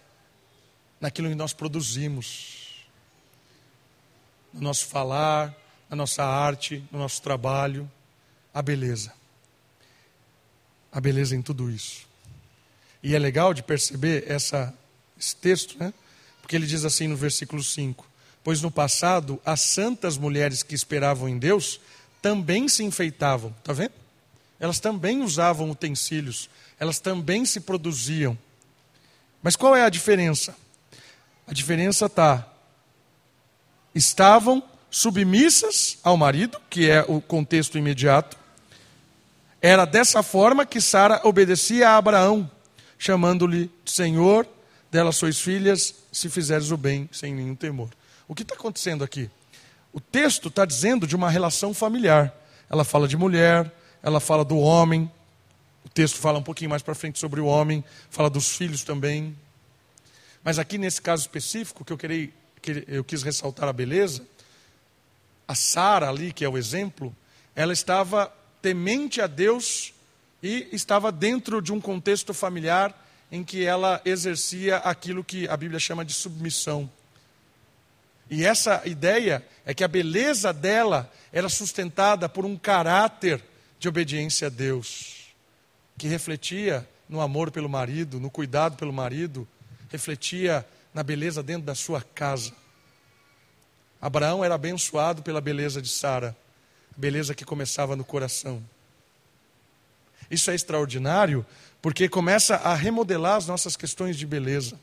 naquilo 1.00 1.30
que 1.30 1.34
nós 1.34 1.54
produzimos, 1.54 2.84
no 4.52 4.60
nosso 4.60 4.84
falar, 4.84 5.56
na 5.88 5.96
nossa 5.96 6.22
arte, 6.22 6.84
no 6.92 6.98
nosso 6.98 7.22
trabalho, 7.22 7.90
a 8.52 8.60
beleza. 8.60 9.14
A 10.92 11.00
beleza 11.00 11.34
em 11.34 11.40
tudo 11.40 11.70
isso. 11.70 12.06
E 13.02 13.14
é 13.14 13.18
legal 13.18 13.54
de 13.54 13.62
perceber 13.62 14.30
essa 14.30 14.74
esse 15.18 15.34
texto, 15.36 15.78
né? 15.78 15.94
Porque 16.42 16.54
ele 16.54 16.66
diz 16.66 16.84
assim 16.84 17.08
no 17.08 17.16
versículo 17.16 17.62
5: 17.62 18.06
Pois 18.44 18.60
no 18.60 18.70
passado 18.70 19.40
as 19.42 19.62
santas 19.62 20.18
mulheres 20.18 20.62
que 20.62 20.74
esperavam 20.74 21.30
em 21.30 21.38
Deus 21.38 21.80
também 22.20 22.68
se 22.68 22.82
enfeitavam, 22.82 23.54
está 23.58 23.72
vendo? 23.72 23.92
Elas 24.58 24.78
também 24.78 25.22
usavam 25.22 25.70
utensílios, 25.70 26.50
elas 26.78 26.98
também 26.98 27.44
se 27.44 27.60
produziam. 27.60 28.36
Mas 29.42 29.56
qual 29.56 29.74
é 29.74 29.82
a 29.82 29.88
diferença? 29.88 30.54
A 31.46 31.54
diferença 31.54 32.06
está: 32.06 32.46
estavam 33.94 34.62
submissas 34.90 35.98
ao 36.02 36.16
marido, 36.16 36.60
que 36.68 36.90
é 36.90 37.04
o 37.08 37.20
contexto 37.20 37.78
imediato. 37.78 38.36
Era 39.62 39.84
dessa 39.84 40.22
forma 40.22 40.66
que 40.66 40.80
Sara 40.80 41.20
obedecia 41.24 41.90
a 41.90 41.96
Abraão, 41.96 42.50
chamando-lhe 42.98 43.70
Senhor 43.84 44.46
delas 44.90 45.16
sois 45.16 45.38
filhas, 45.38 45.94
se 46.10 46.28
fizeres 46.28 46.70
o 46.70 46.76
bem 46.76 47.08
sem 47.12 47.34
nenhum 47.34 47.54
temor. 47.54 47.90
O 48.26 48.34
que 48.34 48.42
está 48.42 48.54
acontecendo 48.54 49.04
aqui? 49.04 49.30
O 49.92 50.00
texto 50.00 50.48
está 50.48 50.64
dizendo 50.64 51.06
de 51.06 51.16
uma 51.16 51.30
relação 51.30 51.74
familiar. 51.74 52.32
Ela 52.68 52.84
fala 52.84 53.08
de 53.08 53.16
mulher, 53.16 53.70
ela 54.02 54.20
fala 54.20 54.44
do 54.44 54.58
homem. 54.58 55.10
O 55.84 55.88
texto 55.88 56.18
fala 56.18 56.38
um 56.38 56.42
pouquinho 56.42 56.70
mais 56.70 56.82
para 56.82 56.94
frente 56.94 57.18
sobre 57.18 57.40
o 57.40 57.46
homem, 57.46 57.84
fala 58.10 58.30
dos 58.30 58.56
filhos 58.56 58.84
também. 58.84 59.36
Mas 60.44 60.58
aqui 60.58 60.78
nesse 60.78 61.02
caso 61.02 61.22
específico, 61.22 61.84
que 61.84 61.92
eu, 61.92 61.98
queria, 61.98 62.30
que 62.62 62.84
eu 62.86 63.02
quis 63.02 63.22
ressaltar 63.22 63.68
a 63.68 63.72
beleza, 63.72 64.24
a 65.46 65.54
Sara 65.54 66.08
ali, 66.08 66.32
que 66.32 66.44
é 66.44 66.48
o 66.48 66.56
exemplo, 66.56 67.14
ela 67.56 67.72
estava 67.72 68.32
temente 68.62 69.20
a 69.20 69.26
Deus 69.26 69.92
e 70.42 70.68
estava 70.72 71.10
dentro 71.10 71.60
de 71.60 71.72
um 71.72 71.80
contexto 71.80 72.32
familiar 72.32 72.94
em 73.32 73.44
que 73.44 73.64
ela 73.64 74.00
exercia 74.04 74.76
aquilo 74.78 75.24
que 75.24 75.48
a 75.48 75.56
Bíblia 75.56 75.78
chama 75.78 76.04
de 76.04 76.12
submissão. 76.12 76.90
E 78.30 78.46
essa 78.46 78.80
ideia 78.86 79.44
é 79.66 79.74
que 79.74 79.82
a 79.82 79.88
beleza 79.88 80.52
dela 80.52 81.12
era 81.32 81.48
sustentada 81.48 82.28
por 82.28 82.46
um 82.46 82.56
caráter 82.56 83.42
de 83.78 83.88
obediência 83.88 84.46
a 84.46 84.50
Deus, 84.50 85.34
que 85.98 86.06
refletia 86.06 86.88
no 87.08 87.20
amor 87.20 87.50
pelo 87.50 87.68
marido, 87.68 88.20
no 88.20 88.30
cuidado 88.30 88.76
pelo 88.76 88.92
marido, 88.92 89.48
refletia 89.90 90.64
na 90.94 91.02
beleza 91.02 91.42
dentro 91.42 91.62
da 91.62 91.74
sua 91.74 92.02
casa. 92.02 92.52
Abraão 94.00 94.44
era 94.44 94.54
abençoado 94.54 95.22
pela 95.22 95.40
beleza 95.40 95.82
de 95.82 95.88
Sara, 95.88 96.36
beleza 96.96 97.34
que 97.34 97.44
começava 97.44 97.96
no 97.96 98.04
coração. 98.04 98.62
Isso 100.30 100.50
é 100.52 100.54
extraordinário 100.54 101.44
porque 101.82 102.08
começa 102.08 102.56
a 102.56 102.74
remodelar 102.74 103.36
as 103.36 103.46
nossas 103.48 103.76
questões 103.76 104.16
de 104.16 104.26
beleza. 104.26 104.78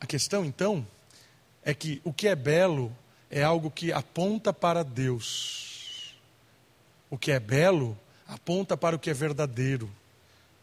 A 0.00 0.06
questão, 0.06 0.44
então, 0.44 0.86
é 1.62 1.74
que 1.74 2.00
o 2.02 2.12
que 2.12 2.26
é 2.26 2.34
belo 2.34 2.96
é 3.30 3.42
algo 3.42 3.70
que 3.70 3.92
aponta 3.92 4.52
para 4.52 4.82
Deus. 4.82 6.16
O 7.10 7.18
que 7.18 7.30
é 7.30 7.38
belo 7.38 7.96
aponta 8.26 8.76
para 8.76 8.96
o 8.96 8.98
que 8.98 9.10
é 9.10 9.14
verdadeiro. 9.14 9.90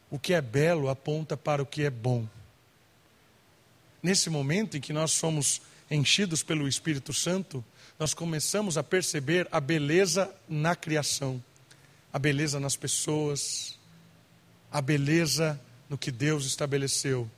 O 0.09 0.17
que 0.17 0.33
é 0.33 0.41
belo 0.41 0.89
aponta 0.89 1.37
para 1.37 1.61
o 1.61 1.65
que 1.65 1.83
é 1.83 1.89
bom. 1.89 2.27
Nesse 4.01 4.29
momento 4.29 4.75
em 4.75 4.81
que 4.81 4.91
nós 4.91 5.11
somos 5.11 5.61
enchidos 5.89 6.41
pelo 6.41 6.67
Espírito 6.67 7.13
Santo, 7.13 7.63
nós 7.99 8.13
começamos 8.13 8.77
a 8.77 8.83
perceber 8.83 9.47
a 9.51 9.59
beleza 9.59 10.33
na 10.47 10.75
criação, 10.75 11.43
a 12.11 12.17
beleza 12.17 12.59
nas 12.59 12.75
pessoas, 12.75 13.77
a 14.71 14.81
beleza 14.81 15.59
no 15.89 15.97
que 15.97 16.11
Deus 16.11 16.45
estabeleceu 16.45 17.29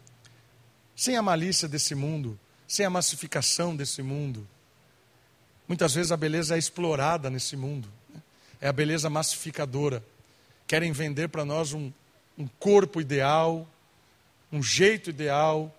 sem 0.99 1.15
a 1.15 1.21
malícia 1.21 1.65
desse 1.65 1.95
mundo, 1.95 2.37
sem 2.67 2.85
a 2.85 2.89
massificação 2.89 3.73
desse 3.73 4.01
mundo. 4.01 4.45
Muitas 5.65 5.93
vezes 5.93 6.11
a 6.11 6.17
beleza 6.17 6.55
é 6.55 6.59
explorada 6.59 7.29
nesse 7.29 7.55
mundo, 7.55 7.87
né? 8.13 8.21
é 8.59 8.67
a 8.67 8.73
beleza 8.73 9.09
massificadora. 9.09 10.03
Querem 10.67 10.91
vender 10.91 11.29
para 11.29 11.45
nós 11.45 11.71
um, 11.71 11.89
um 12.37 12.45
corpo 12.59 12.99
ideal, 12.99 13.65
um 14.51 14.61
jeito 14.61 15.09
ideal. 15.09 15.73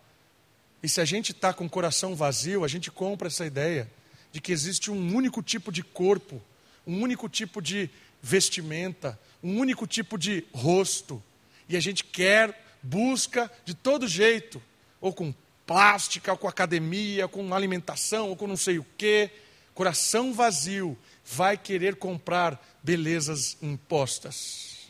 E 0.83 0.89
se 0.89 1.03
a 1.03 1.05
gente 1.05 1.33
está 1.33 1.53
com 1.53 1.67
o 1.67 1.71
coração 1.71 2.17
vazio, 2.17 2.65
a 2.65 2.69
gente 2.69 2.91
compra 2.91 3.29
essa 3.29 3.45
ideia 3.45 3.93
de 4.33 4.41
que 4.41 4.53
existe 4.53 4.91
um 4.91 5.15
único 5.15 5.43
tipo 5.43 5.71
de 5.71 5.83
corpo, 5.83 6.41
um 6.87 6.99
único 7.03 7.29
tipo 7.29 7.61
de 7.61 7.91
vestimenta, 8.23 9.21
um 9.43 9.59
único 9.59 9.87
tipo 9.87 10.17
de 10.17 10.47
rosto. 10.51 11.23
E 11.69 11.77
a 11.77 11.81
gente 11.81 12.05
quer, 12.05 12.59
busca 12.83 13.53
de 13.67 13.75
todo 13.75 14.09
jeito 14.09 14.63
ou 15.01 15.13
com 15.13 15.35
plástica, 15.67 16.33
ou 16.33 16.39
com 16.39 16.49
academia, 16.49 17.25
ou 17.25 17.29
com 17.29 17.55
alimentação, 17.55 18.29
ou 18.29 18.37
com 18.37 18.47
não 18.47 18.57
sei 18.57 18.79
o 18.79 18.87
quê. 18.99 19.31
Coração 19.75 20.35
vazio 20.35 20.99
vai 21.25 21.57
querer 21.57 21.97
comprar 21.97 22.61
belezas 22.83 23.57
impostas. 23.63 24.89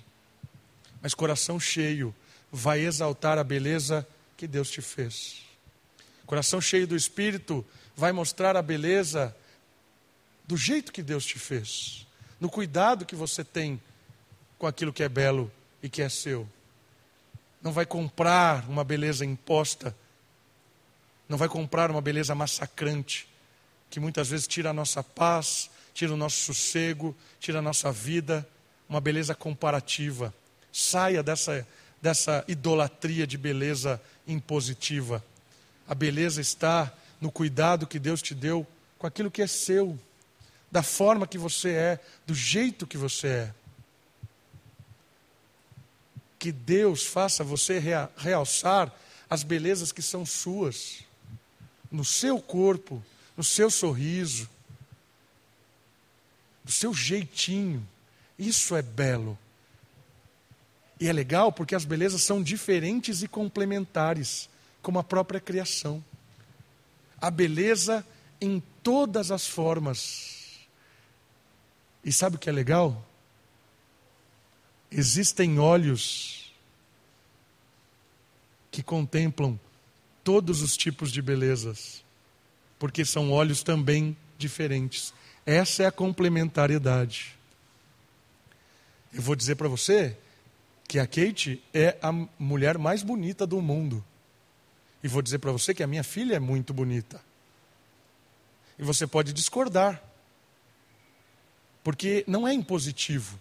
Mas 1.02 1.14
coração 1.14 1.60
cheio 1.60 2.14
vai 2.50 2.80
exaltar 2.80 3.38
a 3.38 3.44
beleza 3.44 4.06
que 4.36 4.46
Deus 4.46 4.70
te 4.70 4.80
fez. 4.80 5.42
Coração 6.26 6.60
cheio 6.60 6.86
do 6.86 6.96
Espírito 6.96 7.64
vai 7.96 8.12
mostrar 8.12 8.56
a 8.56 8.62
beleza 8.62 9.36
do 10.46 10.56
jeito 10.56 10.92
que 10.92 11.02
Deus 11.02 11.24
te 11.24 11.38
fez, 11.38 12.06
no 12.40 12.48
cuidado 12.48 13.04
que 13.04 13.14
você 13.14 13.44
tem 13.44 13.80
com 14.58 14.66
aquilo 14.66 14.92
que 14.92 15.02
é 15.02 15.08
belo 15.08 15.50
e 15.82 15.88
que 15.88 16.02
é 16.02 16.08
seu 16.08 16.48
não 17.62 17.72
vai 17.72 17.84
comprar 17.84 18.68
uma 18.68 18.82
beleza 18.82 19.24
imposta, 19.24 19.94
não 21.28 21.36
vai 21.36 21.48
comprar 21.48 21.90
uma 21.90 22.00
beleza 22.00 22.34
massacrante, 22.34 23.28
que 23.88 24.00
muitas 24.00 24.28
vezes 24.30 24.46
tira 24.46 24.70
a 24.70 24.72
nossa 24.74 25.02
paz, 25.02 25.70
tira 25.92 26.12
o 26.12 26.16
nosso 26.16 26.36
sossego, 26.36 27.14
tira 27.38 27.58
a 27.58 27.62
nossa 27.62 27.92
vida, 27.92 28.46
uma 28.88 29.00
beleza 29.00 29.34
comparativa. 29.34 30.32
Saia 30.72 31.22
dessa, 31.22 31.66
dessa 32.00 32.44
idolatria 32.48 33.26
de 33.26 33.36
beleza 33.36 34.00
impositiva. 34.26 35.24
A 35.88 35.94
beleza 35.94 36.40
está 36.40 36.92
no 37.20 37.30
cuidado 37.30 37.86
que 37.86 37.98
Deus 37.98 38.22
te 38.22 38.34
deu 38.34 38.66
com 38.98 39.06
aquilo 39.06 39.30
que 39.30 39.42
é 39.42 39.46
seu, 39.46 39.98
da 40.70 40.82
forma 40.82 41.26
que 41.26 41.38
você 41.38 41.70
é, 41.70 42.00
do 42.26 42.34
jeito 42.34 42.86
que 42.86 42.96
você 42.96 43.26
é 43.26 43.54
que 46.40 46.50
Deus 46.50 47.04
faça 47.04 47.44
você 47.44 47.78
realçar 48.16 48.90
as 49.28 49.42
belezas 49.42 49.92
que 49.92 50.00
são 50.00 50.24
suas, 50.24 51.04
no 51.92 52.02
seu 52.02 52.40
corpo, 52.40 53.04
no 53.36 53.44
seu 53.44 53.70
sorriso, 53.70 54.48
no 56.64 56.70
seu 56.70 56.94
jeitinho. 56.94 57.86
Isso 58.38 58.74
é 58.74 58.80
belo. 58.80 59.38
E 60.98 61.08
é 61.08 61.12
legal 61.12 61.52
porque 61.52 61.74
as 61.74 61.84
belezas 61.84 62.22
são 62.22 62.42
diferentes 62.42 63.22
e 63.22 63.28
complementares, 63.28 64.48
como 64.80 64.98
a 64.98 65.04
própria 65.04 65.40
criação. 65.40 66.02
A 67.20 67.30
beleza 67.30 68.04
em 68.40 68.62
todas 68.82 69.30
as 69.30 69.46
formas. 69.46 70.58
E 72.02 72.10
sabe 72.10 72.36
o 72.36 72.38
que 72.38 72.48
é 72.48 72.52
legal? 72.52 73.06
Existem 74.90 75.58
olhos 75.58 76.52
que 78.70 78.82
contemplam 78.82 79.58
todos 80.24 80.62
os 80.62 80.76
tipos 80.76 81.12
de 81.12 81.22
belezas, 81.22 82.04
porque 82.78 83.04
são 83.04 83.30
olhos 83.30 83.62
também 83.62 84.16
diferentes. 84.36 85.12
Essa 85.46 85.84
é 85.84 85.86
a 85.86 85.92
complementariedade. 85.92 87.36
Eu 89.12 89.22
vou 89.22 89.34
dizer 89.34 89.56
para 89.56 89.68
você 89.68 90.16
que 90.86 90.98
a 90.98 91.06
Kate 91.06 91.62
é 91.72 91.96
a 92.02 92.12
mulher 92.38 92.78
mais 92.78 93.02
bonita 93.02 93.46
do 93.46 93.60
mundo. 93.60 94.04
E 95.02 95.08
vou 95.08 95.22
dizer 95.22 95.38
para 95.38 95.52
você 95.52 95.72
que 95.72 95.82
a 95.82 95.86
minha 95.86 96.04
filha 96.04 96.34
é 96.34 96.40
muito 96.40 96.74
bonita. 96.74 97.20
E 98.78 98.82
você 98.82 99.06
pode 99.06 99.32
discordar, 99.32 100.02
porque 101.82 102.24
não 102.26 102.46
é 102.46 102.52
impositivo. 102.52 103.38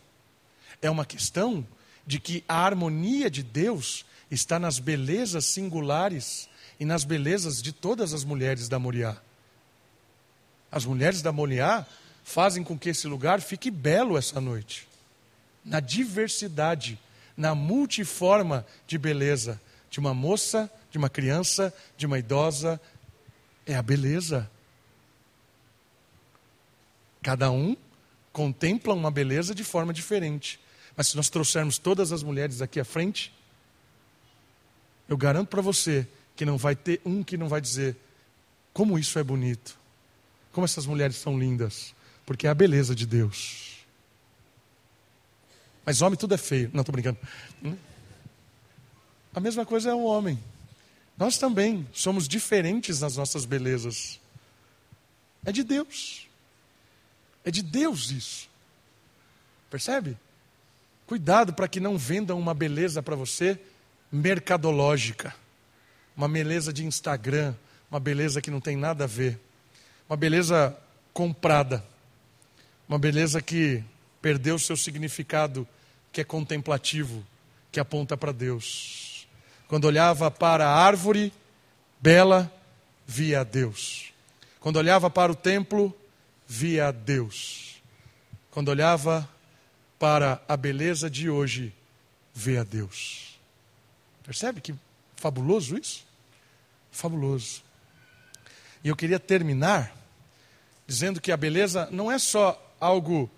É 0.81 0.89
uma 0.89 1.05
questão 1.05 1.65
de 2.05 2.19
que 2.19 2.43
a 2.47 2.65
harmonia 2.65 3.29
de 3.29 3.43
Deus 3.43 4.05
está 4.31 4.57
nas 4.59 4.79
belezas 4.79 5.45
singulares 5.45 6.49
e 6.79 6.85
nas 6.85 7.03
belezas 7.03 7.61
de 7.61 7.71
todas 7.71 8.13
as 8.13 8.23
mulheres 8.23 8.67
da 8.69 8.79
Moriá. 8.79 9.17
As 10.71 10.85
mulheres 10.85 11.21
da 11.21 11.31
Moriá 11.31 11.85
fazem 12.23 12.63
com 12.63 12.77
que 12.77 12.89
esse 12.89 13.07
lugar 13.07 13.41
fique 13.41 13.71
belo 13.71 14.17
essa 14.17 14.39
noite. 14.39 14.87
Na 15.65 15.79
diversidade, 15.79 16.99
na 17.35 17.53
multiforma 17.55 18.65
de 18.87 18.97
beleza 18.97 19.59
de 19.89 19.99
uma 19.99 20.13
moça, 20.13 20.71
de 20.91 20.97
uma 20.97 21.09
criança, 21.09 21.73
de 21.97 22.05
uma 22.05 22.19
idosa, 22.19 22.79
é 23.65 23.75
a 23.75 23.81
beleza. 23.81 24.49
Cada 27.21 27.51
um 27.51 27.75
contempla 28.31 28.93
uma 28.93 29.11
beleza 29.11 29.53
de 29.53 29.63
forma 29.63 29.91
diferente. 29.91 30.59
Mas 30.99 31.07
se 31.07 31.15
nós 31.15 31.29
trouxermos 31.29 31.77
todas 31.77 32.11
as 32.11 32.21
mulheres 32.23 32.61
aqui 32.61 32.77
à 32.77 32.83
frente, 32.83 33.33
eu 35.07 35.15
garanto 35.15 35.47
para 35.47 35.61
você 35.61 36.05
que 36.35 36.43
não 36.43 36.57
vai 36.57 36.75
ter 36.75 36.99
um 37.05 37.23
que 37.23 37.37
não 37.37 37.47
vai 37.47 37.61
dizer 37.61 37.95
como 38.73 38.99
isso 38.99 39.17
é 39.17 39.23
bonito, 39.23 39.79
como 40.51 40.65
essas 40.65 40.85
mulheres 40.85 41.15
são 41.15 41.39
lindas, 41.39 41.95
porque 42.25 42.47
é 42.47 42.49
a 42.49 42.53
beleza 42.53 42.93
de 42.93 43.05
Deus. 43.05 43.77
Mas 45.85 46.01
homem 46.01 46.19
tudo 46.19 46.33
é 46.33 46.37
feio. 46.37 46.69
Não, 46.73 46.81
estou 46.81 46.91
brincando. 46.91 47.17
Hum? 47.63 47.77
A 49.33 49.39
mesma 49.39 49.65
coisa 49.65 49.91
é 49.91 49.93
o 49.93 50.03
homem. 50.03 50.37
Nós 51.17 51.37
também 51.37 51.87
somos 51.93 52.27
diferentes 52.27 52.99
nas 52.99 53.15
nossas 53.15 53.45
belezas. 53.45 54.19
É 55.45 55.53
de 55.53 55.63
Deus. 55.63 56.27
É 57.45 57.51
de 57.51 57.63
Deus 57.63 58.11
isso. 58.11 58.49
Percebe? 59.69 60.17
Cuidado 61.09 61.53
para 61.53 61.67
que 61.67 61.79
não 61.79 61.97
vendam 61.97 62.37
uma 62.37 62.53
beleza 62.53 63.01
para 63.01 63.15
você 63.15 63.59
mercadológica, 64.11 65.33
uma 66.15 66.29
beleza 66.29 66.71
de 66.71 66.85
Instagram, 66.85 67.55
uma 67.89 67.99
beleza 67.99 68.39
que 68.43 68.51
não 68.51 68.61
tem 68.61 68.77
nada 68.77 69.05
a 69.05 69.07
ver, 69.07 69.39
uma 70.07 70.15
beleza 70.15 70.77
comprada, 71.11 71.83
uma 72.87 72.99
beleza 72.99 73.41
que 73.41 73.83
perdeu 74.21 74.59
seu 74.59 74.77
significado, 74.77 75.67
que 76.11 76.21
é 76.21 76.23
contemplativo, 76.23 77.25
que 77.71 77.79
aponta 77.79 78.15
para 78.15 78.31
Deus. 78.31 79.27
Quando 79.67 79.85
olhava 79.85 80.29
para 80.29 80.67
a 80.67 80.75
árvore 80.75 81.33
bela, 81.99 82.53
via 83.07 83.41
a 83.41 83.43
Deus. 83.43 84.13
Quando 84.59 84.75
olhava 84.75 85.09
para 85.09 85.31
o 85.31 85.35
templo, 85.35 85.91
via 86.47 86.89
a 86.89 86.91
Deus. 86.91 87.81
Quando 88.51 88.69
olhava 88.69 89.27
para 89.99 90.41
a 90.47 90.55
beleza 90.55 91.09
de 91.09 91.29
hoje, 91.29 91.73
vê 92.33 92.57
a 92.57 92.63
Deus. 92.63 93.37
Percebe 94.23 94.61
que 94.61 94.73
fabuloso 95.17 95.77
isso? 95.77 96.05
Fabuloso. 96.89 97.61
E 98.83 98.87
eu 98.87 98.95
queria 98.95 99.19
terminar 99.19 99.93
dizendo 100.87 101.19
que 101.19 101.31
a 101.31 101.37
beleza 101.37 101.87
não 101.91 102.11
é 102.11 102.17
só 102.17 102.59
algo 102.79 103.29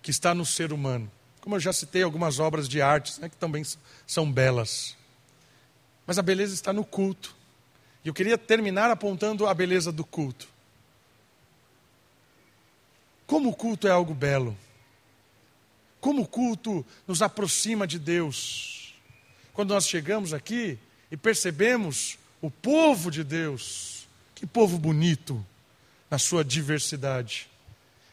que 0.00 0.10
está 0.10 0.34
no 0.34 0.46
ser 0.46 0.72
humano. 0.72 1.10
Como 1.40 1.56
eu 1.56 1.60
já 1.60 1.72
citei 1.72 2.02
algumas 2.02 2.38
obras 2.38 2.68
de 2.68 2.80
artes 2.80 3.18
né, 3.18 3.28
que 3.28 3.36
também 3.36 3.62
são 4.06 4.30
belas. 4.30 4.96
Mas 6.06 6.18
a 6.18 6.22
beleza 6.22 6.54
está 6.54 6.72
no 6.72 6.84
culto. 6.84 7.34
E 8.04 8.08
eu 8.08 8.14
queria 8.14 8.38
terminar 8.38 8.90
apontando 8.90 9.46
a 9.46 9.52
beleza 9.52 9.90
do 9.90 10.04
culto. 10.04 10.48
Como 13.26 13.50
o 13.50 13.54
culto 13.54 13.88
é 13.88 13.90
algo 13.90 14.14
belo. 14.14 14.56
Como 16.04 16.20
o 16.20 16.28
culto 16.28 16.84
nos 17.08 17.22
aproxima 17.22 17.86
de 17.86 17.98
Deus. 17.98 18.94
Quando 19.54 19.72
nós 19.72 19.88
chegamos 19.88 20.34
aqui 20.34 20.78
e 21.10 21.16
percebemos 21.16 22.18
o 22.42 22.50
povo 22.50 23.10
de 23.10 23.24
Deus, 23.24 24.06
que 24.34 24.46
povo 24.46 24.76
bonito, 24.76 25.42
na 26.10 26.18
sua 26.18 26.44
diversidade. 26.44 27.48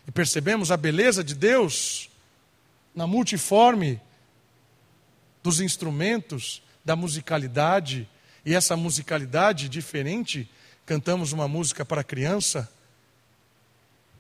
E 0.08 0.12
percebemos 0.12 0.72
a 0.72 0.78
beleza 0.78 1.22
de 1.22 1.36
Deus 1.36 2.10
na 2.96 3.06
multiforme 3.06 4.00
dos 5.44 5.60
instrumentos, 5.60 6.64
da 6.86 6.96
musicalidade, 6.96 8.08
e 8.46 8.56
essa 8.56 8.78
musicalidade 8.78 9.68
diferente, 9.68 10.50
cantamos 10.86 11.34
uma 11.34 11.46
música 11.46 11.84
para 11.84 12.06
criança, 12.06 12.72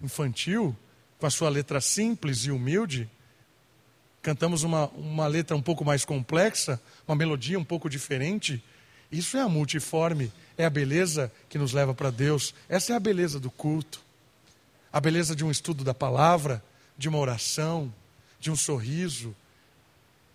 infantil, 0.01 0.75
com 1.17 1.25
a 1.25 1.29
sua 1.31 1.47
letra 1.47 1.79
simples 1.79 2.39
e 2.39 2.51
humilde, 2.51 3.09
cantamos 4.21 4.63
uma, 4.63 4.87
uma 4.89 5.27
letra 5.27 5.55
um 5.55 5.61
pouco 5.61 5.83
mais 5.83 6.05
complexa, 6.05 6.79
uma 7.07 7.15
melodia 7.15 7.57
um 7.57 7.63
pouco 7.63 7.89
diferente. 7.89 8.63
Isso 9.11 9.35
é 9.37 9.41
a 9.41 9.49
multiforme, 9.49 10.31
é 10.57 10.65
a 10.65 10.69
beleza 10.69 11.31
que 11.49 11.57
nos 11.57 11.73
leva 11.73 11.93
para 11.93 12.11
Deus. 12.11 12.53
Essa 12.69 12.93
é 12.93 12.95
a 12.95 12.99
beleza 12.99 13.39
do 13.39 13.49
culto, 13.49 14.01
a 14.91 14.99
beleza 14.99 15.35
de 15.35 15.43
um 15.43 15.51
estudo 15.51 15.83
da 15.83 15.93
palavra, 15.93 16.63
de 16.97 17.09
uma 17.09 17.17
oração, 17.17 17.93
de 18.39 18.51
um 18.51 18.55
sorriso. 18.55 19.35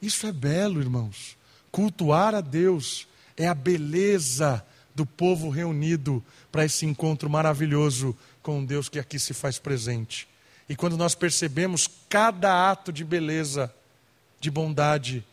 Isso 0.01 0.26
é 0.26 0.32
belo, 0.32 0.80
irmãos. 0.80 1.37
Cultuar 1.70 2.34
a 2.34 2.41
Deus 2.41 3.07
é 3.37 3.47
a 3.47 3.55
beleza 3.55 4.64
do 4.95 5.05
povo 5.05 5.51
reunido 5.51 6.24
para 6.51 6.64
esse 6.64 6.87
encontro 6.87 7.28
maravilhoso 7.28 8.16
com 8.43 8.64
Deus 8.64 8.89
que 8.89 8.99
aqui 8.99 9.18
se 9.18 9.34
faz 9.34 9.59
presente. 9.59 10.26
E 10.69 10.75
quando 10.75 10.97
nós 10.97 11.14
percebemos 11.14 11.89
cada 12.09 12.71
ato 12.71 12.93
de 12.93 13.05
beleza, 13.05 13.73
de 14.41 14.51
bondade, 14.51 15.25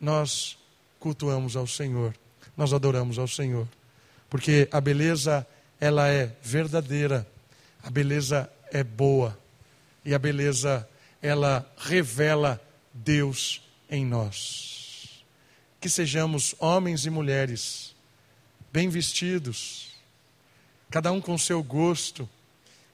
nós 0.00 0.56
cultuamos 1.00 1.56
ao 1.56 1.66
Senhor, 1.66 2.14
nós 2.56 2.72
adoramos 2.72 3.18
ao 3.18 3.26
Senhor. 3.26 3.66
Porque 4.30 4.68
a 4.70 4.80
beleza, 4.80 5.46
ela 5.80 6.08
é 6.08 6.32
verdadeira, 6.42 7.26
a 7.82 7.90
beleza 7.90 8.50
é 8.70 8.84
boa, 8.84 9.38
e 10.04 10.14
a 10.14 10.18
beleza, 10.18 10.88
ela 11.20 11.70
revela 11.76 12.60
Deus 12.94 13.62
em 13.90 14.04
nós 14.04 14.78
que 15.80 15.88
sejamos 15.88 16.54
homens 16.58 17.06
e 17.06 17.10
mulheres 17.10 17.94
bem 18.72 18.88
vestidos, 18.88 19.88
cada 20.90 21.12
um 21.12 21.20
com 21.20 21.38
seu 21.38 21.62
gosto, 21.62 22.28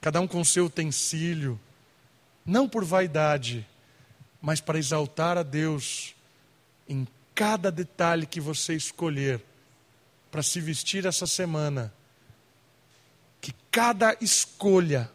cada 0.00 0.20
um 0.20 0.26
com 0.26 0.44
seu 0.44 0.66
utensílio, 0.66 1.58
não 2.44 2.68
por 2.68 2.84
vaidade, 2.84 3.66
mas 4.40 4.60
para 4.60 4.78
exaltar 4.78 5.38
a 5.38 5.42
Deus 5.42 6.14
em 6.88 7.06
cada 7.34 7.70
detalhe 7.70 8.26
que 8.26 8.40
você 8.40 8.74
escolher 8.74 9.40
para 10.30 10.42
se 10.42 10.60
vestir 10.60 11.06
essa 11.06 11.28
semana. 11.28 11.92
Que 13.40 13.54
cada 13.70 14.16
escolha 14.20 15.08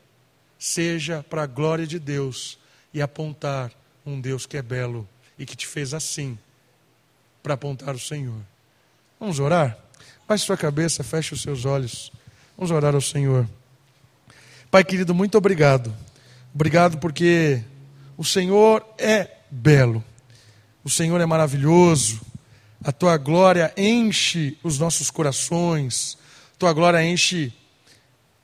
seja 0.58 1.22
para 1.30 1.44
a 1.44 1.46
glória 1.46 1.86
de 1.86 2.00
Deus 2.00 2.58
e 2.94 3.02
apontar 3.02 3.72
um 4.06 4.20
Deus 4.20 4.46
que 4.46 4.56
é 4.56 4.62
belo 4.62 5.06
e 5.38 5.46
que 5.46 5.56
te 5.56 5.68
fez 5.68 5.94
assim 5.94 6.40
para 7.44 7.54
apontar 7.56 7.94
o 7.94 8.00
Senhor. 8.00 8.40
Vamos 9.20 9.40
orar? 9.40 9.78
Baixe 10.26 10.46
sua 10.46 10.56
cabeça, 10.56 11.04
feche 11.04 11.34
os 11.34 11.42
seus 11.42 11.66
olhos. 11.66 12.12
Vamos 12.58 12.72
orar 12.72 12.96
ao 12.96 13.02
Senhor. 13.02 13.46
Pai 14.72 14.84
querido, 14.84 15.14
muito 15.14 15.38
obrigado. 15.38 15.94
Obrigado 16.60 16.98
porque 16.98 17.64
o 18.18 18.26
Senhor 18.26 18.86
é 18.98 19.30
belo. 19.50 20.04
O 20.84 20.90
Senhor 20.90 21.22
é 21.22 21.26
maravilhoso. 21.26 22.20
A 22.84 22.92
tua 22.92 23.16
glória 23.16 23.74
enche 23.78 24.58
os 24.62 24.78
nossos 24.78 25.10
corações. 25.10 26.18
A 26.56 26.58
tua 26.60 26.74
glória 26.74 27.02
enche 27.02 27.54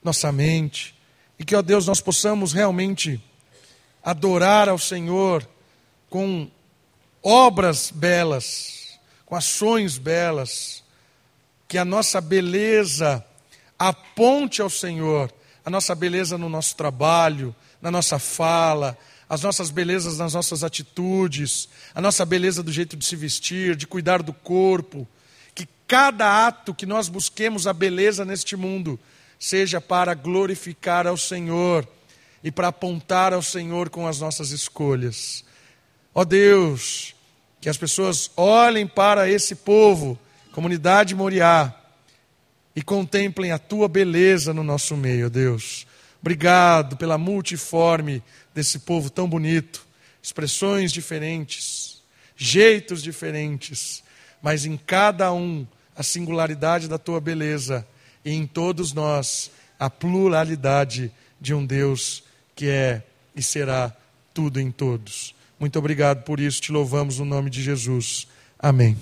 nossa 0.02 0.32
mente. 0.32 0.96
E 1.38 1.44
que, 1.44 1.58
ó 1.58 1.62
Deus, 1.62 1.88
nós 1.88 2.00
possamos 2.00 2.54
realmente 2.54 3.22
adorar 4.02 4.70
ao 4.70 4.80
Senhor 4.80 5.46
com 6.10 6.50
obras 7.22 7.92
belas, 7.94 8.98
com 9.26 9.36
ações 9.36 9.98
belas, 9.98 10.86
que 11.68 11.78
a 11.78 11.84
nossa 11.84 12.22
beleza 12.22 13.26
aponte 13.78 14.62
ao 14.62 14.70
Senhor, 14.70 15.30
a 15.66 15.70
nossa 15.70 15.94
beleza 15.94 16.38
no 16.38 16.48
nosso 16.48 16.78
trabalho, 16.78 17.54
na 17.86 17.92
nossa 17.92 18.18
fala, 18.18 18.98
as 19.30 19.44
nossas 19.44 19.70
belezas 19.70 20.18
nas 20.18 20.34
nossas 20.34 20.64
atitudes, 20.64 21.70
a 21.94 22.02
nossa 22.02 22.26
beleza 22.26 22.64
do 22.64 22.72
jeito 22.72 22.98
de 22.98 23.06
se 23.06 23.16
vestir, 23.16 23.76
de 23.76 23.86
cuidar 23.86 24.24
do 24.24 24.34
corpo, 24.34 25.08
que 25.54 25.68
cada 25.86 26.48
ato 26.48 26.74
que 26.74 26.88
nós 26.88 27.08
busquemos 27.08 27.68
a 27.68 27.74
beleza 27.74 28.26
neste 28.26 28.56
mundo 28.56 29.00
seja 29.38 29.80
para 29.80 30.16
glorificar 30.16 31.06
ao 31.06 31.16
Senhor 31.16 31.88
e 32.44 32.50
para 32.50 32.70
apontar 32.70 33.34
ao 33.34 33.44
Senhor 33.44 33.92
com 33.92 34.08
as 34.08 34.20
nossas 34.20 34.50
escolhas. 34.50 35.46
Ó 36.12 36.26
Deus, 36.26 37.14
que 37.62 37.70
as 37.70 37.78
pessoas 37.78 38.32
olhem 38.36 38.88
para 38.88 39.30
esse 39.30 39.54
povo, 39.54 40.18
comunidade 40.52 41.14
Moriá, 41.14 41.72
e 42.76 42.82
contemplem 42.82 43.52
a 43.52 43.60
tua 43.60 43.88
beleza 43.88 44.56
no 44.56 44.64
nosso 44.64 44.98
meio, 44.98 45.30
Deus. 45.30 45.85
Obrigado 46.26 46.98
pela 46.98 47.20
multiforme 47.20 48.24
desse 48.52 48.80
povo 48.80 49.12
tão 49.12 49.30
bonito, 49.30 49.86
expressões 50.24 50.92
diferentes, 50.92 52.02
jeitos 52.36 53.04
diferentes, 53.04 54.04
mas 54.42 54.66
em 54.66 54.76
cada 54.76 55.32
um 55.32 55.68
a 55.96 56.02
singularidade 56.02 56.88
da 56.88 56.98
tua 56.98 57.22
beleza 57.22 57.88
e 58.26 58.32
em 58.32 58.48
todos 58.48 58.92
nós 58.92 59.52
a 59.80 59.88
pluralidade 59.88 61.12
de 61.40 61.54
um 61.54 61.64
Deus 61.64 62.24
que 62.56 62.70
é 62.70 63.04
e 63.36 63.44
será 63.44 63.96
tudo 64.34 64.60
em 64.60 64.72
todos. 64.72 65.36
Muito 65.60 65.78
obrigado 65.78 66.24
por 66.24 66.40
isso, 66.40 66.60
te 66.60 66.72
louvamos 66.72 67.20
no 67.20 67.26
nome 67.26 67.52
de 67.52 67.62
Jesus. 67.62 68.28
Amém. 68.58 68.98